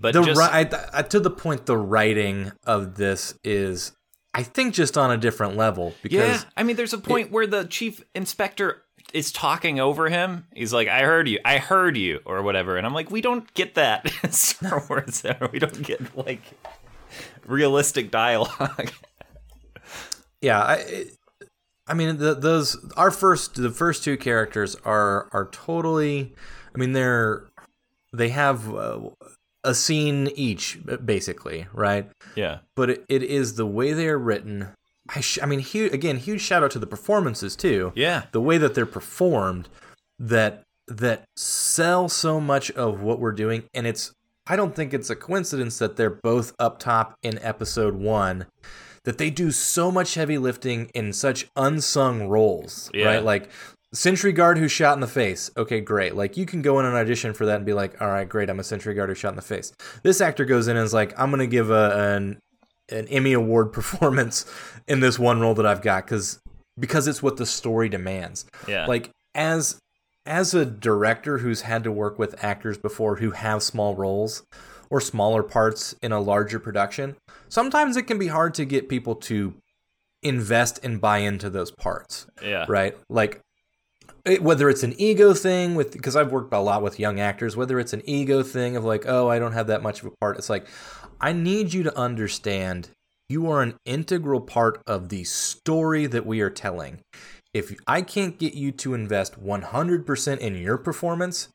But 0.00 0.12
the 0.12 0.22
just 0.22 0.40
I, 0.40 0.68
I, 0.92 1.02
to 1.02 1.20
the 1.20 1.30
point, 1.30 1.66
the 1.66 1.76
writing 1.76 2.52
of 2.64 2.96
this 2.96 3.34
is, 3.42 3.92
I 4.34 4.42
think, 4.42 4.74
just 4.74 4.98
on 4.98 5.10
a 5.10 5.16
different 5.16 5.56
level 5.56 5.94
because 6.02 6.42
yeah, 6.42 6.50
I 6.56 6.62
mean, 6.62 6.76
there's 6.76 6.92
a 6.92 6.98
point 6.98 7.30
where 7.30 7.46
the 7.46 7.64
chief 7.64 8.02
inspector 8.14 8.82
is 9.12 9.32
talking 9.32 9.80
over 9.80 10.08
him. 10.08 10.46
He's 10.54 10.72
like, 10.72 10.88
"I 10.88 11.02
heard 11.02 11.28
you, 11.28 11.38
I 11.44 11.58
heard 11.58 11.96
you," 11.96 12.20
or 12.24 12.42
whatever, 12.42 12.76
and 12.76 12.86
I'm 12.86 12.94
like, 12.94 13.10
"We 13.10 13.20
don't 13.20 13.52
get 13.54 13.74
that 13.74 14.10
in 14.22 14.32
Star 14.32 14.84
Wars. 14.88 15.24
We 15.52 15.58
don't 15.58 15.82
get 15.82 16.16
like 16.16 16.42
realistic 17.46 18.10
dialogue." 18.10 18.92
yeah 20.40 20.60
i 20.60 21.04
i 21.86 21.94
mean 21.94 22.18
the, 22.18 22.34
those 22.34 22.76
our 22.96 23.10
first 23.10 23.54
the 23.56 23.70
first 23.70 24.04
two 24.04 24.16
characters 24.16 24.76
are 24.84 25.28
are 25.32 25.48
totally 25.50 26.34
i 26.74 26.78
mean 26.78 26.92
they're 26.92 27.44
they 28.12 28.28
have 28.28 28.72
uh, 28.74 29.00
a 29.64 29.74
scene 29.74 30.30
each 30.34 30.78
basically 31.04 31.66
right 31.72 32.10
yeah, 32.36 32.58
but 32.76 32.90
it, 32.90 33.04
it 33.08 33.22
is 33.22 33.56
the 33.56 33.66
way 33.66 33.92
they 33.92 34.08
are 34.08 34.18
written 34.18 34.68
i 35.14 35.20
sh- 35.20 35.38
i 35.42 35.46
mean 35.46 35.60
hu- 35.60 35.90
again 35.92 36.16
huge 36.16 36.40
shout 36.40 36.62
out 36.62 36.70
to 36.72 36.78
the 36.78 36.86
performances 36.86 37.56
too. 37.56 37.92
Yeah, 37.94 38.24
the 38.32 38.40
way 38.40 38.58
that 38.58 38.74
they're 38.74 38.86
performed 38.86 39.68
that 40.18 40.62
that 40.86 41.24
sell 41.36 42.08
so 42.08 42.40
much 42.40 42.70
of 42.72 43.02
what 43.02 43.20
we're 43.20 43.32
doing 43.32 43.62
and 43.74 43.86
it's 43.86 44.12
i 44.46 44.56
don't 44.56 44.74
think 44.74 44.94
it's 44.94 45.10
a 45.10 45.16
coincidence 45.16 45.78
that 45.78 45.96
they're 45.96 46.18
both 46.22 46.54
up 46.58 46.78
top 46.78 47.14
in 47.22 47.38
episode 47.42 47.94
1 47.94 48.46
that 49.04 49.18
they 49.18 49.28
do 49.30 49.50
so 49.50 49.90
much 49.90 50.14
heavy 50.14 50.38
lifting 50.38 50.90
in 50.94 51.12
such 51.12 51.46
unsung 51.56 52.26
roles 52.28 52.90
Yeah. 52.94 53.06
right? 53.06 53.22
Like 53.24 53.50
sentry 53.94 54.32
guard 54.32 54.58
who 54.58 54.68
shot 54.68 54.94
in 54.94 55.00
the 55.00 55.06
face. 55.06 55.50
Okay 55.56 55.80
great. 55.80 56.14
Like 56.14 56.36
you 56.36 56.44
can 56.44 56.60
go 56.60 56.78
in 56.78 56.84
an 56.84 56.94
audition 56.94 57.32
for 57.32 57.46
that 57.46 57.56
and 57.56 57.64
be 57.66 57.72
like 57.72 58.00
all 58.02 58.08
right 58.08 58.28
great 58.28 58.50
i'm 58.50 58.60
a 58.60 58.64
sentry 58.64 58.92
guard 58.94 59.08
who 59.08 59.14
shot 59.14 59.30
in 59.30 59.36
the 59.36 59.42
face. 59.42 59.72
This 60.02 60.20
actor 60.20 60.44
goes 60.44 60.68
in 60.68 60.76
and 60.76 60.84
is 60.84 60.92
like 60.94 61.18
i'm 61.18 61.30
gonna 61.30 61.46
give 61.46 61.70
a 61.70 62.14
an 62.16 62.38
an 62.90 63.06
Emmy 63.08 63.34
Award 63.34 63.72
performance 63.78 64.46
in 64.88 65.00
this 65.00 65.18
one 65.18 65.40
role 65.40 65.54
that 65.54 65.66
I've 65.66 65.82
got 65.82 66.04
because 66.04 66.40
because 66.78 67.06
it's 67.06 67.22
what 67.22 67.36
the 67.36 67.46
story 67.46 67.88
demands. 67.88 68.46
yeah. 68.66 68.86
Like 68.86 69.10
as 69.34 69.78
as 70.26 70.54
a 70.54 70.64
director 70.64 71.38
who's 71.38 71.62
had 71.62 71.84
to 71.84 71.92
work 71.92 72.18
with 72.18 72.42
actors 72.44 72.76
before 72.76 73.16
who 73.16 73.30
have 73.30 73.62
small 73.62 73.94
roles 73.94 74.42
or 74.90 75.00
smaller 75.00 75.42
parts 75.42 75.94
in 76.02 76.12
a 76.12 76.20
larger 76.20 76.58
production, 76.58 77.16
sometimes 77.48 77.96
it 77.96 78.02
can 78.02 78.18
be 78.18 78.28
hard 78.28 78.54
to 78.54 78.64
get 78.64 78.88
people 78.88 79.14
to 79.14 79.54
invest 80.22 80.80
and 80.82 81.00
buy 81.00 81.18
into 81.18 81.48
those 81.48 81.70
parts 81.70 82.26
yeah, 82.42 82.66
right? 82.68 82.96
Like 83.08 83.40
it, 84.24 84.42
whether 84.42 84.68
it's 84.68 84.82
an 84.82 84.94
ego 84.98 85.32
thing 85.32 85.74
with 85.74 85.92
because 85.92 86.16
I've 86.16 86.32
worked 86.32 86.52
a 86.52 86.58
lot 86.58 86.82
with 86.82 86.98
young 86.98 87.20
actors, 87.20 87.56
whether 87.56 87.78
it's 87.78 87.92
an 87.92 88.02
ego 88.04 88.42
thing 88.42 88.76
of 88.76 88.84
like, 88.84 89.04
oh, 89.06 89.28
I 89.28 89.38
don't 89.38 89.52
have 89.52 89.68
that 89.68 89.82
much 89.82 90.00
of 90.00 90.06
a 90.06 90.10
part. 90.20 90.36
It's 90.38 90.50
like 90.50 90.66
I 91.20 91.32
need 91.32 91.72
you 91.72 91.82
to 91.84 91.96
understand 91.96 92.90
you 93.28 93.50
are 93.50 93.62
an 93.62 93.74
integral 93.84 94.40
part 94.40 94.80
of 94.86 95.10
the 95.10 95.24
story 95.24 96.06
that 96.06 96.24
we 96.24 96.40
are 96.40 96.50
telling. 96.50 97.00
If 97.52 97.74
I 97.86 98.02
can't 98.02 98.38
get 98.38 98.54
you 98.54 98.72
to 98.72 98.94
invest 98.94 99.42
100% 99.42 100.38
in 100.38 100.56
your 100.56 100.78
performance, 100.78 101.48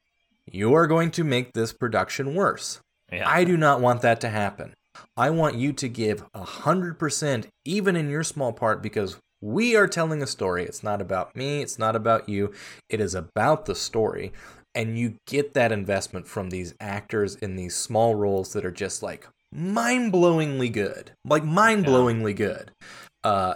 you 0.51 0.73
are 0.73 0.87
going 0.87 1.11
to 1.11 1.23
make 1.23 1.53
this 1.53 1.73
production 1.73 2.35
worse. 2.35 2.79
yeah. 3.11 3.27
I 3.27 3.43
do 3.43 3.57
not 3.57 3.81
want 3.81 4.01
that 4.01 4.21
to 4.21 4.29
happen. 4.29 4.73
I 5.17 5.31
want 5.31 5.55
you 5.55 5.73
to 5.73 5.89
give 5.89 6.31
100% 6.33 7.45
even 7.65 7.95
in 7.95 8.09
your 8.09 8.23
small 8.23 8.53
part 8.53 8.83
because 8.83 9.17
we 9.41 9.75
are 9.75 9.87
telling 9.87 10.21
a 10.21 10.27
story. 10.27 10.63
It's 10.65 10.83
not 10.83 11.01
about 11.01 11.35
me, 11.35 11.61
it's 11.61 11.79
not 11.79 11.95
about 11.95 12.29
you. 12.29 12.53
It 12.89 12.99
is 12.99 13.15
about 13.15 13.65
the 13.65 13.75
story. 13.75 14.31
And 14.75 14.97
you 14.97 15.15
get 15.27 15.53
that 15.53 15.71
investment 15.71 16.27
from 16.27 16.49
these 16.49 16.73
actors 16.79 17.35
in 17.35 17.55
these 17.55 17.75
small 17.75 18.15
roles 18.15 18.53
that 18.53 18.65
are 18.65 18.71
just 18.71 19.03
like 19.03 19.27
mind-blowingly 19.53 20.71
good. 20.71 21.11
Like 21.25 21.43
mind-blowingly 21.43 22.35
good. 22.35 22.71
Uh 23.23 23.55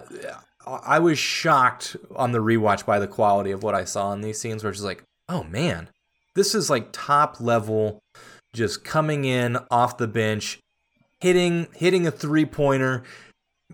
I 0.65 0.99
was 0.99 1.17
shocked 1.17 1.95
on 2.15 2.33
the 2.33 2.39
rewatch 2.39 2.85
by 2.85 2.99
the 2.99 3.07
quality 3.07 3.51
of 3.51 3.63
what 3.63 3.73
I 3.73 3.85
saw 3.85 4.11
in 4.11 4.21
these 4.21 4.39
scenes 4.39 4.63
where 4.63 4.71
it's 4.71 4.81
like, 4.81 5.03
"Oh 5.29 5.43
man, 5.43 5.89
this 6.35 6.53
is 6.53 6.69
like 6.69 6.89
top 6.91 7.39
level 7.39 7.99
just 8.53 8.83
coming 8.83 9.25
in 9.25 9.57
off 9.71 9.97
the 9.97 10.07
bench, 10.07 10.59
hitting 11.21 11.67
hitting 11.73 12.05
a 12.05 12.11
three 12.11 12.45
pointer, 12.45 13.03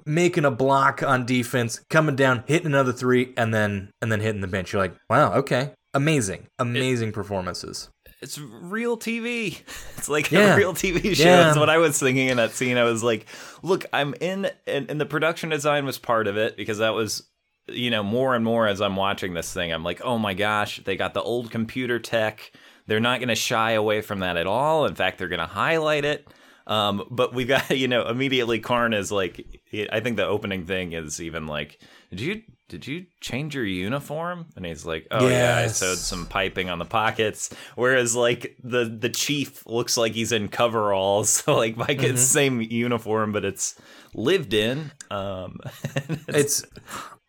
making 0.06 0.46
a 0.46 0.52
block 0.52 1.02
on 1.04 1.26
defense, 1.26 1.82
coming 1.90 2.16
down, 2.16 2.44
hitting 2.48 2.68
another 2.68 2.94
three, 2.94 3.34
and 3.38 3.54
then 3.54 3.92
and 4.02 4.12
then 4.12 4.20
hitting 4.20 4.42
the 4.42 4.48
bench. 4.48 4.74
You're 4.74 4.82
like, 4.82 4.96
wow, 5.10 5.34
okay, 5.34 5.72
amazing, 5.94 6.48
amazing 6.60 7.12
performances. 7.12 7.90
It's 8.24 8.40
real 8.40 8.98
TV. 8.98 9.60
It's 9.98 10.10
like 10.10 10.32
Yeah. 10.32 10.54
a 10.56 10.58
real 10.58 10.74
TV 10.74 11.16
show. 11.16 11.24
Yeah. 11.24 11.38
That's 11.44 11.58
what 11.58 11.70
I 11.70 11.78
was 11.78 11.98
thinking 12.00 12.28
in 12.28 12.38
that 12.38 12.52
scene. 12.52 12.78
I 12.78 12.84
was 12.84 13.04
like, 13.04 13.26
look, 13.62 13.86
I'm 13.94 14.14
in, 14.20 14.50
and, 14.68 14.90
and 14.92 15.00
the 15.00 15.06
production 15.06 15.50
design 15.50 15.86
was 15.86 15.98
part 15.98 16.28
of 16.28 16.36
it 16.36 16.58
because 16.58 16.80
that 16.80 16.94
was, 16.94 17.24
you 17.70 17.90
know, 17.90 18.04
more 18.04 18.36
and 18.36 18.44
more 18.44 18.68
as 18.68 18.82
I'm 18.82 18.98
watching 18.98 19.34
this 19.34 19.54
thing, 19.54 19.72
I'm 19.72 19.84
like, 19.86 20.02
oh 20.04 20.18
my 20.18 20.34
gosh, 20.34 20.82
they 20.84 20.98
got 20.98 21.14
the 21.14 21.22
old 21.22 21.52
computer 21.52 22.00
tech. 22.00 22.52
They're 22.88 23.00
not 23.00 23.20
going 23.20 23.30
to 23.30 23.36
shy 23.36 23.72
away 23.72 24.02
from 24.02 24.20
that 24.20 24.36
at 24.36 24.46
all. 24.46 24.86
In 24.86 24.96
fact, 24.96 25.20
they're 25.20 25.30
going 25.30 25.40
to 25.40 25.46
highlight 25.46 26.04
it. 26.04 26.28
Um, 26.66 27.06
but 27.12 27.34
we 27.34 27.46
got, 27.46 27.70
you 27.78 27.88
know, 27.88 28.08
immediately 28.08 28.60
Karn 28.60 28.94
is 28.94 29.12
like, 29.12 29.62
I 29.92 30.00
think 30.00 30.18
the 30.18 30.26
opening 30.26 30.66
thing 30.66 30.94
is 30.94 31.22
even 31.22 31.48
like, 31.48 31.80
did 32.10 32.22
you 32.22 32.42
did 32.70 32.88
you 32.88 33.06
change 33.22 33.54
your 33.54 33.66
uniform? 33.66 34.48
And 34.56 34.66
he's 34.66 34.86
like, 34.86 35.06
oh 35.12 35.28
yeah, 35.28 35.58
I 35.58 35.68
sewed 35.68 35.98
some 35.98 36.26
piping 36.26 36.70
on 36.70 36.80
the 36.80 36.86
pockets. 36.86 37.54
Whereas 37.76 38.16
like 38.16 38.56
the 38.64 38.86
the 38.86 39.10
chief 39.10 39.66
looks 39.68 39.98
like 39.98 40.14
he's 40.14 40.32
in 40.32 40.48
coveralls, 40.48 41.30
so 41.44 41.56
like 41.56 41.76
Mike 41.78 41.98
Mm-hmm. 41.98 42.12
it's 42.12 42.22
the 42.22 42.28
same 42.28 42.62
uniform, 42.62 43.32
but 43.32 43.46
it's 43.46 43.80
lived 44.16 44.54
in. 44.54 44.92
Um, 45.12 45.60
it's 46.30 46.64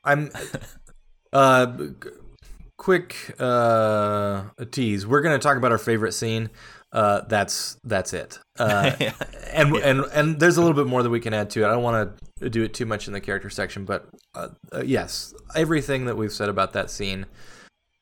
I'm 0.05 0.31
uh 1.33 1.77
quick 2.77 3.35
uh 3.39 4.45
tease. 4.71 5.07
We're 5.07 5.23
gonna 5.23 5.39
talk 5.39 5.57
about 5.57 5.73
our 5.73 5.79
favorite 5.79 6.13
scene. 6.13 6.51
Uh, 6.95 7.23
that's 7.29 7.77
that's 7.85 8.13
it. 8.15 8.39
Uh, 8.57 8.93
and 9.53 9.75
and 9.79 10.01
and 10.13 10.39
there's 10.39 10.57
a 10.57 10.61
little 10.61 10.77
bit 10.77 10.87
more 10.87 11.03
that 11.03 11.11
we 11.11 11.19
can 11.19 11.35
add 11.35 11.51
to 11.51 11.63
it. 11.65 11.67
I 11.67 11.73
don't 11.73 11.83
want 11.83 12.17
to 12.39 12.49
do 12.49 12.63
it 12.63 12.73
too 12.73 12.87
much 12.87 13.09
in 13.09 13.13
the 13.13 13.21
character 13.21 13.51
section, 13.51 13.85
but 13.85 14.09
uh, 14.37 14.51
uh, 14.73 14.83
yes, 14.85 15.35
everything 15.57 16.05
that 16.05 16.17
we've 16.17 16.31
said 16.33 16.49
about 16.49 16.73
that 16.75 16.89
scene, 16.89 17.27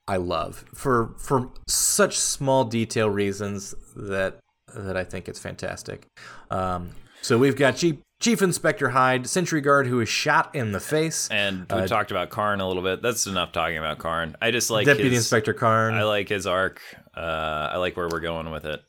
I 0.07 0.19
love 0.19 0.67
for 0.75 1.15
for 1.19 1.51
such 1.67 2.19
small 2.19 2.65
detail 2.65 3.09
reasons 3.09 3.75
that 3.97 4.41
that 4.75 4.95
I 4.95 5.05
think 5.05 5.27
it's 5.27 5.39
fantastic. 5.41 6.05
Um, 6.51 6.91
so 7.23 7.39
we've 7.39 7.57
got 7.57 7.77
Chief, 7.77 7.97
Chief 8.21 8.43
Inspector 8.43 8.87
Hyde, 8.91 9.27
Sentry 9.27 9.63
Guard, 9.63 9.87
who 9.87 10.01
is 10.01 10.09
shot 10.11 10.55
in 10.55 10.73
the 10.73 10.81
face. 10.81 11.29
and 11.31 11.61
we 11.71 11.79
Uh, 11.79 11.87
talked 11.87 12.11
about 12.11 12.29
Karn 12.31 12.61
a 12.61 12.69
little 12.69 12.83
bit. 12.83 13.01
That's 13.01 13.27
enough 13.27 13.53
talking 13.53 13.79
about 13.79 13.99
Karn. 13.99 14.37
I 14.43 14.51
just 14.51 14.71
like 14.71 14.85
Deputy 14.87 15.11
his, 15.11 15.21
Inspector 15.21 15.55
Karn. 15.55 15.95
I 15.95 16.03
like 16.03 16.29
his 16.29 16.47
arc. 16.47 16.83
Uh, 17.17 17.71
I 17.73 17.77
like 17.77 17.97
where 17.97 18.09
we're 18.09 18.21
going 18.21 18.51
with 18.51 18.65
it. 18.65 18.83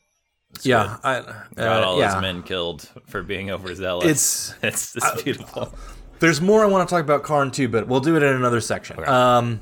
It's 0.55 0.65
yeah, 0.65 0.97
I, 1.03 1.19
good. 1.21 1.35
got 1.55 1.83
uh, 1.83 1.87
all 1.87 1.99
yeah. 1.99 2.13
his 2.13 2.21
men 2.21 2.43
killed 2.43 2.87
for 3.07 3.23
being 3.23 3.49
overzealous. 3.49 4.05
It's 4.05 4.55
it's, 4.63 4.95
it's 4.95 5.23
beautiful. 5.23 5.73
There's 6.19 6.41
more 6.41 6.63
I 6.63 6.67
want 6.67 6.87
to 6.87 6.93
talk 6.93 7.03
about 7.03 7.23
Karn 7.23 7.51
too, 7.51 7.67
but 7.67 7.87
we'll 7.87 7.99
do 7.99 8.15
it 8.15 8.23
in 8.23 8.33
another 8.33 8.61
section. 8.61 9.03
Um, 9.07 9.61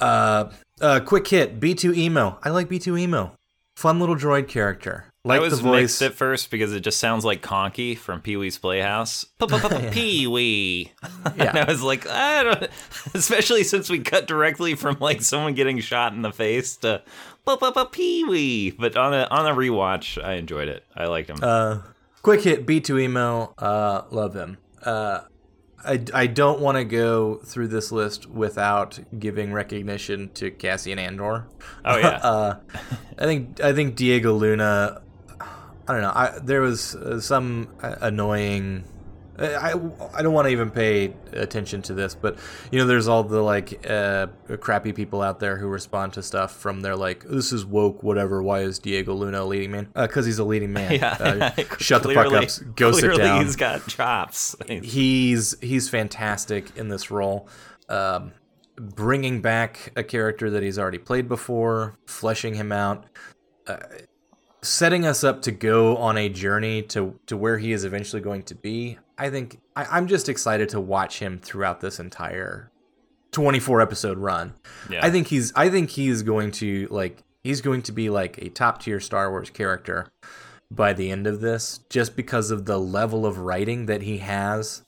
uh, 0.00 0.50
uh, 0.80 1.00
quick 1.00 1.28
hit 1.28 1.60
B2EMO. 1.60 2.38
I 2.42 2.50
like 2.50 2.68
B2EMO. 2.68 3.32
Fun 3.76 4.00
little 4.00 4.16
droid 4.16 4.48
character. 4.48 5.06
Like 5.26 5.40
I 5.40 5.42
was 5.42 5.56
the 5.56 5.62
voice. 5.62 5.80
mixed 5.82 6.02
at 6.02 6.12
first 6.12 6.50
because 6.50 6.74
it 6.74 6.80
just 6.80 6.98
sounds 6.98 7.24
like 7.24 7.40
Conky 7.40 7.94
from 7.94 8.20
Pee 8.20 8.36
Wee's 8.36 8.58
Playhouse. 8.58 9.24
Pee 9.90 10.26
Wee. 10.26 10.92
And 11.24 11.58
I 11.58 11.64
was 11.64 11.82
like, 11.82 12.06
I 12.06 12.42
don't. 12.42 12.68
Especially 13.14 13.64
since 13.64 13.88
we 13.88 14.00
cut 14.00 14.26
directly 14.26 14.74
from 14.74 14.98
like 15.00 15.22
someone 15.22 15.54
getting 15.54 15.80
shot 15.80 16.12
in 16.12 16.20
the 16.20 16.30
face 16.30 16.76
to 16.78 17.02
Pee 17.92 18.24
Wee. 18.24 18.70
But 18.72 18.96
on 18.98 19.14
a 19.14 19.26
on 19.30 19.46
a 19.46 19.54
rewatch, 19.54 20.22
I 20.22 20.34
enjoyed 20.34 20.68
it. 20.68 20.84
I 20.94 21.06
liked 21.06 21.30
him. 21.30 21.38
Uh, 21.42 21.80
quick 22.20 22.42
hit 22.42 22.66
B2EMO. 22.66 23.54
Uh, 23.56 24.02
love 24.10 24.34
him. 24.34 24.58
Uh, 24.82 25.20
I, 25.86 26.02
I 26.12 26.26
don't 26.26 26.60
want 26.60 26.76
to 26.76 26.84
go 26.84 27.36
through 27.36 27.68
this 27.68 27.92
list 27.92 28.26
without 28.28 28.98
giving 29.18 29.52
recognition 29.52 30.30
to 30.34 30.50
Cassian 30.50 30.98
Andor. 30.98 31.46
oh 31.84 31.96
yeah. 31.96 32.08
uh, 32.22 32.58
I 33.18 33.24
think 33.24 33.60
I 33.62 33.72
think 33.72 33.96
Diego 33.96 34.34
Luna. 34.34 35.00
I 35.86 35.92
don't 35.92 36.02
know. 36.02 36.12
I, 36.14 36.38
there 36.42 36.60
was 36.60 36.94
uh, 36.94 37.20
some 37.20 37.68
uh, 37.82 37.96
annoying. 38.00 38.84
I, 39.36 39.74
I 40.14 40.22
don't 40.22 40.32
want 40.32 40.46
to 40.46 40.52
even 40.52 40.70
pay 40.70 41.12
attention 41.32 41.82
to 41.82 41.94
this, 41.94 42.14
but 42.14 42.38
you 42.70 42.78
know, 42.78 42.86
there's 42.86 43.08
all 43.08 43.24
the 43.24 43.42
like 43.42 43.84
uh, 43.90 44.28
crappy 44.60 44.92
people 44.92 45.22
out 45.22 45.40
there 45.40 45.56
who 45.56 45.66
respond 45.66 46.12
to 46.12 46.22
stuff 46.22 46.54
from 46.54 46.82
their 46.82 46.94
like, 46.94 47.24
"This 47.24 47.52
is 47.52 47.66
woke, 47.66 48.04
whatever." 48.04 48.42
Why 48.42 48.60
is 48.60 48.78
Diego 48.78 49.12
Luna 49.12 49.42
a 49.42 49.44
leading 49.44 49.72
man? 49.72 49.88
Because 49.92 50.24
he's 50.24 50.38
a 50.38 50.44
leading 50.44 50.72
man. 50.72 50.92
yeah. 51.00 51.52
Uh, 51.56 51.62
shut 51.78 52.04
the 52.04 52.14
fuck 52.14 52.32
up. 52.32 52.48
Go 52.76 52.92
sit 52.92 53.00
clearly 53.00 53.18
down 53.18 53.44
He's 53.44 53.56
got 53.56 53.86
chops. 53.88 54.54
he's 54.68 55.58
he's 55.60 55.88
fantastic 55.88 56.76
in 56.76 56.88
this 56.88 57.10
role 57.10 57.48
um, 57.88 58.32
bringing 58.76 59.40
back 59.40 59.92
a 59.96 60.02
character 60.02 60.50
that 60.50 60.62
he's 60.62 60.78
already 60.78 60.98
played 60.98 61.28
before 61.28 61.98
fleshing 62.06 62.54
him 62.54 62.72
out 62.72 63.04
uh, 63.66 63.76
setting 64.64 65.04
us 65.06 65.22
up 65.24 65.42
to 65.42 65.50
go 65.52 65.96
on 65.96 66.16
a 66.16 66.28
journey 66.28 66.82
to 66.82 67.18
to 67.26 67.36
where 67.36 67.58
he 67.58 67.72
is 67.72 67.84
eventually 67.84 68.22
going 68.22 68.42
to 68.42 68.54
be 68.54 68.98
i 69.18 69.28
think 69.30 69.60
I, 69.76 69.84
i'm 69.90 70.06
just 70.06 70.28
excited 70.28 70.68
to 70.70 70.80
watch 70.80 71.18
him 71.18 71.38
throughout 71.38 71.80
this 71.80 72.00
entire 72.00 72.70
24 73.32 73.80
episode 73.80 74.18
run 74.18 74.54
Yeah. 74.88 75.04
i 75.04 75.10
think 75.10 75.26
he's 75.28 75.52
i 75.54 75.68
think 75.68 75.90
he's 75.90 76.22
going 76.22 76.50
to 76.52 76.88
like 76.90 77.22
he's 77.42 77.60
going 77.60 77.82
to 77.82 77.92
be 77.92 78.08
like 78.10 78.38
a 78.38 78.48
top 78.48 78.80
tier 78.82 79.00
star 79.00 79.30
wars 79.30 79.50
character 79.50 80.08
by 80.70 80.92
the 80.92 81.10
end 81.10 81.26
of 81.26 81.40
this 81.40 81.80
just 81.90 82.16
because 82.16 82.50
of 82.50 82.64
the 82.64 82.78
level 82.78 83.26
of 83.26 83.38
writing 83.38 83.86
that 83.86 84.02
he 84.02 84.18
has 84.18 84.82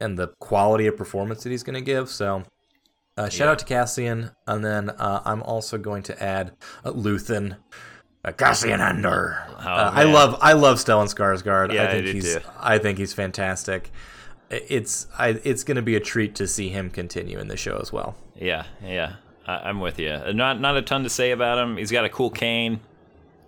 and 0.00 0.16
the 0.18 0.28
quality 0.38 0.86
of 0.86 0.96
performance 0.96 1.42
that 1.42 1.50
he's 1.50 1.64
going 1.64 1.74
to 1.74 1.80
give. 1.80 2.08
So, 2.08 2.44
uh, 3.16 3.28
shout 3.28 3.46
Yeah. 3.46 3.50
out 3.50 3.58
to 3.58 3.64
Cassian, 3.64 4.30
and 4.46 4.64
then 4.64 4.90
uh, 4.90 5.22
I'm 5.24 5.42
also 5.42 5.76
going 5.76 6.04
to 6.04 6.22
add 6.22 6.52
uh, 6.84 6.92
Luthen, 6.92 7.56
uh, 8.28 8.32
Cassian 8.32 8.80
Andor. 8.80 9.42
uh, 9.58 9.90
I 9.94 10.04
love 10.04 10.38
I 10.40 10.52
love 10.54 10.78
Stellan 10.78 11.12
Skarsgård. 11.12 11.72
Yeah, 11.72 11.82
I 11.84 11.86
I 11.88 11.90
think 11.92 12.06
do 12.06 12.12
he's 12.12 12.34
too. 12.34 12.40
I 12.60 12.78
think 12.78 12.98
he's 12.98 13.12
fantastic. 13.12 13.90
It's 14.50 15.06
I 15.18 15.38
it's 15.44 15.62
going 15.64 15.76
to 15.76 15.82
be 15.82 15.94
a 15.96 16.00
treat 16.00 16.34
to 16.36 16.46
see 16.46 16.68
him 16.70 16.90
continue 16.90 17.38
in 17.38 17.48
the 17.48 17.56
show 17.56 17.78
as 17.78 17.92
well. 17.92 18.16
Yeah, 18.34 18.64
yeah. 18.82 19.16
I, 19.46 19.68
I'm 19.68 19.80
with 19.80 19.98
you. 19.98 20.18
Not 20.32 20.60
not 20.60 20.76
a 20.76 20.82
ton 20.82 21.02
to 21.04 21.10
say 21.10 21.32
about 21.32 21.58
him. 21.58 21.76
He's 21.76 21.90
got 21.90 22.04
a 22.04 22.08
cool 22.08 22.30
cane. 22.30 22.80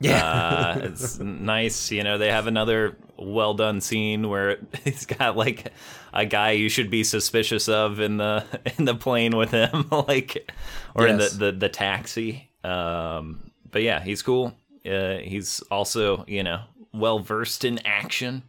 Uh, 0.05 0.79
it's 0.83 1.19
nice. 1.21 1.91
You 1.91 2.03
know, 2.05 2.19
they 2.19 2.31
have 2.31 2.47
another 2.47 2.97
well 3.19 3.55
done 3.55 3.81
scene 3.81 4.29
where 4.29 4.59
he's 4.85 5.07
got 5.07 5.37
like 5.37 5.73
a 6.13 6.25
guy 6.27 6.53
you 6.53 6.69
should 6.69 6.91
be 6.91 7.05
suspicious 7.05 7.69
of 7.69 8.01
in 8.01 8.17
the 8.17 8.45
in 8.79 8.85
the 8.85 8.95
plane 8.95 9.37
with 9.37 9.51
him, 9.53 9.87
like 9.91 10.51
or 10.95 11.07
Yes. 11.07 11.33
in 11.35 11.39
the, 11.39 11.47
the 11.53 11.59
the 11.59 11.69
taxi. 11.69 12.51
Um, 12.65 13.51
but 13.71 13.83
yeah, 13.83 14.01
he's 14.03 14.21
cool. 14.23 14.55
Uh, 14.87 15.19
he's 15.19 15.61
also 15.71 16.25
you 16.27 16.43
know 16.43 16.63
well 16.93 17.19
versed 17.21 17.65
in 17.65 17.79
action. 17.87 18.43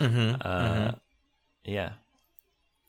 Mm-hmm. 0.00 0.36
Uh, 0.40 0.92
Yeah. 1.64 1.92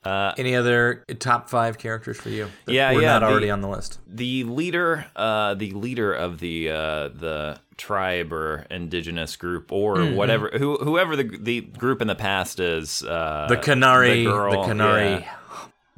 Uh, 0.03 0.33
Any 0.37 0.55
other 0.55 1.03
top 1.17 1.49
five 1.49 1.79
characters 1.79 2.17
for 2.17 2.29
you? 2.29 2.47
that 2.65 2.73
Yeah, 2.73 2.93
we're 2.93 3.01
yeah, 3.01 3.13
not 3.13 3.19
the- 3.21 3.25
already 3.25 3.49
on 3.49 3.61
the 3.61 3.67
list. 3.69 3.99
the 4.07 4.43
leader 4.43 5.05
uh 5.15 5.55
the 5.55 5.71
leader 5.71 6.13
of 6.13 6.39
the 6.39 6.69
uh 6.69 7.07
the 7.09 7.59
tribe 7.77 8.31
or 8.31 8.67
indigenous 8.69 9.35
group 9.35 9.71
or 9.71 9.97
Mm-hmm. 9.97 10.15
whatever 10.15 10.51
who 10.57 10.77
whoever 10.77 11.15
the 11.15 11.23
the 11.23 11.61
group 11.61 12.01
in 12.03 12.07
the 12.07 12.13
past 12.15 12.59
is 12.59 13.01
uh 13.03 13.47
The 13.49 13.57
Kenari, 13.57 14.23
the, 14.25 14.31
girl, 14.31 14.65
Kenari 14.67 15.21
yeah. 15.21 15.31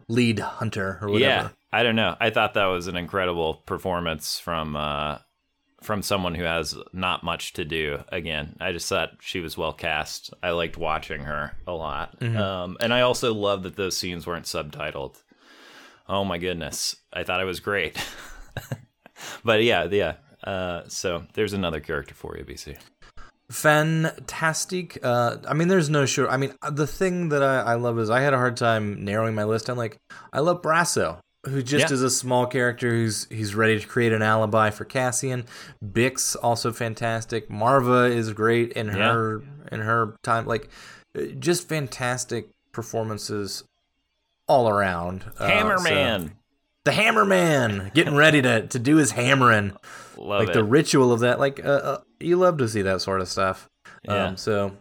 lead 0.08 0.40
hunter 0.40 1.00
or 1.02 1.10
whatever. 1.10 1.20
yeah 1.20 1.50
i 1.74 1.84
don't 1.84 1.98
know 1.98 2.16
i 2.22 2.30
thought 2.30 2.54
that 2.54 2.66
was 2.68 2.88
an 2.88 2.96
incredible 2.96 3.56
performance 3.66 4.40
from 4.40 4.76
uh 4.78 5.18
from 5.82 6.01
someone 6.01 6.34
who 6.36 6.43
has 6.43 6.75
not 6.91 7.23
much 7.23 7.53
to 7.53 7.63
do 7.63 8.03
again 8.09 8.55
i 8.59 8.71
just 8.71 8.89
thought 8.89 9.11
she 9.19 9.39
was 9.39 9.57
well 9.57 9.73
cast 9.73 10.34
i 10.41 10.49
liked 10.49 10.75
watching 10.78 11.21
her 11.21 11.55
a 11.67 11.71
lot 11.73 12.19
Mm-hmm. 12.19 12.36
um 12.38 12.78
and 12.80 12.93
i 12.93 13.01
also 13.01 13.34
love 13.34 13.63
that 13.63 13.75
those 13.75 13.95
scenes 13.95 14.25
weren't 14.25 14.45
subtitled 14.45 15.21
oh 16.09 16.23
my 16.25 16.38
goodness 16.39 16.95
i 17.13 17.23
thought 17.23 17.41
it 17.41 17.45
was 17.45 17.59
great 17.59 17.95
but 19.43 19.61
yeah 19.63 19.86
yeah 19.86 20.15
uh 20.43 20.82
so 20.88 21.25
there's 21.34 21.53
another 21.53 21.80
character 21.80 22.15
for 22.15 22.38
you 22.38 22.43
bc 22.43 22.75
fantastic. 23.49 24.99
Uh, 25.03 25.38
I 25.47 25.53
mean, 25.53 25.69
there's 25.69 25.89
no 25.89 26.05
sure. 26.05 26.30
I 26.30 26.36
mean, 26.36 26.53
the 26.69 26.86
thing 26.86 27.30
that 27.30 27.41
I, 27.41 27.59
I 27.61 27.73
love 27.75 27.97
is 27.97 28.09
I 28.09 28.19
had 28.19 28.34
a 28.34 28.38
hard 28.38 28.57
time 28.57 29.05
narrowing 29.05 29.36
my 29.36 29.45
list. 29.45 29.69
I'm 29.69 29.78
like, 29.78 29.97
I 30.34 30.39
love 30.41 30.61
Brasso, 30.61 31.19
who 31.48 31.62
just 31.64 31.89
Yeah. 31.89 31.93
is 31.93 32.02
a 32.02 32.10
small 32.10 32.45
character 32.45 32.89
who's 32.89 33.28
he's 33.30 33.56
ready 33.56 33.80
to 33.80 33.88
create 33.88 34.14
an 34.14 34.22
alibi 34.22 34.70
for 34.70 34.86
Cassian. 34.86 35.45
Bix 35.84 36.36
also 36.41 36.72
fantastic. 36.72 37.50
Maarva 37.50 38.10
is 38.10 38.34
great 38.34 38.72
in 38.74 38.88
Yeah. 38.88 39.14
her 39.14 39.41
in 39.72 39.82
her 39.82 40.16
time. 40.24 40.45
Like, 40.45 40.70
uh, 41.18 41.22
just 41.39 41.68
fantastic 41.68 42.50
performances 42.72 43.64
all 44.48 44.70
around. 44.70 45.26
Uh, 45.39 45.48
so- 45.48 45.54
hammerman 45.54 46.32
the 46.86 46.91
Hammerman, 46.93 47.93
getting 47.93 48.16
ready 48.16 48.41
to 48.41 48.66
to 48.68 48.80
do 48.80 48.95
his 48.95 49.12
hammering 49.12 49.74
love 50.16 50.39
like 50.39 50.50
it 50.50 50.54
the 50.54 50.64
ritual 50.64 51.12
of 51.12 51.20
that 51.20 51.38
like 51.38 51.60
uh, 51.66 51.68
uh, 51.70 51.98
you 52.22 52.38
love 52.38 52.58
to 52.60 52.68
see 52.70 52.82
that 52.82 53.02
sort 53.02 53.20
of 53.20 53.28
stuff 53.28 53.68
Yeah. 54.06 54.28
um 54.28 54.38
so 54.38 54.72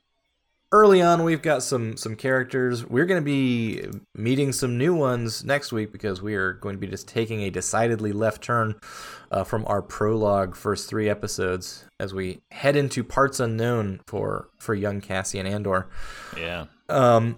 early 0.76 1.00
on 1.00 1.24
we've 1.24 1.42
got 1.42 1.62
some 1.62 1.96
some 1.96 2.14
characters. 2.14 2.84
We're 2.84 3.06
going 3.06 3.20
to 3.20 3.24
be 3.24 3.88
meeting 4.14 4.52
some 4.52 4.76
new 4.76 4.94
ones 4.94 5.44
next 5.44 5.72
week 5.72 5.90
because 5.90 6.20
we 6.20 6.34
are 6.34 6.52
going 6.52 6.74
to 6.74 6.78
be 6.78 6.86
just 6.86 7.08
taking 7.08 7.40
a 7.42 7.50
decidedly 7.50 8.12
left 8.12 8.42
turn 8.42 8.74
uh, 9.30 9.44
from 9.44 9.64
our 9.66 9.80
prologue 9.80 10.54
first 10.54 10.88
three 10.88 11.08
episodes 11.08 11.86
as 11.98 12.12
we 12.12 12.40
head 12.50 12.76
into 12.76 13.02
parts 13.02 13.40
unknown 13.40 14.00
for 14.06 14.48
for 14.58 14.74
young 14.74 15.00
Cassian 15.00 15.46
Andor. 15.46 15.88
Yeah. 16.36 16.66
Um, 16.88 17.36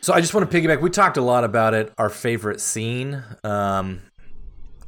so 0.00 0.12
I 0.12 0.20
just 0.20 0.34
want 0.34 0.50
to 0.50 0.60
piggyback. 0.60 0.80
We 0.80 0.90
talked 0.90 1.18
a 1.18 1.22
lot 1.22 1.44
about 1.44 1.74
it. 1.74 1.92
Our 1.98 2.08
favorite 2.08 2.60
scene, 2.60 3.22
um, 3.44 4.00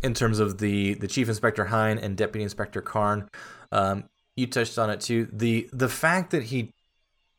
in 0.02 0.14
terms 0.14 0.40
of 0.40 0.58
the 0.58 0.94
the 0.94 1.06
Chief 1.06 1.28
Inspector 1.28 1.64
Hyne 1.64 1.98
and 1.98 2.16
Deputy 2.16 2.42
Inspector 2.42 2.80
Karn. 2.82 3.28
Um, 3.70 4.04
you 4.36 4.46
touched 4.46 4.78
on 4.78 4.90
it 4.90 5.00
too. 5.00 5.28
The 5.32 5.68
the 5.72 5.88
fact 5.88 6.30
that 6.30 6.44
he 6.44 6.72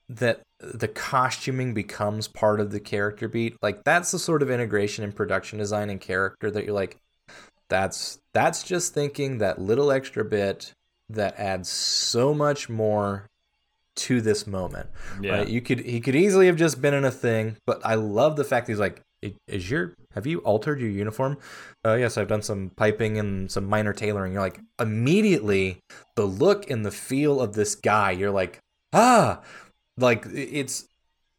that 0.10 0.42
the 0.60 0.88
costuming 0.88 1.74
becomes 1.74 2.28
part 2.28 2.60
of 2.60 2.72
the 2.72 2.80
character 2.80 3.28
beat, 3.28 3.56
like 3.62 3.84
that's 3.84 4.12
the 4.12 4.20
sort 4.20 4.42
of 4.42 4.50
integration 4.50 5.04
in 5.04 5.12
production 5.12 5.60
design 5.60 5.90
and 5.90 6.00
character 6.00 6.52
that 6.52 6.66
you're 6.66 6.74
like, 6.74 6.98
that's 7.70 8.20
that's 8.34 8.64
just 8.64 8.94
thinking 8.94 9.40
that 9.40 9.60
little 9.60 9.92
extra 9.92 10.24
bit 10.24 10.74
that 11.10 11.40
adds 11.40 11.70
so 11.70 12.34
much 12.34 12.70
more 12.70 13.28
to 13.96 14.22
this 14.22 14.48
moment. 14.48 14.90
Yeah. 15.22 15.40
Right? 15.40 15.48
You 15.48 15.62
could 15.62 15.80
he 15.80 16.00
could 16.00 16.16
easily 16.16 16.48
have 16.48 16.58
just 16.58 16.82
been 16.82 16.94
in 16.94 17.06
a 17.06 17.12
thing, 17.12 17.58
but 17.66 17.82
I 17.86 17.96
love 17.96 18.36
the 18.36 18.44
fact 18.44 18.68
that 18.68 18.74
he's 18.74 18.80
like, 18.80 19.02
is 19.48 19.70
your 19.70 19.96
have 20.14 20.28
you 20.28 20.40
altered 20.40 20.80
your 20.80 20.90
uniform? 20.90 21.38
Uh, 21.86 21.96
yes, 21.96 22.18
I've 22.18 22.28
done 22.28 22.42
some 22.42 22.72
piping 22.76 23.18
and 23.18 23.52
some 23.52 23.66
minor 23.66 23.94
tailoring. 23.94 24.34
You're 24.34 24.42
like 24.42 24.60
immediately 24.80 25.80
the 26.16 26.26
look 26.26 26.70
and 26.70 26.86
the 26.86 26.92
feel 26.92 27.40
of 27.40 27.54
this 27.54 27.76
guy. 27.76 28.12
You're 28.12 28.32
like 28.32 28.60
ah, 28.94 29.42
like 29.98 30.26
it's 30.34 30.86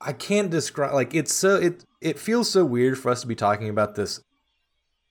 I 0.01 0.13
can't 0.13 0.51
describe 0.51 0.93
like 0.95 1.15
it's 1.15 1.33
so 1.33 1.57
it 1.57 1.85
it 2.01 2.19
feels 2.19 2.51
so 2.51 2.65
weird 2.65 2.99
for 2.99 3.11
us 3.11 3.23
to 3.23 3.27
be 3.27 3.35
talking 3.35 3.69
about 3.69 3.95
this 3.95 4.21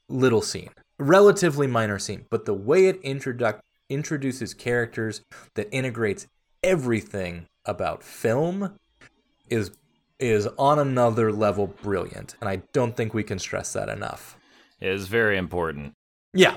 little 0.09 0.41
scene, 0.41 0.69
relatively 0.99 1.65
minor 1.67 1.97
scene, 1.97 2.25
but 2.29 2.45
the 2.45 2.53
way 2.53 2.85
it 2.87 3.01
introduc- 3.03 3.61
introduces 3.89 4.53
characters 4.53 5.21
that 5.55 5.67
integrates 5.71 6.27
everything 6.61 7.47
about 7.65 8.03
film 8.03 8.75
is 9.49 9.71
is 10.19 10.47
on 10.57 10.79
another 10.79 11.31
level 11.31 11.67
brilliant 11.67 12.35
and 12.39 12.49
i 12.49 12.61
don't 12.71 12.95
think 12.95 13.13
we 13.13 13.23
can 13.23 13.37
stress 13.39 13.73
that 13.73 13.89
enough 13.89 14.37
It 14.79 14.89
is 14.89 15.07
very 15.07 15.37
important. 15.37 15.93
yeah 16.33 16.55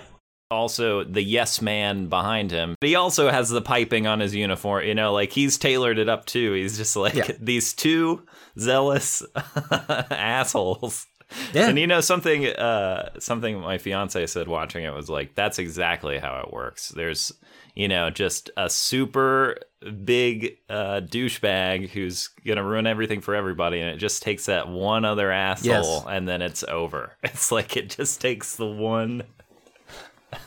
Also, 0.50 1.02
the 1.04 1.22
yes 1.22 1.60
man 1.60 2.06
behind 2.08 2.50
him. 2.52 2.76
But 2.80 2.88
He 2.88 2.94
also 2.94 3.30
has 3.30 3.48
the 3.50 3.60
piping 3.62 4.06
on 4.06 4.20
his 4.20 4.34
uniform. 4.34 4.84
You 4.84 4.94
know, 4.94 5.12
like 5.12 5.32
he's 5.32 5.58
tailored 5.58 5.98
it 5.98 6.08
up 6.08 6.24
too. 6.26 6.52
He's 6.52 6.76
just 6.76 6.94
like 6.96 7.14
Yeah. 7.14 7.30
these 7.40 7.72
two 7.74 8.24
zealous 8.58 9.22
assholes. 10.10 11.06
Yeah. 11.52 11.68
And 11.68 11.78
you 11.78 11.88
know 11.88 12.00
something 12.00 12.46
uh 12.46 13.10
something 13.18 13.58
my 13.60 13.78
fiance 13.78 14.26
said 14.26 14.46
watching 14.46 14.84
it 14.84 14.94
was 14.94 15.10
like 15.10 15.34
that's 15.34 15.58
exactly 15.58 16.18
how 16.18 16.40
it 16.46 16.52
works. 16.52 16.90
There's 16.90 17.32
you 17.74 17.88
know 17.88 18.10
just 18.10 18.48
a 18.56 18.70
super 18.70 19.56
big 20.04 20.58
uh 20.70 21.00
douchebag 21.00 21.88
who's 21.88 22.28
going 22.44 22.56
to 22.56 22.62
ruin 22.62 22.86
everything 22.86 23.20
for 23.20 23.34
everybody 23.34 23.80
and 23.80 23.90
it 23.90 23.96
just 23.98 24.22
takes 24.22 24.46
that 24.46 24.68
one 24.68 25.04
other 25.04 25.30
asshole 25.32 25.72
Yes. 25.72 26.04
and 26.08 26.28
then 26.28 26.42
it's 26.42 26.62
over. 26.64 27.16
It's 27.24 27.50
like 27.50 27.76
it 27.76 27.90
just 27.90 28.20
takes 28.20 28.54
the 28.54 28.66
one 28.66 29.24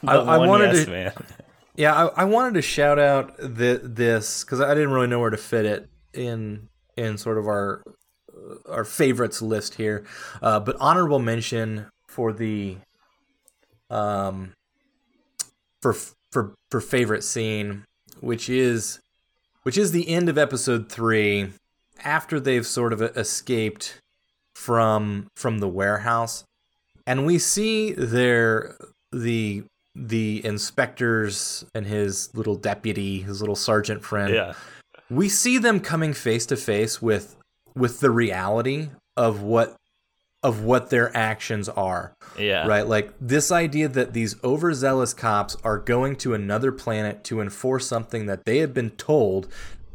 I- 0.05 0.15
I 0.15 0.38
wanted 0.38 0.73
yes 0.73 0.86
to- 0.86 0.91
man. 0.91 1.13
yeah 1.75 1.93
i, 1.95 2.21
I 2.21 2.23
wanted 2.25 2.55
to 2.55 2.61
shout 2.61 2.99
out 2.99 3.38
the, 3.38 3.80
this 3.84 4.43
because 4.43 4.59
i 4.61 4.73
didn't 4.73 4.91
really 4.91 5.07
know 5.07 5.19
where 5.19 5.30
to 5.30 5.38
fit 5.38 5.65
it 5.65 5.89
in 6.13 6.67
in 6.97 7.17
sort 7.17 7.38
of 7.38 7.45
our 7.47 7.82
our 8.67 8.84
favorites 8.86 9.41
list 9.41 9.75
here 9.75 10.05
uh, 10.41 10.59
but 10.59 10.75
honorable 10.80 11.19
mention 11.19 11.86
for 12.07 12.34
the 12.34 12.77
um 13.89 14.53
for 15.82 15.93
for 16.32 16.53
for 16.69 16.82
favorite 16.82 17.23
scene 17.23 17.84
which 18.19 18.49
is 18.49 18.99
which 19.63 19.77
is 19.77 19.91
the 19.91 20.07
end 20.09 20.30
of 20.30 20.38
episode 20.38 20.89
3 20.91 21.49
after 22.03 22.39
they've 22.39 22.65
sort 22.67 22.93
of 22.93 23.01
escaped 23.01 23.99
from 24.55 25.27
from 25.36 25.59
the 25.59 25.67
warehouse 25.67 26.43
and 27.07 27.25
we 27.25 27.38
see 27.39 27.91
their 27.93 28.75
the 29.12 29.64
the 29.95 30.45
inspectors 30.45 31.66
and 31.74 31.86
his 31.86 32.34
little 32.36 32.55
deputy 32.55 33.22
his 33.22 33.41
little 33.41 33.55
sergeant 33.55 34.03
friend 34.03 34.34
Yeah. 34.34 34.53
we 35.10 35.28
see 35.30 35.57
them 35.57 35.80
coming 35.80 36.14
face 36.14 36.45
to 36.47 36.55
face 36.55 37.01
with 37.01 37.36
with 37.76 37.99
the 37.99 38.12
reality 38.12 38.89
of 39.18 39.41
what 39.41 39.76
of 40.41 40.64
what 40.64 40.89
their 40.89 41.16
actions 41.18 41.68
are 41.70 42.14
Yeah. 42.38 42.66
right 42.68 42.88
like 42.88 43.14
this 43.20 43.51
idea 43.51 43.88
that 43.89 44.14
these 44.14 44.41
overzealous 44.43 45.14
cops 45.14 45.57
are 45.64 45.78
going 45.80 46.16
to 46.18 46.34
another 46.34 46.72
planet 46.72 47.24
to 47.26 47.41
enforce 47.41 47.88
something 47.88 48.28
that 48.28 48.45
they 48.45 48.60
have 48.60 48.74
been 48.74 48.91
told 48.91 49.47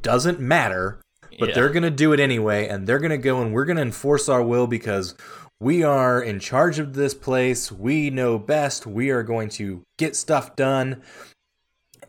doesn't 0.02 0.40
matter 0.40 0.98
but 1.38 1.48
Yeah. 1.50 1.54
they're 1.54 1.70
going 1.70 1.82
to 1.84 1.90
do 1.90 2.12
it 2.12 2.20
anyway 2.20 2.68
and 2.68 2.86
they're 2.86 2.98
going 2.98 3.10
to 3.10 3.16
go 3.18 3.40
and 3.40 3.54
we're 3.54 3.64
going 3.64 3.76
to 3.76 3.82
enforce 3.82 4.28
our 4.28 4.42
will 4.42 4.66
because 4.66 5.14
we 5.64 5.82
are 5.82 6.20
in 6.22 6.38
charge 6.40 6.78
of 6.78 6.92
this 6.92 7.14
place. 7.14 7.72
We 7.72 8.10
know 8.10 8.38
best. 8.38 8.86
We 8.86 9.08
are 9.08 9.22
going 9.22 9.48
to 9.50 9.80
get 9.96 10.14
stuff 10.14 10.54
done. 10.54 11.00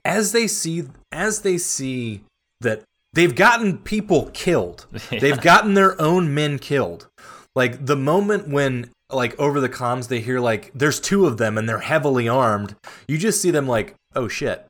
As 0.03 0.33
they 0.33 0.45
see 0.45 0.83
as 1.13 1.41
they 1.41 1.57
see 1.57 2.23
that 2.59 2.83
they've 3.13 3.33
gotten 3.33 3.77
people 3.77 4.29
killed. 4.33 4.85
They've 5.09 5.39
gotten 5.39 5.73
their 5.73 5.99
own 6.01 6.33
men 6.33 6.59
killed. 6.59 7.07
Like 7.55 7.85
the 7.85 7.95
moment 7.95 8.49
when 8.49 8.91
like 9.09 9.39
over 9.39 9.61
the 9.61 9.69
comms 9.69 10.09
they 10.09 10.19
hear 10.19 10.41
like 10.41 10.71
there's 10.75 10.99
two 10.99 11.25
of 11.25 11.37
them 11.37 11.57
and 11.57 11.69
they're 11.69 11.77
heavily 11.77 12.27
armed 12.27 12.75
you 13.07 13.17
just 13.17 13.39
see 13.41 13.51
them 13.51 13.67
like 13.67 13.95
oh 14.15 14.27
shit. 14.27 14.67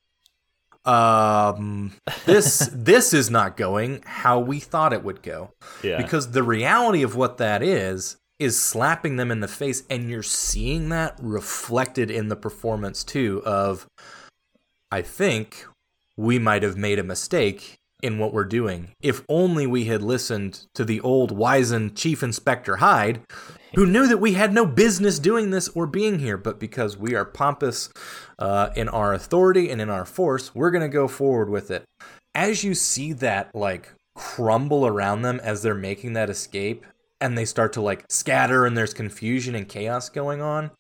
Um 0.86 1.94
this 2.26 2.70
this 2.74 3.14
is 3.14 3.32
not 3.32 3.58
going 3.58 4.04
how 4.06 4.40
we 4.40 4.60
thought 4.60 4.94
it 4.94 5.04
would 5.04 5.24
go. 5.24 5.50
Yeah. 5.82 5.98
because 5.98 6.32
the 6.32 6.44
reality 6.44 7.02
of 7.02 7.16
what 7.16 7.38
that 7.38 7.64
is 7.64 8.18
is 8.40 8.62
slapping 8.62 9.16
them 9.16 9.32
in 9.32 9.40
the 9.40 9.48
face 9.48 9.84
and 9.90 10.10
you're 10.10 10.24
seeing 10.24 10.90
that 10.90 11.18
reflected 11.22 12.12
in 12.12 12.28
the 12.28 12.36
performance 12.36 13.04
too 13.04 13.42
of 13.46 13.88
i 14.92 15.02
think 15.02 15.66
we 16.18 16.40
might 16.40 16.64
have 16.64 16.78
made 16.78 17.00
a 17.00 17.04
mistake 17.04 17.78
in 18.06 18.20
what 18.20 18.34
we're 18.34 18.44
doing. 18.44 18.90
If 19.02 19.24
only 19.28 19.66
we 19.66 19.86
had 19.86 20.04
listened 20.04 20.68
to 20.76 20.86
the 20.86 21.00
old 21.02 21.32
wizened 21.32 21.96
chief 21.96 22.22
inspector 22.22 22.76
hyde 22.78 23.22
who 23.74 23.86
knew 23.86 24.08
that 24.08 24.20
we 24.20 24.34
had 24.34 24.54
no 24.54 24.66
business 24.66 25.18
doing 25.18 25.50
this 25.50 25.68
or 25.70 25.88
being 25.88 26.20
here. 26.20 26.38
But 26.38 26.60
because 26.60 26.98
we 26.98 27.16
are 27.16 27.26
pompous 27.26 27.90
uh, 28.38 28.70
in 28.76 28.90
our 28.90 29.14
authority 29.14 29.70
and 29.70 29.82
in 29.82 29.90
our 29.90 30.06
force 30.06 30.54
we're 30.54 30.72
going 30.72 30.84
to 30.84 30.88
go 30.88 31.08
forward 31.08 31.50
with 31.50 31.72
it. 31.72 31.84
As 32.34 32.64
you 32.64 32.76
see 32.76 33.14
that 33.14 33.54
like 33.56 33.94
crumble 34.14 34.86
around 34.86 35.24
them 35.24 35.40
as 35.44 35.62
they're 35.62 35.74
making 35.74 36.14
that 36.14 36.30
escape 36.30 36.86
and 37.26 37.38
they 37.38 37.46
start 37.46 37.74
to 37.74 37.82
like 37.82 38.06
scatter 38.10 38.66
and 38.66 38.78
there's 38.78 38.94
confusion 38.94 39.56
and 39.56 39.68
chaos 39.68 40.10
going 40.10 40.42
on 40.42 40.72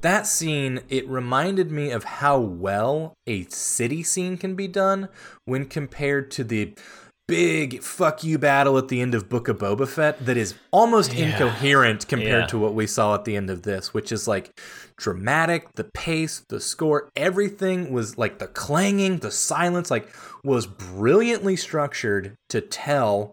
that 0.00 0.26
scene 0.26 0.80
it 0.88 1.08
reminded 1.08 1.70
me 1.72 1.90
of 1.90 2.04
how 2.04 2.38
well 2.38 3.14
a 3.26 3.44
city 3.44 4.02
scene 4.02 4.36
can 4.36 4.54
be 4.54 4.68
done 4.68 5.08
when 5.44 5.64
compared 5.66 6.30
to 6.30 6.44
the 6.44 6.72
big 7.26 7.82
fuck 7.82 8.24
you 8.24 8.38
battle 8.38 8.78
at 8.78 8.88
the 8.88 9.02
end 9.02 9.14
of 9.14 9.28
Book 9.28 9.48
of 9.48 9.58
Boba 9.58 9.86
Fett 9.86 10.24
that 10.24 10.38
is 10.38 10.54
almost 10.70 11.12
incoherent 11.12 12.08
compared 12.08 12.44
Yeah. 12.44 12.46
to 12.46 12.58
what 12.58 12.74
we 12.74 12.86
saw 12.86 13.14
at 13.14 13.26
the 13.26 13.36
end 13.36 13.50
of 13.50 13.62
this, 13.64 13.92
which 13.92 14.10
is 14.10 14.26
like 14.26 14.50
dramatic, 14.96 15.68
the 15.74 15.84
pace, 15.84 16.42
the 16.48 16.58
score, 16.58 17.10
everything 17.14 17.92
was 17.92 18.16
like 18.16 18.38
the 18.38 18.46
clanging, 18.46 19.18
the 19.18 19.30
silence, 19.30 19.90
like 19.90 20.08
was 20.42 20.66
brilliantly 20.66 21.54
structured 21.54 22.34
to 22.48 22.62
tell 22.62 23.32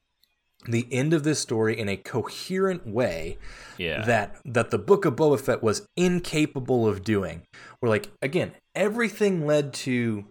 the 0.67 0.87
end 0.91 1.13
of 1.13 1.23
this 1.23 1.39
story 1.39 1.77
in 1.77 1.87
a 1.89 1.97
coherent 1.97 2.87
way 2.87 3.37
Yeah. 3.77 4.05
that 4.05 4.37
that 4.45 4.71
the 4.71 4.77
book 4.77 5.05
of 5.05 5.15
Boba 5.15 5.39
Fett 5.39 5.61
was 5.63 5.87
incapable 5.95 6.87
of 6.87 7.03
doing. 7.03 7.43
Where 7.79 7.89
like 7.89 8.09
again, 8.21 8.53
everything 8.73 9.45
led 9.45 9.73
to 9.85 10.25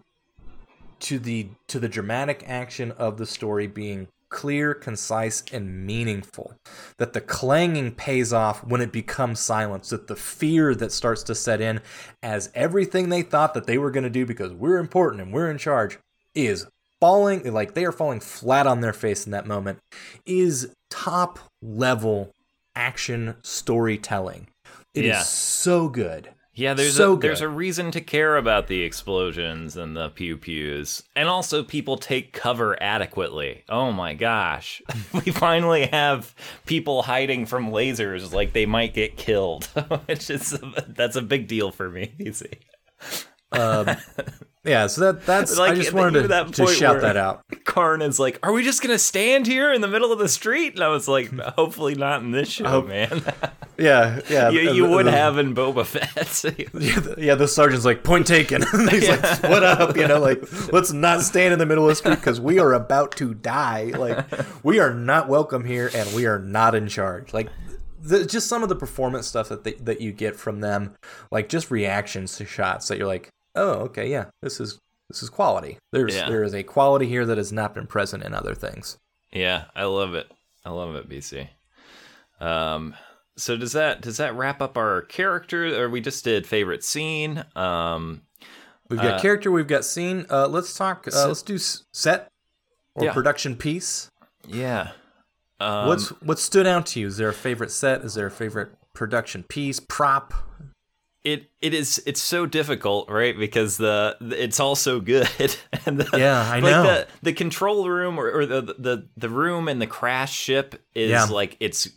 to 1.01 1.19
the 1.19 1.49
to 1.67 1.79
the 1.79 1.89
dramatic 1.89 2.43
action 2.47 2.91
of 2.91 3.17
the 3.17 3.25
story 3.25 3.67
being 3.67 4.07
clear, 4.29 4.73
concise, 4.73 5.43
and 5.53 5.85
meaningful. 5.85 6.55
That 6.97 7.13
the 7.13 7.21
clanging 7.21 7.91
pays 7.93 8.33
off 8.33 8.65
when 8.65 8.81
it 8.81 8.91
becomes 8.91 9.39
silence. 9.39 9.89
That 9.89 10.07
the 10.07 10.15
fear 10.15 10.73
that 10.75 10.91
starts 10.91 11.23
to 11.23 11.35
set 11.35 11.61
in 11.61 11.79
as 12.23 12.49
everything 12.55 13.09
they 13.09 13.21
thought 13.21 13.53
that 13.53 13.65
they 13.67 13.77
were 13.77 13.91
going 13.91 14.03
to 14.03 14.09
do 14.09 14.25
because 14.25 14.51
we're 14.51 14.77
important 14.79 15.21
and 15.21 15.31
we're 15.33 15.49
in 15.51 15.57
charge 15.57 15.99
is 16.33 16.65
falling 17.01 17.51
like 17.53 17.73
they 17.73 17.85
are 17.85 17.91
falling 17.91 18.19
flat 18.19 18.67
on 18.67 18.81
their 18.81 18.93
face 18.93 19.25
in 19.25 19.31
that 19.31 19.45
moment 19.47 19.79
is 20.25 20.73
top 20.89 21.39
level 21.61 22.31
action 22.75 23.35
storytelling. 23.41 24.47
It 24.93 25.05
is 25.05 25.09
Yeah. 25.09 25.21
so 25.23 25.89
good. 25.89 26.29
Yeah, 26.57 26.73
there's 26.73 26.95
So 26.95 27.13
a, 27.13 27.17
there's 27.17 27.41
a 27.41 27.49
reason 27.49 27.91
to 27.91 27.99
care 27.99 28.37
about 28.37 28.67
the 28.67 28.81
explosions 28.83 29.75
and 29.75 29.93
the 29.97 30.07
pew 30.07 30.37
pews, 30.37 31.03
and 31.13 31.27
also 31.27 31.63
people 31.63 31.97
take 31.97 32.31
cover 32.31 32.81
adequately. 32.81 33.65
Oh 33.67 33.91
my 33.91 34.13
gosh, 34.13 34.81
we 35.13 35.33
finally 35.33 35.87
have 35.87 36.33
people 36.65 37.01
hiding 37.03 37.45
from 37.45 37.71
lasers 37.71 38.31
like 38.31 38.53
they 38.53 38.65
might 38.65 38.93
get 38.93 39.17
killed. 39.17 39.65
Which 40.05 40.29
is 40.29 40.57
that's 40.87 41.17
a 41.17 41.21
big 41.21 41.47
deal 41.49 41.71
for 41.71 41.89
me. 41.89 42.13
You 42.19 42.31
see, 42.31 42.51
Um, 43.51 43.89
yeah, 44.65 44.87
so 44.87 45.01
that 45.13 45.25
that's 45.25 45.57
Like, 45.57 45.71
I 45.71 45.75
just 45.75 45.93
wanted 45.93 46.23
to, 46.23 46.27
that 46.29 46.53
to 46.55 46.67
shout 46.67 47.01
that 47.01 47.15
out. 47.17 47.41
Karn 47.65 48.01
is 48.01 48.19
like, 48.19 48.39
"Are 48.43 48.51
we 48.51 48.63
just 48.63 48.81
gonna 48.81 48.97
stand 48.99 49.47
here 49.47 49.71
in 49.71 49.81
the 49.81 49.87
middle 49.87 50.11
of 50.11 50.19
the 50.19 50.27
street?" 50.29 50.73
And 50.75 50.83
I 50.83 50.87
was 50.89 51.07
like, 51.07 51.31
"Hopefully 51.39 51.95
not 51.95 52.21
in 52.21 52.31
this 52.31 52.49
show, 52.49 52.67
hope- 52.67 52.87
man. 52.87 53.21
Yeah, 53.77 54.21
yeah. 54.29 54.49
you 54.51 54.83
the- 54.87 54.89
would 54.89 55.05
the- 55.05 55.11
have 55.11 55.37
in 55.37 55.53
Boba 55.53 55.85
Fett." 55.85 56.43
Yeah, 56.57 56.99
the, 56.99 57.15
yeah, 57.17 57.35
the 57.35 57.47
sergeant's 57.47 57.83
like, 57.85 58.03
point 58.03 58.25
taken. 58.25 58.61
He's 58.89 59.09
like, 59.09 59.43
what 59.43 59.63
up, 59.63 59.97
you 59.97 60.07
know, 60.07 60.19
like, 60.19 60.41
let's 60.71 60.93
not 60.93 61.21
stand 61.23 61.51
in 61.51 61.59
the 61.59 61.65
middle 61.65 61.83
of 61.83 61.89
the 61.89 61.95
street 61.95 62.15
because 62.15 62.39
we 62.39 62.57
are 62.59 62.73
about 62.73 63.11
to 63.17 63.33
die. 63.33 63.91
Like, 63.95 64.25
we 64.63 64.79
are 64.79 64.93
not 64.93 65.27
welcome 65.27 65.65
here 65.65 65.91
and 65.93 66.09
we 66.15 66.25
are 66.25 66.39
not 66.39 66.73
in 66.73 66.87
charge. 66.87 67.33
Like, 67.33 67.49
the, 68.01 68.25
just 68.25 68.47
some 68.47 68.63
of 68.63 68.69
the 68.69 68.75
performance 68.75 69.27
stuff 69.27 69.49
that 69.49 69.63
they, 69.65 69.73
that 69.73 69.99
you 69.99 70.11
get 70.13 70.35
from 70.37 70.61
them, 70.61 70.93
like 71.31 71.49
just 71.49 71.69
reactions 71.71 72.37
to 72.37 72.45
shots 72.45 72.87
that 72.87 72.97
you're 72.97 73.07
like, 73.07 73.27
oh, 73.55 73.71
okay, 73.85 74.09
yeah, 74.09 74.25
this 74.41 74.59
is 74.59 74.79
this 75.09 75.21
is 75.23 75.29
quality. 75.29 75.77
There's 75.91 76.15
Yeah. 76.15 76.29
there 76.29 76.43
is 76.43 76.53
a 76.53 76.63
quality 76.63 77.07
here 77.07 77.25
that 77.25 77.37
has 77.37 77.51
not 77.51 77.73
been 77.75 77.87
present 77.87 78.23
in 78.23 78.33
other 78.33 78.55
things. 78.55 78.97
Yeah, 79.31 79.65
I 79.75 79.83
love 79.85 80.13
it. 80.15 80.31
I 80.65 80.71
love 80.71 80.95
it, 80.95 81.07
BC. 81.09 81.49
Um, 82.39 82.95
so 83.37 83.55
does 83.57 83.73
that 83.73 84.01
does 84.01 84.17
that 84.17 84.35
wrap 84.35 84.61
up 84.61 84.77
our 84.77 85.01
character, 85.03 85.65
or 85.81 85.89
we 85.89 86.01
just 86.01 86.23
did 86.23 86.47
favorite 86.47 86.83
scene? 86.83 87.43
Um, 87.55 88.21
We've 88.87 88.99
got 89.01 89.15
Uh, 89.15 89.19
character, 89.19 89.51
we've 89.51 89.67
got 89.67 89.83
scene. 89.83 90.27
Uh, 90.29 90.47
let's 90.47 90.75
talk. 90.77 91.07
Uh, 91.11 91.27
let's 91.27 91.41
do 91.41 91.57
set 91.57 92.27
or 92.93 93.05
Yeah. 93.05 93.13
production 93.13 93.55
piece. 93.55 94.09
yeah. 94.47 94.91
Um, 95.59 95.87
What's 95.87 96.09
what 96.21 96.37
stood 96.37 96.67
out 96.67 96.85
to 96.87 96.99
you? 96.99 97.07
Is 97.07 97.17
there 97.17 97.29
a 97.29 97.33
favorite 97.33 97.71
set? 97.71 98.01
Is 98.01 98.13
there 98.13 98.27
a 98.27 98.31
favorite 98.31 98.73
production 98.93 99.41
piece, 99.43 99.79
prop? 99.79 100.33
It? 101.25 101.51
It 101.61 101.73
is. 101.73 102.01
It's 102.05 102.21
so 102.21 102.45
difficult, 102.45 103.09
right? 103.09 103.37
Because 103.37 103.75
the, 103.77 104.15
it's 104.21 104.59
all 104.59 104.75
so 104.75 104.99
good, 105.01 105.27
and 105.85 105.99
the, 105.99 106.17
Yeah, 106.17 106.41
I 106.41 106.59
like 106.59 106.71
know. 106.71 106.83
the 106.83 107.07
the 107.23 107.33
control 107.33 107.89
room 107.89 108.17
or, 108.17 108.31
or 108.31 108.45
the 108.45 108.61
the 108.61 109.07
the 109.17 109.29
room 109.29 109.67
in 109.67 109.79
the 109.79 109.87
crash 109.87 110.33
ship 110.33 110.81
is 110.93 111.09
Yeah. 111.11 111.25
like 111.25 111.57
it's 111.59 111.89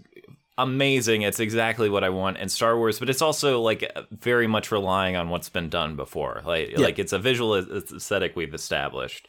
amazing. 0.56 1.22
It's 1.22 1.38
exactly 1.40 1.88
what 1.88 2.02
I 2.02 2.08
want 2.08 2.38
in 2.38 2.48
Star 2.48 2.76
Wars, 2.76 2.98
but 2.98 3.08
it's 3.08 3.22
also 3.22 3.60
like 3.60 3.90
very 4.10 4.46
much 4.48 4.72
relying 4.72 5.14
on 5.16 5.28
what's 5.28 5.48
been 5.48 5.68
done 5.68 5.94
before. 5.94 6.42
Like 6.44 6.76
like 6.78 6.98
it's 6.98 7.12
a 7.12 7.18
visual 7.18 7.54
aesthetic 7.54 8.34
we've 8.34 8.54
established. 8.54 9.28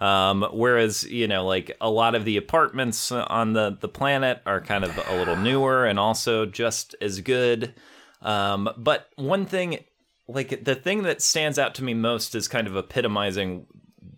Um, 0.00 0.48
whereas 0.52 1.04
you 1.04 1.28
know, 1.28 1.44
like 1.44 1.76
a 1.78 1.90
lot 1.90 2.14
of 2.14 2.24
the 2.24 2.38
apartments 2.38 3.12
on 3.12 3.52
the 3.52 3.76
the 3.78 3.88
planet 3.88 4.40
are 4.46 4.62
kind 4.62 4.84
of 4.84 4.98
a 5.08 5.16
little 5.18 5.36
newer 5.36 5.84
and 5.84 5.98
also 5.98 6.46
just 6.46 6.94
as 7.02 7.20
good. 7.20 7.74
Um, 8.22 8.70
but 8.76 9.08
one 9.16 9.46
thing, 9.46 9.84
like 10.28 10.64
the 10.64 10.74
thing 10.74 11.02
that 11.04 11.22
stands 11.22 11.58
out 11.58 11.74
to 11.76 11.84
me 11.84 11.94
most 11.94 12.34
is 12.34 12.48
kind 12.48 12.66
of 12.66 12.76
epitomizing 12.76 13.66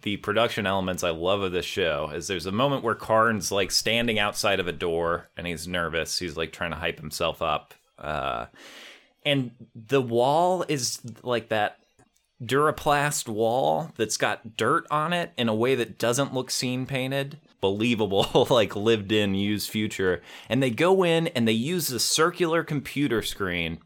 the 0.03 0.17
production 0.19 0.67
elements 0.67 1.05
I 1.05 1.11
love 1.11 1.43
of 1.43 1.53
this 1.53 1.65
show 1.65 2.11
is 2.13 2.27
there's 2.27 2.47
a 2.47 2.53
moment 2.53 2.83
where 2.83 2.95
Karn's 2.95 3.53
like 3.53 3.71
standing 3.71 4.19
outside 4.19 4.61
of 4.61 4.67
a 4.67 4.73
door 4.73 5.31
and 5.37 5.47
he's 5.47 5.69
nervous. 5.69 6.19
He's 6.19 6.37
like 6.37 6.53
trying 6.53 6.73
to 6.73 6.77
hype 6.77 6.99
himself 6.99 7.41
up. 7.41 7.75
Uh, 7.99 8.47
and 9.25 9.53
the 9.75 10.03
wall 10.03 10.65
is 10.69 11.01
like 11.23 11.49
that 11.51 11.79
Duraplast 12.43 13.29
wall 13.29 13.93
that's 13.97 14.17
got 14.17 14.57
dirt 14.57 14.85
on 14.91 15.13
it 15.13 15.33
in 15.37 15.49
a 15.49 15.55
way 15.55 15.77
that 15.77 15.99
doesn't 15.99 16.35
look 16.35 16.51
scene 16.51 16.87
painted. 16.87 17.39
Believable, 17.61 18.47
like 18.51 18.75
lived 18.75 19.13
in, 19.13 19.37
used 19.37 19.71
future. 19.71 20.23
And 20.49 20.61
they 20.61 20.71
go 20.71 21.05
in 21.05 21.29
and 21.29 21.47
they 21.47 21.53
use 21.53 21.87
the 21.87 22.01
circular 22.01 22.65
computer 22.65 23.23
screen 23.23 23.79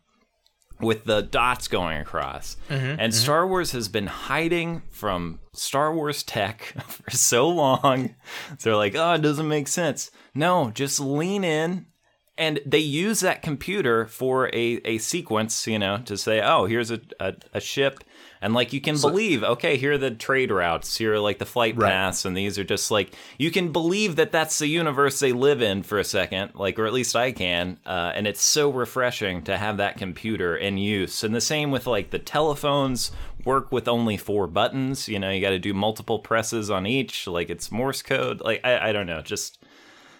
with 0.81 1.05
the 1.05 1.23
dots 1.23 1.69
going 1.69 1.99
across. 1.99 2.57
Mm-hmm, 2.69 2.85
and 2.85 3.01
mm-hmm. 3.01 3.11
Star 3.11 3.47
Wars 3.47 3.73
has 3.73 3.89
been 3.89 4.07
hiding 4.07 4.83
from 4.91 5.41
Star 5.53 5.95
Wars 5.95 6.23
tech 6.23 6.75
for 6.87 7.11
so 7.11 7.49
long. 7.49 8.15
So 8.59 8.71
they're 8.71 8.77
like, 8.77 8.95
oh, 8.95 9.15
it 9.15 9.23
doesn't 9.23 9.49
make 9.49 9.69
sense. 9.69 10.11
No, 10.35 10.71
just 10.71 11.01
lean 11.01 11.45
in. 11.45 11.87
And 12.39 12.61
they 12.67 12.79
use 12.79 13.21
that 13.21 13.41
computer 13.41 14.07
for 14.07 14.49
a, 14.49 14.81
a 14.85 14.99
sequence, 14.99 15.67
you 15.67 15.79
know, 15.79 15.99
to 16.05 16.19
say, 16.19 16.43
oh, 16.43 16.67
here's 16.67 16.91
a, 16.91 17.01
a, 17.19 17.35
a 17.55 17.61
ship. 17.61 18.05
And 18.47 18.55
like 18.55 18.73
you 18.73 18.81
can 18.81 18.95
believe, 19.01 19.43
okay, 19.43 19.77
here 19.77 19.95
are 19.95 19.99
the 19.99 20.13
trade 20.13 20.53
routes, 20.53 20.97
here 20.97 21.15
are 21.15 21.19
like 21.19 21.41
the 21.41 21.45
flight 21.45 21.77
Right. 21.77 21.91
paths, 21.91 22.25
and 22.25 22.37
these 22.37 22.61
are 22.61 22.63
just 22.65 22.93
like 22.93 23.11
you 23.39 23.51
can 23.51 23.73
believe 23.73 24.15
that 24.15 24.31
that's 24.31 24.61
the 24.61 24.69
universe 24.69 25.19
they 25.19 25.33
live 25.33 25.61
in 25.61 25.83
for 25.83 25.99
a 25.99 26.05
second, 26.05 26.53
like, 26.55 26.79
or 26.79 26.87
at 26.87 26.93
least 26.93 27.17
I 27.17 27.33
can. 27.33 27.79
Uh, 27.85 28.13
and 28.15 28.25
it's 28.25 28.41
so 28.45 28.71
refreshing 28.71 29.43
to 29.43 29.57
have 29.57 29.79
that 29.79 29.97
computer 29.99 30.57
in 30.57 30.79
use. 30.79 31.25
And 31.25 31.35
the 31.35 31.41
same 31.41 31.73
with 31.73 31.89
like 31.89 32.11
the 32.11 32.21
telephones 32.21 33.11
work 33.45 33.73
with 33.73 33.89
only 33.89 34.17
four 34.17 34.47
buttons. 34.47 35.09
You 35.09 35.19
know, 35.19 35.31
you 35.31 35.41
got 35.41 35.51
to 35.51 35.59
do 35.59 35.75
multiple 35.75 36.21
presses 36.21 36.71
on 36.71 36.87
each, 36.87 37.27
like 37.27 37.51
it's 37.51 37.73
Morse 37.73 38.01
code. 38.01 38.41
Like 38.43 38.61
I, 38.63 38.91
I 38.91 38.93
don't 38.93 39.09
know, 39.09 39.23
just 39.23 39.59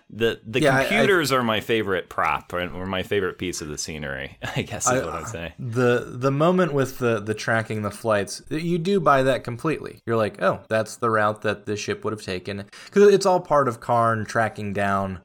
the 0.09 0.41
the 0.47 0.61
Yeah, 0.61 0.77
I- 0.77 0.81
I- 0.81 0.85
computers 0.87 1.33
are 1.33 1.43
my 1.43 1.61
favorite 1.61 2.09
prop 2.09 2.53
or, 2.53 2.61
or 2.61 2.87
my 2.87 3.03
favorite 3.03 3.39
piece 3.39 3.61
of 3.61 3.69
the 3.69 3.77
scenery. 3.79 4.39
I 4.57 4.63
guess 4.63 4.87
is 4.87 4.93
I- 4.93 5.05
what 5.05 5.15
I'm 5.15 5.25
saying. 5.27 5.53
The 5.59 6.05
the 6.17 6.31
moment 6.31 6.73
with 6.73 6.99
the 6.99 7.19
the 7.21 7.35
tracking 7.35 7.83
the 7.83 7.91
flights, 7.91 8.43
you 8.49 8.79
do 8.79 9.01
buy 9.01 9.25
that 9.25 9.43
completely. 9.45 9.99
You're 10.07 10.17
like, 10.17 10.41
oh, 10.41 10.61
that's 10.69 10.97
the 10.97 11.11
route 11.11 11.43
that 11.43 11.67
the 11.67 11.77
ship 11.77 12.05
would 12.05 12.13
have 12.13 12.23
taken 12.23 12.65
because 12.87 13.13
it's 13.13 13.27
all 13.27 13.41
part 13.41 13.67
of 13.69 13.81
Karn 13.81 14.25
tracking 14.25 14.73
down, 14.73 15.21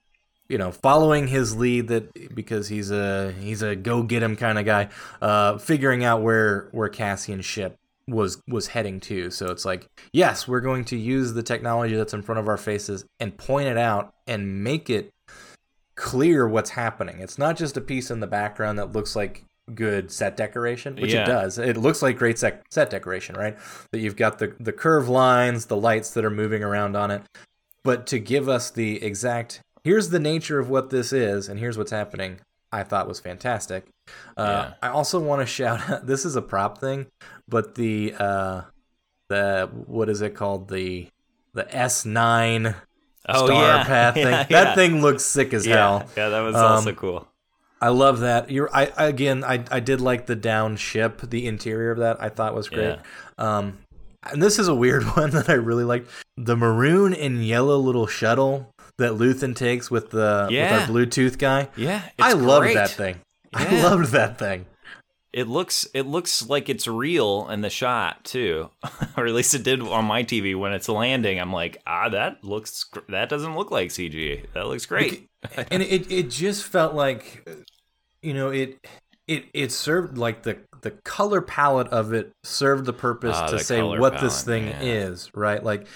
you 0.49 0.57
know, 0.57 0.71
following 0.71 1.27
his 1.27 1.55
lead 1.55 1.87
that 1.89 2.33
because 2.35 2.67
he's 2.67 2.89
a 2.89 3.33
he's 3.39 3.61
a 3.61 3.75
go 3.75 4.01
get 4.01 4.23
him 4.23 4.35
kind 4.35 4.57
of 4.57 4.65
guy, 4.65 4.89
uh, 5.21 5.57
figuring 5.59 6.03
out 6.03 6.23
where 6.23 6.69
where 6.71 6.89
Cassian's 6.89 7.45
ship 7.45 7.77
was 8.07 8.41
was 8.47 8.67
heading 8.67 8.99
to. 9.01 9.29
So 9.31 9.47
it's 9.47 9.65
like, 9.65 9.87
yes, 10.13 10.47
we're 10.47 10.61
going 10.61 10.85
to 10.85 10.97
use 10.97 11.33
the 11.33 11.43
technology 11.43 11.95
that's 11.95 12.13
in 12.13 12.21
front 12.21 12.39
of 12.39 12.47
our 12.47 12.57
faces 12.57 13.05
and 13.19 13.37
point 13.37 13.67
it 13.67 13.77
out 13.77 14.13
and 14.27 14.63
make 14.63 14.89
it 14.89 15.11
clear 15.95 16.47
what's 16.47 16.71
happening. 16.71 17.19
It's 17.19 17.37
not 17.37 17.57
just 17.57 17.77
a 17.77 17.81
piece 17.81 18.09
in 18.11 18.19
the 18.19 18.27
background 18.27 18.79
that 18.79 18.91
looks 18.93 19.15
like 19.15 19.43
good 19.75 20.11
set 20.11 20.35
decoration, 20.35 20.95
which 20.95 21.13
Yeah. 21.13 21.23
it 21.23 21.27
does. 21.27 21.57
It 21.57 21.77
looks 21.77 22.01
like 22.01 22.17
great 22.17 22.39
set, 22.39 22.63
set 22.71 22.89
decoration, 22.89 23.35
right? 23.35 23.57
That 23.91 23.99
you've 23.99 24.15
got 24.15 24.39
the 24.39 24.55
the 24.59 24.73
curved 24.73 25.09
lines, 25.09 25.67
the 25.67 25.77
lights 25.77 26.11
that 26.11 26.25
are 26.25 26.29
moving 26.31 26.63
around 26.63 26.95
on 26.95 27.11
it. 27.11 27.21
But 27.83 28.07
to 28.07 28.19
give 28.19 28.49
us 28.49 28.69
the 28.69 29.03
exact 29.03 29.61
here's 29.83 30.09
the 30.09 30.19
nature 30.19 30.59
of 30.59 30.69
what 30.69 30.89
this 30.89 31.11
is 31.13 31.49
and 31.49 31.59
here's 31.59 31.77
what's 31.77 31.91
happening, 31.91 32.39
I 32.71 32.83
thought 32.83 33.07
was 33.07 33.19
fantastic. 33.19 33.85
Uh, 34.37 34.43
Yeah. 34.43 34.73
I 34.81 34.89
also 34.89 35.19
want 35.19 35.41
to 35.41 35.45
shout 35.57 35.89
out 35.89 36.05
this 36.07 36.25
is 36.25 36.35
a 36.35 36.41
prop 36.41 36.77
thing, 36.79 37.07
but 37.47 37.75
the 37.75 38.13
uh 38.17 38.61
the 39.29 39.69
what 39.85 40.09
is 40.09 40.21
it 40.21 40.35
called? 40.35 40.67
The 40.69 41.07
the 41.53 41.63
S9 41.65 42.75
Oh 43.29 43.45
star 43.45 43.61
yeah, 43.77 43.83
path 43.85 44.13
thing. 44.15 44.25
Yeah, 44.27 44.45
That 44.49 44.75
thing 44.75 45.01
looks 45.01 45.23
sick 45.23 45.53
as 45.53 45.65
hell. 45.65 46.05
yeah, 46.17 46.29
that 46.29 46.41
was 46.41 46.55
Um, 46.55 46.63
also 46.63 46.93
cool. 46.93 47.27
I 47.81 47.89
love 47.89 48.19
that. 48.19 48.49
You're 48.51 48.69
I 48.73 48.91
again 48.97 49.43
I 49.43 49.63
I 49.71 49.79
did 49.79 50.01
like 50.01 50.25
the 50.27 50.35
down 50.35 50.75
ship, 50.77 51.21
the 51.21 51.47
interior 51.47 51.91
of 51.91 51.99
that 51.99 52.21
I 52.21 52.29
thought 52.29 52.53
was 52.55 52.69
great. 52.69 52.97
Um 53.37 53.79
and 54.31 54.41
this 54.41 54.59
is 54.59 54.67
a 54.67 54.75
weird 54.75 55.03
one 55.17 55.31
that 55.31 55.49
I 55.49 55.53
really 55.53 55.83
liked. 55.83 56.09
The 56.37 56.55
maroon 56.55 57.13
and 57.13 57.45
yellow 57.45 57.77
little 57.77 58.07
shuttle 58.07 58.71
that 58.97 59.13
Luthen 59.13 59.55
takes 59.55 59.89
with 59.89 60.11
the 60.11 60.47
Yeah. 60.51 60.71
with 60.71 60.81
our 60.81 60.87
Bluetooth 60.95 61.37
guy. 61.39 61.69
Yeah, 61.75 62.01
it's 62.05 62.13
I 62.19 62.33
love 62.33 62.63
that 62.73 62.91
thing. 62.91 63.21
I 63.53 63.81
loved 63.81 64.11
that 64.11 64.39
thing. 64.39 64.65
It 65.33 65.47
looks 65.47 65.87
it 65.93 66.05
looks 66.05 66.49
like 66.49 66.67
it's 66.67 66.87
real 66.87 67.47
in 67.49 67.61
the 67.61 67.69
shot 67.69 68.25
too, 68.25 68.69
or 69.17 69.27
at 69.27 69.33
least 69.33 69.53
it 69.53 69.63
did 69.63 69.81
on 69.81 70.05
my 70.05 70.23
TV 70.23 70.57
when 70.59 70.73
it's 70.73 70.89
landing. 70.89 71.39
I'm 71.39 71.53
like, 71.53 71.81
ah, 71.87 72.09
that 72.09 72.43
looks 72.43 72.85
that 73.07 73.29
doesn't 73.29 73.55
look 73.55 73.71
like 73.71 73.89
CG. 73.89 74.45
That 74.53 74.67
looks 74.67 74.85
great. 74.85 75.29
and 75.69 75.81
it 75.81 76.11
it 76.11 76.29
just 76.29 76.65
felt 76.65 76.93
like 76.93 77.47
you 78.21 78.33
know 78.33 78.49
it 78.49 78.85
it 79.27 79.45
it 79.53 79.71
served 79.71 80.17
like 80.17 80.43
the 80.43 80.57
the 80.81 80.91
color 80.91 81.41
palette 81.41 81.87
of 81.89 82.13
it 82.13 82.31
served 82.43 82.85
the 82.85 82.93
purpose 82.93 83.35
Ah, 83.37 83.47
to 83.47 83.57
the 83.57 83.63
say 83.63 83.81
what 83.81 84.19
this 84.21 84.43
thing 84.43 84.67
yeah. 84.67 84.81
is 84.81 85.29
right? 85.33 85.63
Like 85.63 85.87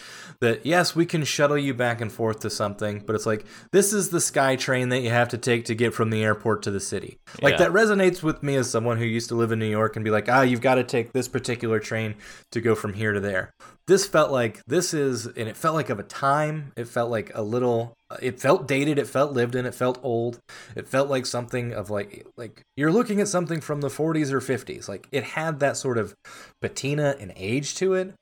that 0.42 0.66
yes 0.66 0.96
we 0.96 1.06
can 1.06 1.24
shuttle 1.24 1.58
you 1.58 1.74
back 1.74 2.02
and 2.02 2.12
forth 2.12 2.42
to 2.42 2.50
something 2.50 3.00
but 3.06 3.16
it's 3.16 3.26
like 3.26 3.46
this 3.72 3.94
is 3.94 4.10
the 4.10 4.20
sky 4.20 4.56
train 4.58 4.90
that 4.90 5.00
you 5.00 5.10
have 5.10 5.30
to 5.30 5.38
take 5.38 5.66
to 5.66 5.76
get 5.76 5.94
from 5.94 6.10
the 6.10 6.24
airport 6.24 6.62
to 6.64 6.72
the 6.72 6.80
city. 6.80 7.18
Like 7.42 7.54
Yeah. 7.54 7.58
that 7.60 7.72
resonates 7.72 8.22
with 8.22 8.44
me 8.44 8.56
as 8.56 8.70
someone 8.70 8.98
who 8.98 9.06
used 9.06 9.30
to 9.30 9.36
live 9.36 9.52
in 9.52 9.60
new 9.60 9.66
york 9.70 9.96
and 9.96 10.04
be 10.06 10.12
like 10.12 10.28
ah 10.30 10.42
you've 10.42 10.62
got 10.62 10.76
to 10.76 10.84
take 10.84 11.14
this 11.14 11.28
particular 11.28 11.80
train 11.80 12.16
to 12.52 12.62
go 12.62 12.76
from 12.76 12.94
here 12.94 13.14
to 13.14 13.20
there. 13.20 13.52
This 13.88 14.06
felt 14.08 14.32
like 14.32 14.62
this 14.66 14.94
is 14.94 15.26
and 15.26 15.48
it 15.48 15.56
felt 15.56 15.76
like 15.76 15.90
of 15.90 16.00
a 16.00 16.04
time. 16.04 16.72
It 16.76 16.88
felt 16.88 17.10
like 17.12 17.32
a 17.36 17.42
little 17.44 17.94
it 18.22 18.40
felt 18.40 18.68
dated 18.68 19.00
it 19.00 19.08
felt 19.08 19.32
lived 19.34 19.56
in 19.56 19.66
it 19.66 19.74
felt 19.76 20.00
old. 20.04 20.40
It 20.76 20.88
felt 20.88 21.10
like 21.10 21.26
something 21.26 21.72
of 21.74 21.90
like 21.90 22.26
like 22.36 22.62
you're 22.76 22.92
looking 22.92 23.22
at 23.22 23.28
something 23.28 23.62
from 23.62 23.82
the 23.82 23.88
40s 23.88 24.32
or 24.32 24.42
50s 24.42 24.75
like 24.88 25.08
it 25.12 25.24
had 25.24 25.60
that 25.60 25.78
sort 25.78 25.98
of 25.98 26.16
patina 26.62 27.16
and 27.20 27.32
age 27.36 27.76
to 27.76 27.94
it 27.94 28.14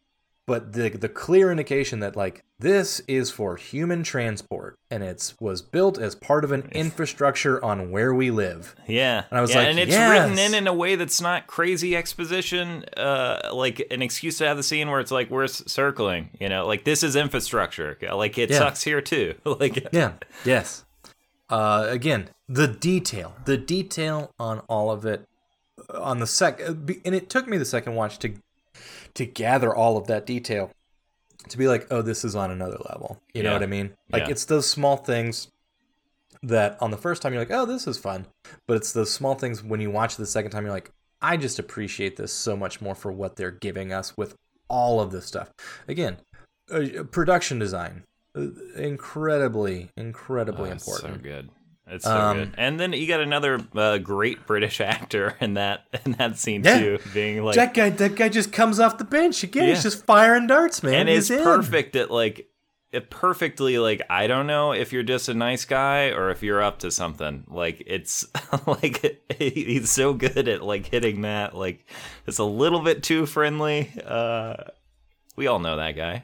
but 0.46 0.74
the 0.74 0.90
the 0.90 1.08
clear 1.10 1.52
indication 1.52 2.02
that 2.02 2.16
like 2.18 2.44
this 2.60 3.02
is 3.08 3.32
for 3.32 3.56
human 3.56 4.04
transport 4.04 4.76
and 4.92 5.02
it's 5.04 5.36
was 5.40 5.62
built 5.62 5.98
as 5.98 6.16
part 6.16 6.44
of 6.44 6.52
an 6.52 6.64
infrastructure 6.74 7.64
on 7.64 7.92
where 7.92 8.14
we 8.14 8.30
live. 8.32 8.74
Yeah, 8.88 9.24
And 9.30 9.38
I 9.38 9.42
was 9.42 9.52
yeah, 9.52 9.58
like, 9.60 9.68
and 9.70 9.80
it's 9.80 9.92
yes. 9.92 10.10
written 10.12 10.38
in 10.38 10.54
in 10.54 10.68
a 10.68 10.74
way 10.74 10.96
that's 10.96 11.20
not 11.20 11.48
crazy 11.48 11.96
exposition, 11.96 12.86
uh, 12.96 13.50
like 13.54 13.86
an 13.92 14.02
excuse 14.02 14.38
to 14.38 14.46
have 14.48 14.56
the 14.58 14.64
scene 14.64 14.90
where 14.90 15.00
it's 15.02 15.12
like 15.12 15.30
we're 15.30 15.48
circling, 15.48 16.30
you 16.40 16.48
know, 16.50 16.66
like 16.66 16.84
this 16.86 17.04
is 17.04 17.16
infrastructure, 17.18 17.98
like 18.14 18.38
it 18.38 18.50
Yeah. 18.50 18.60
sucks 18.60 18.84
here 18.84 19.02
too, 19.02 19.36
like 19.46 19.88
yeah. 19.94 20.14
Yes. 20.46 20.84
Uh 21.50 21.86
again 21.90 22.30
the 22.50 22.68
detail. 22.68 23.36
The 23.46 23.58
detail 23.58 24.32
on 24.40 24.60
all 24.70 24.92
of 24.92 25.06
it 25.06 25.26
on 25.90 26.20
the 26.20 26.28
sec 26.28 26.62
uh, 26.62 26.74
and 27.06 27.16
it 27.16 27.30
took 27.30 27.48
me 27.48 27.58
the 27.58 27.66
second 27.66 27.96
watch 27.96 28.20
to 28.20 28.34
to 29.14 29.26
gather 29.26 29.74
all 29.76 29.98
of 29.98 30.08
that 30.08 30.26
detail 30.26 30.72
to 31.50 31.58
be 31.58 31.68
like 31.68 31.86
oh 31.92 32.02
this 32.02 32.24
is 32.24 32.36
on 32.36 32.50
another 32.52 32.78
level. 32.90 33.20
You 33.34 33.44
know 33.44 33.54
what 33.54 33.64
i 33.64 33.68
mean? 33.68 33.94
Like 34.12 34.24
Yeah. 34.24 34.30
it's 34.32 34.46
those 34.46 34.70
small 34.70 34.98
things 34.98 35.50
that 36.42 36.78
on 36.82 36.92
the 36.92 36.98
first 36.98 37.22
time 37.22 37.34
you're 37.34 37.42
like 37.42 37.52
oh 37.52 37.66
this 37.66 37.86
is 37.88 37.98
fun. 37.98 38.26
But 38.68 38.78
it's 38.78 38.92
those 38.94 39.12
small 39.14 39.36
things 39.36 39.64
when 39.64 39.82
you 39.82 39.92
watch 39.92 40.14
it 40.14 40.18
the 40.18 40.26
second 40.26 40.52
time 40.52 40.64
you're 40.64 40.74
like 40.74 40.92
i 41.22 41.38
just 41.38 41.60
appreciate 41.60 42.18
this 42.18 42.34
so 42.34 42.56
much 42.58 42.82
more 42.82 42.96
for 42.96 43.12
what 43.12 43.36
they're 43.36 43.52
giving 43.52 43.94
us 43.94 44.16
with 44.18 44.36
all 44.70 45.00
of 45.02 45.12
this 45.12 45.26
stuff. 45.26 45.52
Again 45.88 46.18
uh, 46.72 47.04
production 47.12 47.60
design 47.60 48.04
uh, 48.36 48.48
incredibly 48.76 49.90
incredibly 49.98 50.70
Oh, 50.70 50.74
important 50.74 51.16
So 51.16 51.20
good. 51.22 51.50
It's 51.86 52.06
so 52.06 52.16
Um, 52.16 52.38
good. 52.38 52.54
And 52.58 52.80
then 52.80 52.94
you 52.94 53.08
got 53.08 53.20
another 53.20 53.60
uh, 53.76 53.98
great 53.98 54.46
British 54.48 54.80
actor 54.94 55.36
in 55.42 55.56
that 55.56 55.86
in 56.06 56.14
that 56.14 56.38
scene 56.38 56.64
Yeah. 56.64 56.80
too, 56.80 57.00
being 57.14 57.44
like 57.44 57.56
that 57.56 57.74
guy 57.74 57.90
that 57.90 58.16
guy 58.16 58.30
just 58.30 58.52
comes 58.54 58.80
off 58.80 58.98
the 58.98 59.04
bench 59.04 59.44
again 59.44 59.68
Yeah. 59.68 59.74
he's 59.76 59.84
just 59.84 60.06
firing 60.06 60.48
darts 60.48 60.82
man 60.82 60.94
and 61.02 61.10
He's 61.10 61.30
is 61.30 61.38
in. 61.40 61.44
perfect 61.44 61.96
at 61.96 62.10
like 62.10 62.48
it 62.92 63.10
perfectly 63.10 63.80
like 63.80 64.02
I 64.10 64.28
don't 64.28 64.46
know 64.48 64.72
if 64.72 64.94
you're 64.94 65.04
just 65.04 65.28
a 65.28 65.34
nice 65.34 65.66
guy 65.66 66.10
or 66.12 66.30
if 66.30 66.42
you're 66.44 66.62
up 66.62 66.80
to 66.80 66.92
something. 66.92 67.44
Like 67.48 67.82
it's 67.86 68.28
like 68.68 69.26
he's 69.40 69.90
so 69.90 70.14
good 70.14 70.48
at 70.48 70.64
like 70.64 70.86
hitting 70.86 71.22
that 71.22 71.56
like 71.56 71.86
it's 72.28 72.38
a 72.40 72.44
little 72.46 72.80
bit 72.82 73.04
too 73.04 73.26
friendly. 73.26 73.92
Uh 74.06 74.56
we 75.36 75.48
all 75.48 75.60
know 75.60 75.76
that 75.78 75.96
guy. 75.96 76.24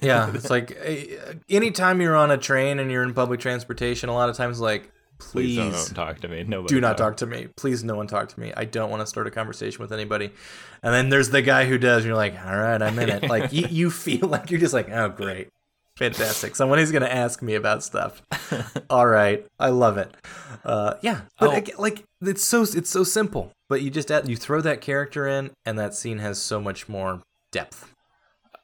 Yeah 0.00 0.30
it's 0.34 0.50
like 0.50 0.76
eh, 0.82 1.16
anytime 1.48 2.00
you're 2.00 2.16
on 2.16 2.30
a 2.30 2.38
train 2.38 2.78
and 2.78 2.90
you're 2.90 3.02
in 3.02 3.14
public 3.14 3.40
transportation 3.40 4.08
a 4.08 4.14
lot 4.14 4.28
of 4.28 4.36
times 4.36 4.60
like 4.60 4.90
Please, 5.18 5.56
please, 5.56 5.86
don't 5.86 5.94
talk 5.94 6.20
to 6.20 6.28
me. 6.28 6.44
Nobody 6.44 6.74
do 6.74 6.80
not 6.80 6.98
talk 6.98 7.16
to 7.18 7.26
me. 7.26 7.48
Please 7.56 7.82
no 7.82 7.94
one 7.94 8.06
talk 8.06 8.28
to 8.28 8.38
me. 8.38 8.52
I 8.54 8.66
don't 8.66 8.90
want 8.90 9.00
to 9.00 9.06
start 9.06 9.26
a 9.26 9.30
conversation 9.30 9.80
with 9.80 9.90
anybody. 9.92 10.30
And 10.82 10.92
then 10.92 11.08
there's 11.08 11.30
the 11.30 11.40
guy 11.40 11.64
who 11.64 11.78
does 11.78 11.98
and 11.98 12.06
you're 12.08 12.16
like 12.16 12.34
all 12.44 12.56
right 12.56 12.80
i'm 12.82 12.98
in 12.98 13.08
it. 13.08 13.22
Like 13.22 13.50
you, 13.52 13.66
you 13.70 13.90
feel 14.06 14.28
like 14.28 14.50
you're 14.50 14.60
just 14.60 14.74
like 14.74 14.90
oh 14.90 15.08
great. 15.08 15.48
Fantastic. 15.96 16.54
Someone 16.54 16.78
is 16.78 16.92
going 16.92 17.02
to 17.02 17.12
ask 17.12 17.40
me 17.40 17.54
about 17.54 17.82
stuff. 17.82 18.20
All 18.90 19.06
right. 19.06 19.46
I 19.58 19.70
love 19.70 19.96
it. 19.96 20.14
Uh, 20.62 20.94
yeah. 21.00 21.22
But 21.40 21.70
Oh. 21.74 21.80
like 21.80 22.04
it's 22.20 22.44
so 22.44 22.62
it's 22.62 22.90
so 22.90 23.02
simple. 23.02 23.52
But 23.70 23.80
you 23.80 23.90
just 23.90 24.10
add, 24.10 24.28
you 24.28 24.36
throw 24.36 24.60
that 24.60 24.82
character 24.82 25.26
in 25.26 25.52
and 25.64 25.78
that 25.78 25.94
scene 25.94 26.18
has 26.18 26.38
so 26.38 26.60
much 26.60 26.86
more 26.86 27.22
depth 27.50 27.94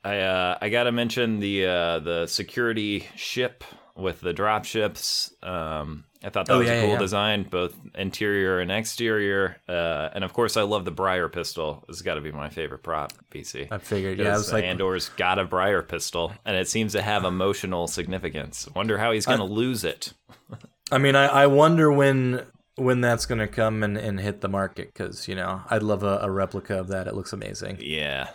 I 0.05 0.19
uh, 0.19 0.59
I 0.61 0.69
gotta 0.69 0.93
mention 0.93 1.39
the 1.41 1.67
uh, 1.67 1.99
the 2.01 2.27
security 2.27 3.07
ship 3.17 3.65
with 3.97 4.21
the 4.21 4.33
drop 4.33 4.65
ships. 4.65 5.33
Um, 5.43 6.05
I 6.25 6.31
thought 6.31 6.47
that 6.47 6.55
Oh, 6.55 6.59
was 6.59 6.69
yeah, 6.69 6.75
a 6.75 6.81
cool 6.83 6.93
yeah. 6.95 6.99
design, 6.99 7.43
both 7.45 7.75
interior 7.95 8.59
and 8.61 8.71
exterior. 8.73 9.57
Uh, 9.69 10.09
and 10.15 10.25
of 10.25 10.33
course, 10.33 10.57
I 10.57 10.63
love 10.63 10.85
the 10.85 10.93
Bryar 10.93 11.31
pistol. 11.31 11.85
It's 11.89 12.01
got 12.01 12.15
to 12.15 12.21
be 12.21 12.33
my 12.33 12.49
favorite 12.49 12.83
prop, 12.83 13.13
BC. 13.31 13.69
i 13.71 13.79
figured 13.79 14.19
yeah 14.19 14.35
i 14.35 14.37
was 14.39 14.53
like 14.53 14.65
Andor's 14.65 15.09
got 15.11 15.39
a 15.39 15.45
Bryar 15.45 15.87
pistol, 15.87 16.33
and 16.45 16.57
it 16.57 16.69
seems 16.69 16.93
to 16.93 17.03
have 17.03 17.25
emotional 17.25 17.87
significance. 17.87 18.69
Wonder 18.75 18.99
how 18.99 19.13
he's 19.13 19.27
gonna 19.27 19.45
lose 19.45 19.85
it. 19.85 20.13
I 20.93 20.99
mean, 20.99 21.15
I, 21.17 21.27
I 21.27 21.47
wonder 21.47 21.93
when 21.93 22.45
when 22.77 23.01
that's 23.03 23.27
gonna 23.27 23.49
come 23.49 23.83
and, 23.83 23.97
and 23.99 24.19
hit 24.19 24.41
the 24.41 24.49
market 24.49 24.93
because 24.93 25.29
you 25.29 25.35
know 25.35 25.61
I'd 25.71 25.83
love 25.83 26.03
a, 26.03 26.19
a 26.23 26.31
replica 26.31 26.79
of 26.79 26.89
that. 26.89 27.07
It 27.09 27.15
looks 27.15 27.33
amazing. 27.33 27.79
Yeah, 27.81 28.31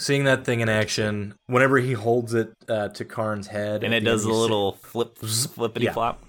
Seeing 0.00 0.24
that 0.24 0.44
thing 0.44 0.60
in 0.60 0.68
action, 0.68 1.34
whenever 1.46 1.78
he 1.78 1.92
holds 1.92 2.32
it 2.34 2.52
uh, 2.68 2.88
to 2.88 3.04
Karn's 3.04 3.46
head, 3.46 3.84
and 3.84 3.92
it 3.92 4.00
does 4.00 4.22
a 4.22 4.28
see- 4.28 4.32
little 4.32 4.72
flip 4.72 5.18
flippity 5.18 5.84
Yeah. 5.86 5.92
flop. 5.92 6.22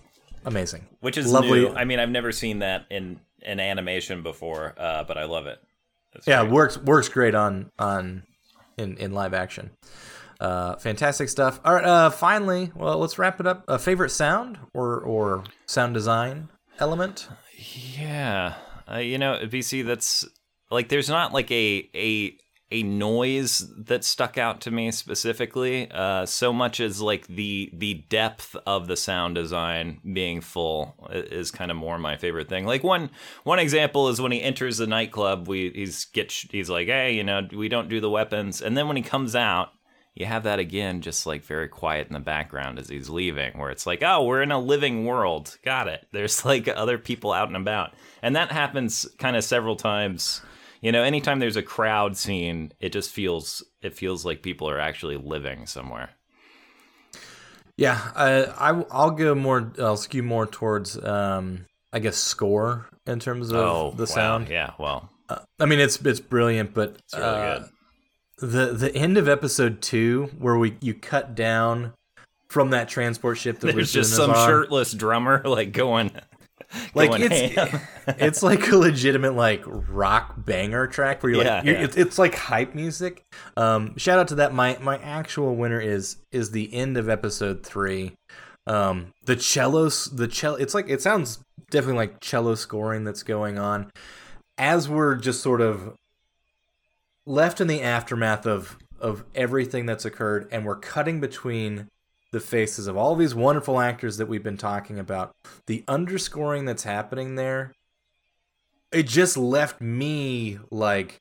amazing. 0.46 0.88
which 1.02 1.18
is 1.18 1.32
Lovely- 1.32 1.62
new. 1.62 1.74
I 1.76 1.86
mean, 1.86 2.00
I've 2.00 2.10
never 2.10 2.32
seen 2.32 2.60
that 2.60 2.86
in 2.90 3.20
in 3.44 3.60
animation 3.60 4.22
before, 4.24 4.74
uh, 4.78 5.04
but 5.04 5.18
I 5.18 5.24
love 5.26 5.48
it. 5.48 5.60
It's 6.14 6.28
Yeah, 6.28 6.42
great. 6.42 6.52
works 6.52 6.78
works 6.78 7.10
great 7.10 7.34
on 7.36 7.70
on 7.80 8.24
in 8.78 8.98
in 8.98 9.14
live 9.14 9.34
action. 9.34 9.72
Uh, 10.40 10.76
fantastic 10.78 11.30
stuff. 11.30 11.60
All 11.64 11.74
right, 11.76 11.86
uh, 11.86 12.10
finally, 12.10 12.72
well, 12.76 12.98
let's 12.98 13.18
wrap 13.20 13.40
it 13.40 13.46
up. 13.48 13.64
A 13.68 13.78
favorite 13.80 14.10
sound 14.10 14.58
or 14.74 15.00
or 15.00 15.44
sound 15.66 15.94
design 15.94 16.50
element? 16.80 17.28
yeah. 17.56 18.56
Uh, 18.92 18.98
you 18.98 19.18
know, 19.18 19.40
VC. 19.44 19.84
That's 19.86 20.26
like 20.70 20.90
there's 20.90 21.10
not 21.10 21.32
like 21.34 21.50
a 21.52 21.90
a 21.96 22.36
a 22.72 22.84
noise 22.84 23.70
that 23.78 24.04
stuck 24.04 24.38
out 24.38 24.62
to 24.62 24.72
me 24.72 24.92
specifically. 24.92 25.92
Uh, 25.92 26.26
so 26.26 26.54
much 26.54 26.80
as 26.80 27.02
like 27.02 27.28
the 27.28 27.70
the 27.74 27.96
depth 28.10 28.56
of 28.66 28.88
the 28.88 28.96
sound 28.96 29.36
design 29.36 30.00
being 30.14 30.40
full 30.40 30.96
is 31.12 31.52
kind 31.52 31.70
of 31.70 31.76
more 31.78 31.98
my 31.98 32.16
favorite 32.16 32.48
thing. 32.48 32.66
Like 32.66 32.84
one 32.84 33.10
one 33.44 33.60
example 33.60 34.08
is 34.08 34.22
when 34.22 34.32
he 34.32 34.42
enters 34.42 34.78
the 34.78 34.88
nightclub. 34.88 35.48
We 35.48 35.72
he's 35.76 36.06
get 36.06 36.32
he's 36.32 36.70
like, 36.70 36.88
hey, 36.88 37.14
you 37.14 37.24
know, 37.24 37.48
we 37.52 37.68
don't 37.68 37.90
do 37.90 38.00
the 38.00 38.10
weapons, 38.10 38.62
and 38.62 38.78
then 38.78 38.88
when 38.88 38.98
he 38.98 39.04
comes 39.04 39.36
out. 39.36 39.72
you 40.14 40.26
have 40.26 40.44
that 40.44 40.60
again, 40.60 41.02
just 41.02 41.26
like 41.26 41.44
very 41.44 41.68
quiet 41.68 42.08
in 42.08 42.14
the 42.14 42.20
background 42.20 42.78
as 42.78 42.90
he's 42.90 43.10
leaving, 43.10 43.58
where 43.58 43.72
it's 43.72 43.86
like, 43.86 44.04
oh, 44.04 44.24
we're 44.26 44.42
in 44.42 44.52
a 44.52 44.60
living 44.60 45.06
world. 45.06 45.58
Got 45.64 45.88
it. 45.88 46.06
There's 46.12 46.44
like 46.46 46.68
other 46.68 46.98
people 46.98 47.32
out 47.32 47.48
and 47.48 47.58
about. 47.58 47.94
And 48.22 48.36
that 48.36 48.52
happens 48.52 49.08
kind 49.18 49.36
of 49.36 49.44
several 49.44 49.76
times. 49.76 50.42
You 50.82 50.92
know, 50.92 51.04
anytime 51.04 51.40
there's 51.40 51.56
a 51.58 51.64
crowd 51.64 52.18
scene, 52.18 52.72
it 52.80 52.92
just 52.92 53.12
feels 53.12 53.64
it 53.82 53.94
feels 53.96 54.26
like 54.26 54.42
people 54.42 54.68
are 54.70 54.80
actually 54.80 55.18
living 55.18 55.68
somewhere. 55.68 56.10
Yeah, 57.78 58.00
I, 58.16 58.44
I 58.46 58.86
I'll 58.92 59.12
go 59.12 59.34
more. 59.36 59.72
I'll 59.80 59.98
skew 59.98 60.24
more 60.24 60.46
towards, 60.46 60.98
um, 61.04 61.66
I 61.94 62.00
guess, 62.00 62.18
score 62.18 62.88
in 63.06 63.20
terms 63.20 63.52
of 63.52 63.58
oh, 63.58 63.94
the 63.96 64.04
wow. 64.04 64.06
sound. 64.06 64.50
Yeah, 64.50 64.72
well, 64.78 65.10
Uh, 65.30 65.40
I 65.60 65.66
mean, 65.66 65.80
it's 65.80 66.00
it's 66.02 66.20
brilliant, 66.20 66.74
but 66.74 66.98
it's 67.00 67.16
really 67.16 67.30
uh, 67.30 67.60
good. 68.40 68.52
the 68.52 68.74
the 68.74 68.96
end 68.96 69.18
of 69.18 69.28
episode 69.28 69.82
two, 69.82 70.30
where 70.38 70.58
we 70.58 70.78
you 70.82 70.94
cut 70.94 71.36
down 71.36 71.94
from 72.50 72.72
that 72.72 72.90
transport 72.90 73.38
ship 73.38 73.60
that 73.60 73.74
There's 73.76 73.94
just 73.94 74.16
some 74.16 74.32
on. 74.32 74.48
shirtless 74.48 74.94
drummer 74.94 75.42
like 75.46 75.72
going 75.72 76.12
like 76.94 77.12
it's 77.16 77.76
it's 78.08 78.44
like 78.44 78.70
a 78.70 78.78
legitimate 78.78 79.36
like 79.36 79.64
rock 79.66 80.34
banger 80.38 80.88
track 80.88 81.22
where 81.24 81.34
you're 81.34 81.44
Yeah, 81.44 81.56
like 81.58 81.66
you're, 81.66 81.76
yeah. 81.76 81.84
It's, 81.84 81.98
it's 81.98 82.18
like 82.18 82.36
hype 82.36 82.76
music. 82.76 83.24
Um 83.58 83.98
shout 83.98 84.20
out 84.20 84.28
to 84.30 84.36
that. 84.36 84.54
My 84.54 84.78
my 84.82 84.98
actual 85.00 85.56
winner 85.56 85.80
is 85.80 86.18
is 86.32 86.52
the 86.52 86.74
end 86.74 86.98
of 86.98 87.10
episode 87.10 87.66
three. 87.66 88.16
Um 88.68 89.14
the 89.26 89.40
cellos 89.40 90.06
the 90.06 90.28
cello 90.28 90.58
it's 90.58 90.74
like 90.74 90.90
it 90.90 91.02
sounds 91.02 91.40
definitely 91.70 91.98
like 91.98 92.20
cello 92.20 92.56
scoring 92.56 93.04
that's 93.04 93.24
going 93.24 93.58
on. 93.60 93.92
As 94.58 94.88
we're 94.88 95.16
just 95.16 95.42
sort 95.42 95.62
of 95.62 95.96
left 97.26 97.62
in 97.62 97.68
the 97.68 97.82
aftermath 97.82 98.46
of 98.46 98.78
of 99.00 99.24
everything 99.34 99.86
that's 99.86 100.06
occurred 100.06 100.48
and 100.52 100.66
we're 100.66 100.76
cutting 100.76 101.20
between 101.20 101.90
the 102.32 102.40
faces 102.40 102.88
of 102.88 102.98
all 102.98 103.16
these 103.16 103.36
wonderful 103.36 103.80
actors 103.80 104.18
that 104.18 104.28
we've 104.28 104.44
been 104.44 104.58
talking 104.58 104.98
about 104.98 105.36
the 105.68 105.84
underscoring 105.88 106.66
that's 106.66 106.84
happening 106.84 107.36
there 107.36 107.74
it 108.92 109.08
just 109.08 109.38
left 109.38 109.82
me 109.82 110.60
like 110.70 111.20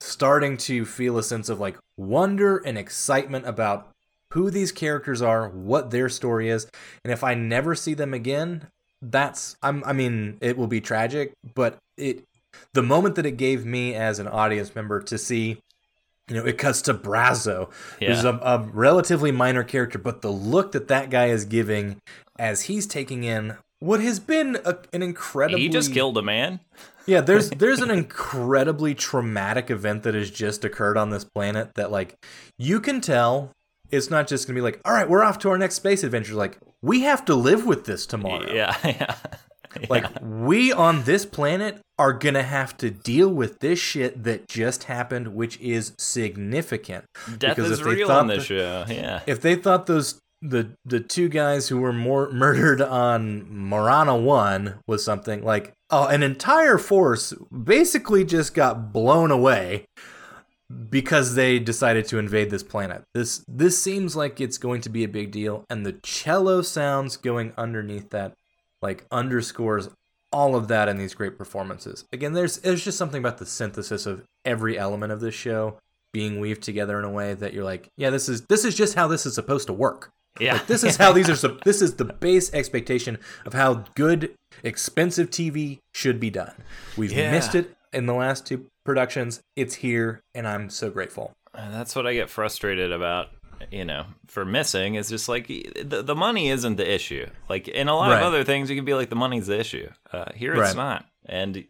starting 0.00 0.56
to 0.56 0.84
feel 0.84 1.18
a 1.18 1.22
sense 1.22 1.48
of 1.48 1.58
like 1.58 1.76
wonder 1.96 2.58
and 2.58 2.78
excitement 2.78 3.46
about 3.46 3.90
who 4.32 4.50
these 4.50 4.72
characters 4.72 5.22
are 5.22 5.48
what 5.48 5.90
their 5.90 6.08
story 6.08 6.48
is 6.48 6.68
and 7.04 7.12
if 7.12 7.24
i 7.24 7.34
never 7.34 7.74
see 7.74 7.94
them 7.94 8.14
again 8.14 8.68
that's 9.02 9.56
i'm 9.62 9.82
i 9.84 9.92
mean 9.92 10.38
it 10.40 10.56
will 10.56 10.66
be 10.66 10.80
tragic 10.80 11.32
but 11.54 11.78
it 11.96 12.24
the 12.74 12.82
moment 12.82 13.14
that 13.14 13.26
it 13.26 13.32
gave 13.32 13.64
me 13.64 13.94
as 13.94 14.18
an 14.18 14.28
audience 14.28 14.74
member 14.74 15.00
to 15.00 15.18
see 15.18 15.60
you 16.28 16.36
know 16.36 16.44
it 16.44 16.58
cuts 16.58 16.82
to 16.82 16.94
Brasso 16.94 17.70
Yeah. 18.00 18.08
who's 18.14 18.24
a, 18.24 18.38
a 18.42 18.58
relatively 18.72 19.32
minor 19.32 19.64
character 19.64 19.98
but 19.98 20.22
the 20.22 20.30
look 20.30 20.72
that 20.72 20.88
that 20.88 21.10
guy 21.10 21.26
is 21.26 21.44
giving 21.44 22.00
as 22.38 22.62
he's 22.62 22.86
taking 22.86 23.24
in 23.24 23.56
what 23.80 24.00
has 24.00 24.18
been 24.20 24.58
a, 24.64 24.76
an 24.92 25.02
incredibly 25.02 25.62
He 25.62 25.68
just 25.68 25.92
killed 25.92 26.18
a 26.18 26.22
man. 26.22 26.60
yeah 27.06 27.20
there's 27.20 27.50
there's 27.62 27.80
an 27.80 27.90
incredibly 27.90 28.94
traumatic 28.94 29.70
event 29.70 30.02
that 30.02 30.14
has 30.14 30.30
just 30.30 30.64
occurred 30.64 30.96
on 30.98 31.10
this 31.10 31.24
planet 31.24 31.70
that 31.76 31.90
like 31.90 32.14
you 32.58 32.80
can 32.80 33.00
tell 33.00 33.52
it's 33.90 34.10
not 34.10 34.26
just 34.26 34.46
gonna 34.46 34.56
be 34.56 34.60
like 34.60 34.80
all 34.84 34.92
right 34.92 35.08
we're 35.08 35.22
off 35.24 35.38
to 35.38 35.48
our 35.48 35.56
next 35.58 35.76
space 35.76 36.02
adventure 36.04 36.34
like 36.34 36.58
we 36.82 37.00
have 37.00 37.24
to 37.24 37.34
live 37.34 37.66
with 37.66 37.86
this 37.86 38.06
tomorrow. 38.06 38.52
Yeah, 38.52 38.76
yeah. 38.84 39.14
Like 39.88 40.06
we 40.22 40.72
on 40.72 41.04
this 41.04 41.24
planet 41.24 41.80
are 41.98 42.12
gonna 42.12 42.42
have 42.42 42.76
to 42.78 42.90
deal 42.90 43.28
with 43.28 43.60
this 43.60 43.78
shit 43.78 44.24
that 44.24 44.48
just 44.48 44.84
happened, 44.84 45.34
which 45.34 45.58
is 45.60 45.92
significant. 45.98 47.04
Death 47.38 47.56
because 47.56 47.70
is 47.72 47.78
if 47.80 47.84
they 47.84 47.94
real 47.94 48.08
thought 48.08 48.20
on 48.20 48.26
this 48.28 48.38
the- 48.38 48.44
show. 48.44 48.84
Yeah. 48.88 49.20
If 49.26 49.40
they 49.40 49.56
thought 49.56 49.86
those 49.86 50.20
the 50.40 50.70
the 50.84 51.00
two 51.00 51.28
guys 51.28 51.68
who 51.68 51.78
were 51.78 51.92
more 51.92 52.30
murdered 52.32 52.80
on 52.80 53.42
Morlana 53.50 54.20
One 54.20 54.76
was 54.86 55.04
something 55.04 55.42
like 55.44 55.72
oh, 55.90 56.06
an 56.06 56.22
entire 56.22 56.78
force 56.78 57.32
basically 57.52 58.24
just 58.24 58.54
got 58.54 58.92
blown 58.92 59.30
away 59.30 59.86
because 60.90 61.34
they 61.34 61.58
decided 61.58 62.06
to 62.06 62.18
invade 62.18 62.50
this 62.50 62.62
planet. 62.62 63.02
This 63.14 63.42
this 63.48 63.82
seems 63.82 64.14
like 64.14 64.40
it's 64.40 64.58
going 64.58 64.80
to 64.82 64.90
be 64.90 65.02
a 65.02 65.08
big 65.08 65.30
deal, 65.30 65.64
and 65.70 65.84
the 65.84 65.94
cello 66.02 66.62
sounds 66.62 67.16
going 67.16 67.52
underneath 67.56 68.10
that 68.10 68.34
like 68.82 69.04
underscores 69.10 69.88
all 70.32 70.54
of 70.54 70.68
that 70.68 70.88
in 70.88 70.98
these 70.98 71.14
great 71.14 71.38
performances. 71.38 72.04
Again, 72.12 72.32
there's 72.34 72.58
there's 72.58 72.84
just 72.84 72.98
something 72.98 73.20
about 73.20 73.38
the 73.38 73.46
synthesis 73.46 74.06
of 74.06 74.24
every 74.44 74.78
element 74.78 75.12
of 75.12 75.20
this 75.20 75.34
show 75.34 75.78
being 76.12 76.40
weaved 76.40 76.62
together 76.62 76.98
in 76.98 77.04
a 77.04 77.10
way 77.10 77.34
that 77.34 77.52
you're 77.52 77.64
like, 77.64 77.88
yeah, 77.96 78.10
this 78.10 78.28
is 78.28 78.42
this 78.46 78.64
is 78.64 78.74
just 78.74 78.94
how 78.94 79.06
this 79.08 79.26
is 79.26 79.34
supposed 79.34 79.66
to 79.68 79.72
work. 79.72 80.10
Yeah. 80.40 80.54
Like, 80.54 80.66
this 80.66 80.84
is 80.84 80.96
how 80.96 81.12
these 81.12 81.28
are. 81.44 81.58
This 81.64 81.82
is 81.82 81.94
the 81.94 82.04
base 82.04 82.52
expectation 82.54 83.18
of 83.44 83.54
how 83.54 83.84
good, 83.94 84.34
expensive 84.62 85.30
TV 85.30 85.78
should 85.94 86.20
be 86.20 86.30
done. 86.30 86.52
We've 86.96 87.12
Yeah. 87.12 87.30
missed 87.32 87.54
it 87.54 87.74
in 87.92 88.06
the 88.06 88.14
last 88.14 88.46
two 88.46 88.66
productions. 88.84 89.40
It's 89.56 89.76
here, 89.76 90.20
and 90.34 90.46
I'm 90.46 90.70
so 90.70 90.90
grateful. 90.90 91.32
And 91.54 91.74
that's 91.74 91.96
what 91.96 92.06
I 92.06 92.14
get 92.14 92.30
frustrated 92.30 92.92
about, 92.92 93.28
you 93.70 93.84
know, 93.84 94.04
for 94.26 94.44
missing 94.44 94.94
is 94.94 95.08
just 95.08 95.28
like 95.28 95.46
the, 95.46 96.02
the 96.04 96.14
money 96.14 96.48
isn't 96.50 96.76
the 96.76 96.90
issue. 96.90 97.26
Like 97.48 97.68
in 97.68 97.88
a 97.88 97.94
lot 97.96 98.10
Right. 98.10 98.18
of 98.20 98.24
other 98.26 98.44
things, 98.44 98.70
you 98.70 98.76
can 98.76 98.84
be 98.84 98.94
like, 98.94 99.08
the 99.10 99.16
money's 99.16 99.46
the 99.46 99.58
issue. 99.58 99.90
Uh, 100.12 100.26
here 100.34 100.52
it's 100.54 100.60
Right. 100.74 100.76
not. 100.76 101.04
And, 101.30 101.64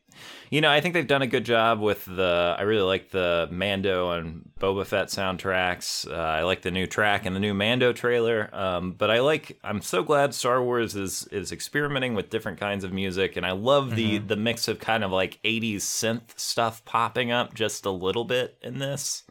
you 0.50 0.60
know, 0.60 0.70
I 0.70 0.80
think 0.80 0.94
they've 0.94 1.06
done 1.06 1.22
a 1.22 1.26
good 1.26 1.44
job 1.44 1.80
with 1.80 2.04
the, 2.04 2.54
I 2.56 2.62
really 2.62 2.82
like 2.86 3.10
the 3.10 3.48
Mando 3.50 4.12
and 4.12 4.48
Boba 4.60 4.86
Fett 4.86 5.08
soundtracks. 5.08 6.08
Uh, 6.08 6.14
I 6.14 6.42
like 6.42 6.62
the 6.62 6.70
new 6.70 6.86
track 6.86 7.26
and 7.26 7.34
the 7.34 7.40
new 7.40 7.54
Mando 7.54 7.92
trailer. 7.92 8.48
Um, 8.52 8.92
but 8.92 9.10
I 9.10 9.18
like, 9.18 9.58
I'm 9.64 9.82
so 9.82 10.04
glad 10.04 10.32
Star 10.34 10.62
Wars 10.62 10.94
is, 10.94 11.26
is 11.32 11.50
experimenting 11.50 12.14
with 12.14 12.30
different 12.30 12.60
kinds 12.60 12.84
of 12.84 12.92
music. 12.92 13.36
And 13.36 13.44
I 13.44 13.50
love 13.50 13.96
the, 13.96 14.18
the 14.18 14.36
mix 14.36 14.68
of 14.68 14.78
kind 14.78 15.02
of 15.02 15.10
like 15.10 15.40
80s 15.42 15.78
synth 15.78 16.38
stuff 16.38 16.84
popping 16.84 17.32
up 17.32 17.54
just 17.54 17.84
a 17.84 17.90
little 17.90 18.24
bit 18.24 18.58
in 18.62 18.78
this 18.78 19.24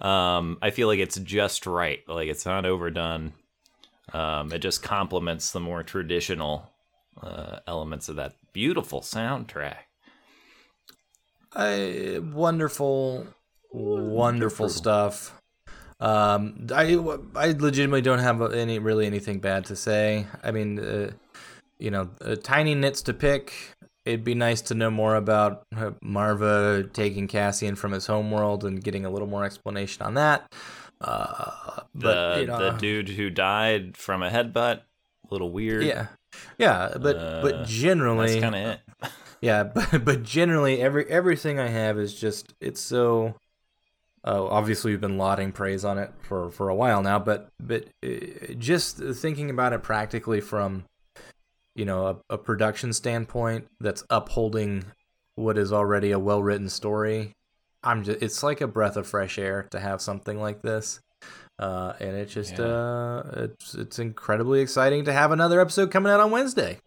um, 0.00 0.58
I 0.60 0.70
feel 0.70 0.88
like 0.88 0.98
it's 0.98 1.18
just 1.18 1.66
right. 1.66 2.00
Like 2.06 2.28
it's 2.28 2.46
not 2.46 2.66
overdone. 2.66 3.32
Um, 4.12 4.52
it 4.52 4.58
just 4.58 4.82
complements 4.82 5.50
the 5.50 5.60
more 5.60 5.82
traditional 5.82 6.70
uh, 7.20 7.60
elements 7.66 8.08
of 8.08 8.16
that 8.16 8.34
beautiful 8.52 9.00
soundtrack. 9.00 9.76
I, 11.54 12.20
wonderful, 12.22 13.26
wonderful 13.72 14.68
stuff. 14.68 15.32
Um, 15.98 16.66
I 16.74 16.94
I 17.34 17.52
legitimately 17.52 18.02
don't 18.02 18.18
have 18.18 18.52
any 18.52 18.78
really 18.78 19.06
anything 19.06 19.40
bad 19.40 19.64
to 19.66 19.76
say. 19.76 20.26
I 20.42 20.50
mean, 20.50 20.78
uh, 20.78 21.12
you 21.78 21.90
know, 21.90 22.10
uh, 22.20 22.36
tiny 22.36 22.74
nits 22.74 23.00
to 23.02 23.14
pick. 23.14 23.74
It'd 24.06 24.24
be 24.24 24.34
nice 24.34 24.60
to 24.62 24.74
know 24.74 24.90
more 24.90 25.16
about 25.16 25.64
uh, 25.76 25.90
Maarva 26.04 26.92
taking 26.92 27.26
Cassian 27.28 27.74
from 27.76 27.92
his 27.92 28.06
homeworld 28.06 28.64
and 28.64 28.82
getting 28.82 29.04
a 29.04 29.10
little 29.10 29.28
more 29.28 29.44
explanation 29.44 30.02
on 30.02 30.14
that. 30.14 30.50
Uh, 31.00 31.80
but 31.94 32.36
The 32.36 32.40
you 32.40 32.46
know, 32.46 32.58
the 32.58 32.78
dude 32.78 33.08
who 33.10 33.28
died 33.30 33.96
from 33.96 34.22
a 34.22 34.30
headbutt, 34.30 34.80
a 34.80 34.82
little 35.30 35.50
weird. 35.50 35.82
yeah, 35.84 36.06
yeah, 36.58 36.94
but 36.98 37.16
Uh, 37.16 37.42
but 37.42 37.66
generally, 37.66 38.28
that's 38.28 38.40
kind 38.40 38.54
of 38.54 38.78
it. 39.02 39.10
yeah, 39.40 39.62
but 39.74 40.04
but 40.04 40.22
generally, 40.22 40.80
every 40.80 41.04
everything 41.10 41.58
I 41.58 41.68
have 41.68 41.98
is 41.98 42.14
just 42.14 42.54
it's 42.60 42.80
so. 42.80 43.34
Uh, 44.24 44.44
obviously, 44.44 44.90
we've 44.90 45.00
been 45.00 45.18
lauding 45.18 45.52
praise 45.52 45.84
on 45.84 45.98
it 45.98 46.10
for 46.22 46.50
for 46.50 46.68
a 46.68 46.74
while 46.74 47.02
now, 47.02 47.18
but 47.18 47.48
but 47.60 47.88
uh, 48.04 48.54
just 48.58 48.98
thinking 48.98 49.50
about 49.50 49.72
it 49.72 49.82
practically 49.82 50.40
from, 50.40 50.84
you 51.76 51.84
know, 51.84 52.06
a, 52.30 52.34
a 52.34 52.38
production 52.38 52.92
standpoint 52.92 53.68
that's 53.80 54.02
upholding 54.10 54.84
what 55.36 55.58
is 55.58 55.72
already 55.72 56.10
a 56.10 56.18
well 56.18 56.42
written 56.42 56.68
story. 56.68 57.32
I'm 57.82 58.02
just 58.02 58.22
it's 58.22 58.42
like 58.42 58.60
a 58.60 58.66
breath 58.66 58.96
of 58.96 59.06
fresh 59.06 59.38
air 59.38 59.68
to 59.70 59.78
have 59.78 60.00
something 60.00 60.40
like 60.40 60.62
this. 60.62 60.98
Uh, 61.58 61.92
and 62.00 62.16
it 62.16 62.26
just 62.26 62.58
Yeah. 62.58 62.64
uh, 62.64 63.30
it's 63.36 63.74
it's 63.74 63.98
incredibly 63.98 64.60
exciting 64.60 65.04
to 65.04 65.12
have 65.12 65.32
another 65.32 65.60
episode 65.60 65.90
coming 65.90 66.10
out 66.12 66.20
on 66.20 66.30
Wednesday. 66.30 66.78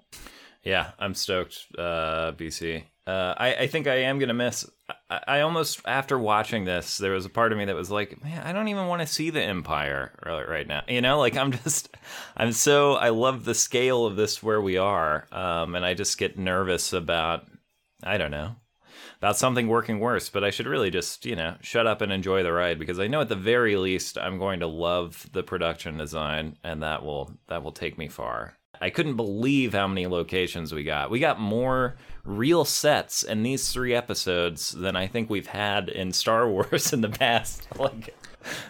Yeah, 0.69 0.91
I'm 0.99 1.15
stoked, 1.15 1.65
uh, 1.79 2.33
BC. 2.33 2.83
Uh, 3.07 3.33
I, 3.35 3.55
I 3.55 3.67
think 3.67 3.87
I 3.87 4.01
am 4.01 4.19
gonna 4.19 4.35
miss. 4.35 4.69
I, 5.09 5.19
I 5.27 5.41
almost 5.41 5.81
after 5.87 6.19
watching 6.19 6.65
this, 6.65 6.99
there 6.99 7.13
was 7.13 7.25
a 7.25 7.29
part 7.29 7.51
of 7.51 7.57
me 7.57 7.65
that 7.65 7.75
was 7.75 7.89
like, 7.89 8.23
man, 8.23 8.45
I 8.45 8.51
don't 8.51 8.67
even 8.67 8.85
want 8.85 9.01
to 9.01 9.07
see 9.07 9.31
the 9.31 9.41
Empire 9.41 10.13
right, 10.23 10.67
now. 10.67 10.83
You 10.87 11.01
know, 11.01 11.17
like 11.17 11.35
I'm 11.35 11.51
just, 11.63 11.97
I'm 12.37 12.51
so 12.51 12.93
I 12.93 13.09
love 13.09 13.45
the 13.45 13.55
scale 13.55 14.05
of 14.05 14.15
this 14.15 14.43
where 14.43 14.61
we 14.61 14.77
are, 14.77 15.25
um, 15.31 15.73
and 15.73 15.83
I 15.83 15.95
just 15.95 16.19
get 16.19 16.37
nervous 16.37 16.93
about, 16.93 17.47
I 18.03 18.19
don't 18.19 18.29
know, 18.29 18.55
about 19.17 19.39
something 19.39 19.67
working 19.67 19.99
worse. 19.99 20.29
But 20.29 20.43
I 20.43 20.51
should 20.51 20.67
really 20.67 20.91
just, 20.91 21.25
you 21.25 21.35
know, 21.35 21.55
shut 21.61 21.87
up 21.87 22.01
and 22.01 22.11
enjoy 22.11 22.43
the 22.43 22.53
ride 22.53 22.77
because 22.77 22.99
I 22.99 23.07
know 23.07 23.21
at 23.21 23.29
the 23.29 23.35
very 23.35 23.75
least 23.75 24.19
I'm 24.19 24.37
going 24.37 24.59
to 24.59 24.67
love 24.67 25.27
the 25.33 25.41
production 25.41 25.97
design, 25.97 26.57
and 26.63 26.83
that 26.83 27.03
will 27.03 27.39
that 27.47 27.63
will 27.63 27.71
take 27.71 27.97
me 27.97 28.07
far. 28.07 28.58
I 28.81 28.89
couldn't 28.89 29.15
believe 29.15 29.73
how 29.73 29.87
many 29.87 30.07
locations 30.07 30.73
we 30.73 30.83
got. 30.83 31.11
We 31.11 31.19
got 31.19 31.39
more 31.39 31.95
real 32.23 32.65
sets 32.65 33.23
in 33.23 33.43
these 33.43 33.71
three 33.71 33.93
episodes 33.93 34.71
than 34.71 34.95
I 34.95 35.07
think 35.07 35.29
we've 35.29 35.47
had 35.47 35.89
in 35.89 36.11
Star 36.13 36.47
Wars 36.49 36.93
in 36.93 37.01
the 37.01 37.09
past, 37.09 37.67
like 37.79 38.15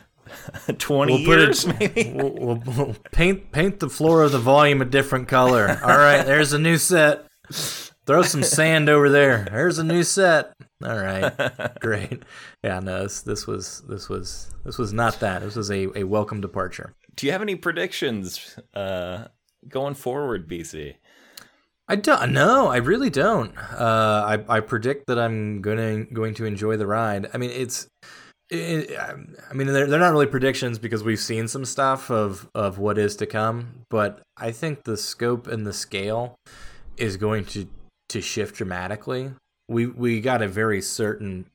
twenty 0.78 1.14
We'll 1.14 1.26
put 1.26 1.40
years, 1.40 1.66
it. 1.66 1.80
maybe. 1.80 2.12
We'll, 2.16 2.32
we'll, 2.32 2.64
we'll 2.66 2.96
paint 3.12 3.52
paint 3.52 3.80
the 3.80 3.90
floor 3.90 4.24
of 4.24 4.32
the 4.32 4.40
volume 4.40 4.82
a 4.82 4.86
different 4.86 5.28
color. 5.28 5.80
All 5.84 5.98
right, 5.98 6.26
there's 6.26 6.54
a 6.54 6.60
new 6.60 6.78
set. 6.78 7.26
Throw 8.06 8.24
some 8.24 8.42
sand 8.44 8.90
over 8.90 9.10
there. 9.10 9.48
There's 9.52 9.78
a 9.78 9.84
new 9.84 10.04
set. 10.04 10.54
All 10.84 10.98
right, 10.98 11.32
great. 11.80 12.24
Yeah, 12.64 12.80
no, 12.80 13.04
this, 13.04 13.22
this 13.22 13.46
was 13.46 13.84
this 13.88 14.10
was 14.10 14.50
this 14.64 14.78
was 14.78 14.94
not 14.94 15.20
that. 15.20 15.42
This 15.42 15.56
was 15.56 15.70
a, 15.70 15.88
a 15.98 16.04
welcome 16.06 16.42
departure. 16.42 16.94
Do 17.16 17.26
you 17.26 17.32
have 17.34 17.42
any 17.42 17.56
predictions 17.56 18.58
uh, 18.74 19.26
going 19.68 19.96
forward, 19.96 20.48
BC? 20.48 20.96
I 21.88 21.96
don't. 21.96 22.34
know. 22.34 22.68
I 22.68 22.78
really 22.78 23.10
don't. 23.10 23.58
Uh, 23.58 24.44
I 24.48 24.58
I 24.58 24.60
predict 24.60 25.08
that 25.08 25.18
I'm 25.18 25.62
gonna 25.62 26.06
going 26.06 26.36
to 26.36 26.46
enjoy 26.46 26.78
the 26.78 26.86
ride. 26.86 27.28
I 27.34 27.38
mean, 27.38 27.50
it's. 27.50 27.88
It, 28.52 28.98
I 28.98 29.54
mean, 29.54 29.68
they're 29.68 29.88
they're 29.88 30.00
not 30.00 30.12
really 30.12 30.28
predictions 30.28 30.80
because 30.80 31.04
we've 31.04 31.20
seen 31.20 31.48
some 31.48 31.66
stuff 31.66 32.12
of 32.12 32.48
of 32.54 32.78
what 32.78 32.98
is 32.98 33.16
to 33.18 33.26
come. 33.26 33.86
But 33.90 34.22
I 34.38 34.52
think 34.52 34.84
the 34.84 34.98
scope 34.98 35.48
and 35.48 35.66
the 35.66 35.74
scale 35.74 36.36
is 36.98 37.18
going 37.18 37.46
to 37.46 37.68
to 38.10 38.22
shift 38.22 38.56
dramatically. 38.56 39.32
We 39.68 39.88
we 39.88 40.22
got 40.22 40.44
a 40.44 40.48
very 40.48 40.82
certain 40.82 41.48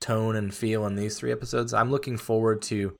tone 0.00 0.36
and 0.36 0.54
feel 0.54 0.86
in 0.86 0.94
these 0.94 1.18
three 1.18 1.32
episodes. 1.32 1.74
I'm 1.74 1.90
looking 1.90 2.16
forward 2.16 2.62
to 2.62 2.94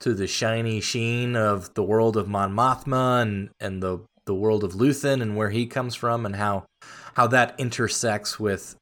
to 0.00 0.14
the 0.14 0.26
shiny 0.26 0.80
sheen 0.80 1.36
of 1.36 1.74
the 1.74 1.82
world 1.82 2.16
of 2.16 2.28
Mon 2.28 2.54
Mothma 2.54 3.22
and 3.22 3.50
and 3.60 3.82
the 3.82 4.00
the 4.26 4.34
world 4.34 4.62
of 4.62 4.74
Luthen 4.74 5.22
and 5.22 5.36
where 5.36 5.50
he 5.50 5.66
comes 5.66 5.94
from 5.94 6.26
and 6.26 6.36
how 6.36 6.66
how 7.14 7.26
that 7.26 7.54
intersects 7.58 8.38
with 8.38 8.76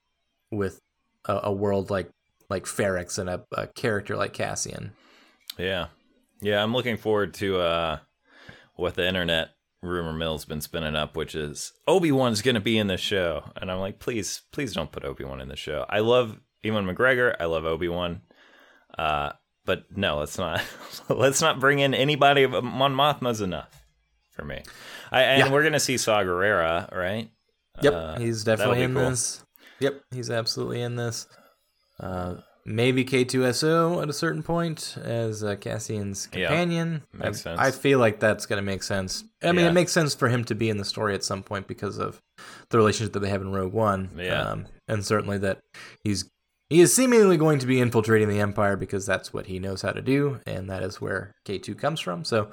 with 0.50 0.78
a, 1.24 1.40
a 1.44 1.52
world 1.52 1.90
like 1.90 2.10
like 2.48 2.64
Ferrix 2.64 3.18
and 3.18 3.28
a, 3.28 3.44
a 3.52 3.66
character 3.68 4.16
like 4.16 4.32
Cassian. 4.32 4.92
Yeah, 5.58 5.86
yeah. 6.40 6.62
I'm 6.62 6.72
looking 6.72 6.96
forward 6.96 7.34
to 7.34 7.58
uh, 7.58 7.98
what 8.74 8.94
the 8.94 9.06
internet 9.06 9.50
rumor 9.82 10.12
mill's 10.12 10.44
been 10.44 10.60
spinning 10.60 10.96
up, 10.96 11.16
which 11.16 11.34
is 11.34 11.72
Obi 11.86 12.12
Wan's 12.12 12.42
going 12.42 12.54
to 12.54 12.60
be 12.60 12.78
in 12.78 12.86
the 12.86 12.96
show, 12.96 13.44
and 13.56 13.70
I'm 13.70 13.80
like, 13.80 13.98
please, 13.98 14.42
please 14.52 14.72
don't 14.72 14.92
put 14.92 15.04
Obi 15.04 15.24
Wan 15.24 15.40
in 15.40 15.48
the 15.48 15.56
show. 15.56 15.86
I 15.88 16.00
love 16.00 16.38
Ewan 16.62 16.86
McGregor. 16.86 17.34
I 17.38 17.46
love 17.46 17.64
Obi 17.64 17.88
Wan. 17.88 18.22
Uh, 18.96 19.32
but 19.66 19.84
no, 19.96 20.18
let's 20.20 20.38
not 20.38 20.62
let's 21.08 21.42
not 21.42 21.60
bring 21.60 21.80
in 21.80 21.92
anybody. 21.94 22.44
of 22.44 22.52
Mon 22.64 22.94
Mothma's 22.94 23.40
enough 23.42 23.84
for 24.32 24.44
me. 24.44 24.62
I, 25.12 25.22
and 25.22 25.46
Yeah. 25.46 25.52
we're 25.52 25.62
gonna 25.64 25.80
see 25.80 25.98
Saw 25.98 26.22
Gerrera, 26.22 26.90
right? 26.94 27.28
Yep, 27.82 27.92
Uh, 27.92 28.18
he's 28.18 28.44
definitely 28.44 28.82
in 28.82 28.94
cool. 28.94 29.10
this. 29.10 29.44
Yep, 29.80 30.00
he's 30.12 30.30
absolutely 30.30 30.80
in 30.80 30.96
this. 30.96 31.26
Uh, 32.00 32.36
maybe 32.64 33.04
K2SO 33.04 34.02
at 34.02 34.08
a 34.08 34.12
certain 34.12 34.42
point 34.42 34.96
as 35.02 35.44
uh, 35.44 35.54
Cassian's 35.56 36.28
Yeah, 36.32 36.48
companion. 36.48 37.02
makes 37.12 37.40
I, 37.40 37.42
sense. 37.42 37.60
I 37.60 37.70
feel 37.70 37.98
like 37.98 38.18
that's 38.18 38.46
going 38.46 38.56
to 38.56 38.64
make 38.64 38.82
sense. 38.82 39.24
I 39.42 39.52
mean, 39.52 39.64
Yeah. 39.66 39.70
it 39.70 39.74
makes 39.74 39.92
sense 39.92 40.14
for 40.14 40.28
him 40.28 40.44
to 40.44 40.54
be 40.54 40.68
in 40.70 40.76
the 40.78 40.84
story 40.84 41.14
at 41.14 41.22
some 41.24 41.42
point 41.42 41.68
because 41.68 41.98
of 41.98 42.20
the 42.70 42.78
relationship 42.78 43.12
that 43.12 43.20
they 43.20 43.28
have 43.28 43.42
in 43.42 43.52
Rogue 43.52 43.72
One. 43.72 44.10
Yeah. 44.16 44.42
Um, 44.42 44.66
and 44.88 45.04
certainly 45.04 45.38
that 45.38 45.60
he's 46.02 46.28
he 46.68 46.80
is 46.80 46.94
seemingly 46.94 47.36
going 47.36 47.58
to 47.60 47.66
be 47.66 47.80
infiltrating 47.80 48.28
the 48.28 48.40
Empire 48.40 48.76
because 48.76 49.06
that's 49.06 49.32
what 49.32 49.46
he 49.46 49.58
knows 49.58 49.82
how 49.82 49.92
to 49.92 50.02
do, 50.02 50.40
and 50.46 50.68
that 50.68 50.82
is 50.82 51.00
where 51.00 51.32
K2 51.46 51.78
comes 51.78 52.00
from. 52.00 52.24
So 52.24 52.50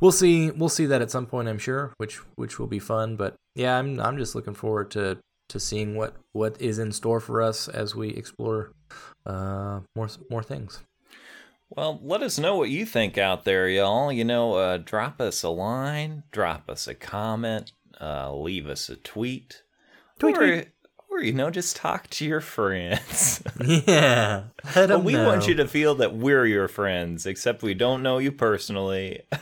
we'll 0.00 0.12
see 0.12 0.50
we'll 0.52 0.68
see 0.68 0.86
that 0.86 1.02
at 1.02 1.10
some 1.10 1.26
point, 1.26 1.48
I'm 1.48 1.58
sure, 1.58 1.92
which 1.96 2.16
which 2.36 2.58
will 2.58 2.68
be 2.68 2.78
fun. 2.78 3.16
But 3.16 3.34
yeah, 3.54 3.76
I'm 3.76 3.98
I'm 4.00 4.18
just 4.18 4.34
looking 4.34 4.54
forward 4.54 4.90
to 4.92 5.18
to 5.48 5.60
seeing 5.60 5.96
what 5.96 6.16
what 6.32 6.60
is 6.60 6.78
in 6.78 6.92
store 6.92 7.20
for 7.20 7.42
us 7.42 7.66
as 7.66 7.94
we 7.94 8.10
explore 8.10 8.72
uh, 9.24 9.80
more 9.96 10.08
more 10.30 10.42
things. 10.42 10.82
Well, 11.68 11.98
let 12.00 12.22
us 12.22 12.38
know 12.38 12.56
what 12.56 12.70
you 12.70 12.86
think 12.86 13.18
out 13.18 13.44
there, 13.44 13.68
y'all. 13.68 14.12
You 14.12 14.24
know, 14.24 14.54
uh, 14.54 14.76
drop 14.76 15.20
us 15.20 15.42
a 15.42 15.48
line, 15.48 16.22
drop 16.30 16.70
us 16.70 16.86
a 16.86 16.94
comment, 16.94 17.72
uh, 18.00 18.32
leave 18.32 18.68
us 18.68 18.88
a 18.88 18.94
tweet, 18.94 19.64
Tweet, 20.18 20.36
or, 20.36 20.46
tweet. 20.46 20.68
You 21.22 21.32
know, 21.32 21.50
just 21.50 21.76
talk 21.76 22.08
to 22.10 22.24
your 22.24 22.40
friends. 22.40 23.42
Yeah, 23.64 24.44
but 24.74 25.02
we 25.02 25.14
know. 25.14 25.26
want 25.26 25.48
you 25.48 25.54
to 25.56 25.66
feel 25.66 25.94
that 25.96 26.14
we're 26.14 26.44
your 26.46 26.68
friends, 26.68 27.26
except 27.26 27.62
we 27.62 27.74
don't 27.74 28.02
know 28.02 28.18
you 28.18 28.32
personally. 28.32 29.22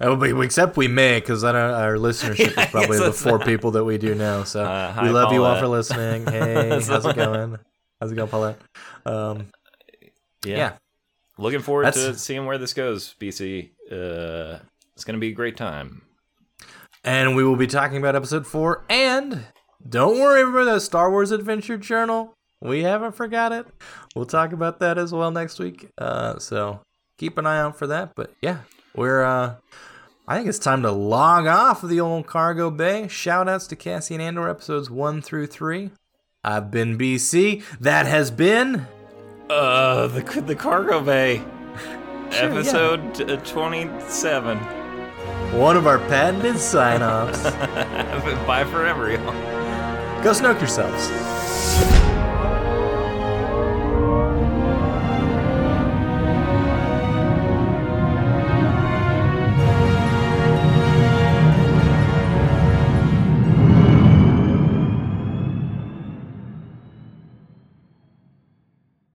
Oh, 0.00 0.16
but 0.16 0.30
except 0.40 0.76
we 0.78 0.88
may, 0.88 1.20
because 1.20 1.44
our 1.44 1.96
listenership 1.96 2.38
Yeah, 2.56 2.64
is 2.64 2.70
probably 2.70 2.98
the 2.98 3.12
four 3.12 3.32
that's- 3.38 3.46
people 3.46 3.72
that 3.72 3.84
we 3.84 3.98
do 3.98 4.14
know. 4.14 4.42
So 4.44 4.64
Uh, 4.64 4.92
we 5.02 5.08
hi, 5.08 5.10
love 5.10 5.32
you 5.34 5.44
all 5.44 5.56
for 5.60 5.68
listening. 5.68 6.26
Hey, 6.26 6.70
how's 6.70 7.04
it 7.06 7.14
going? 7.14 7.58
How's 8.00 8.10
it 8.10 8.14
going, 8.16 8.28
Paulette? 8.30 8.58
Um, 9.06 9.48
yeah. 10.44 10.72
Looking 11.38 11.60
forward 11.60 11.92
to 11.92 12.16
seeing 12.18 12.46
where 12.46 12.56
this 12.58 12.72
goes, 12.72 13.14
BC. 13.20 13.70
Uh, 13.92 14.60
it's 14.94 15.04
going 15.04 15.14
to 15.14 15.20
be 15.20 15.28
a 15.28 15.32
great 15.34 15.56
time. 15.58 16.02
and 17.04 17.36
we 17.36 17.44
will 17.44 17.56
be 17.56 17.66
talking 17.66 17.98
about 17.98 18.16
episode 18.16 18.46
four. 18.46 18.84
And 18.88 19.44
don't 19.88 20.18
worry 20.18 20.42
about 20.42 20.64
the 20.64 20.80
Star 20.80 21.10
Wars 21.10 21.30
Adventure 21.30 21.76
Journal. 21.76 22.34
We 22.60 22.82
haven't 22.82 23.12
forgot 23.12 23.52
it. 23.52 23.66
We'll 24.14 24.24
talk 24.24 24.52
about 24.52 24.80
that 24.80 24.96
as 24.96 25.12
well 25.12 25.30
next 25.30 25.58
week. 25.58 25.88
Uh, 25.98 26.38
so 26.38 26.80
keep 27.18 27.36
an 27.36 27.46
eye 27.46 27.60
out 27.60 27.78
for 27.78 27.86
that. 27.88 28.14
But 28.14 28.32
yeah, 28.40 28.60
we're. 28.94 29.22
Uh, 29.22 29.56
I 30.26 30.36
think 30.36 30.48
it's 30.48 30.58
time 30.58 30.80
to 30.82 30.90
log 30.90 31.46
off 31.46 31.82
of 31.82 31.90
the 31.90 32.00
old 32.00 32.26
cargo 32.26 32.70
bay. 32.70 33.08
Shout 33.08 33.46
outs 33.48 33.66
to 33.66 33.76
Cassian 33.76 34.22
Andor 34.22 34.48
episodes 34.48 34.88
one 34.90 35.20
through 35.20 35.48
three. 35.48 35.90
I've 36.42 36.70
been 36.70 36.96
BC. 36.96 37.62
That 37.80 38.06
has 38.06 38.30
been. 38.30 38.86
Uh, 39.50 40.06
the 40.06 40.22
the 40.40 40.54
cargo 40.54 41.02
bay, 41.02 41.38
Sure, 42.30 42.50
episode 42.50 43.30
uh, 43.30 43.36
twenty-seven. 43.38 44.56
One 45.58 45.76
of 45.76 45.86
our 45.86 45.98
patented 45.98 46.58
sign 46.58 47.02
offs. 47.02 47.42
Bye 48.46 48.64
forever, 48.64 49.12
y'all. 49.12 49.63
Go 50.24 50.32
snoke 50.32 50.58
yourselves. 50.58 51.43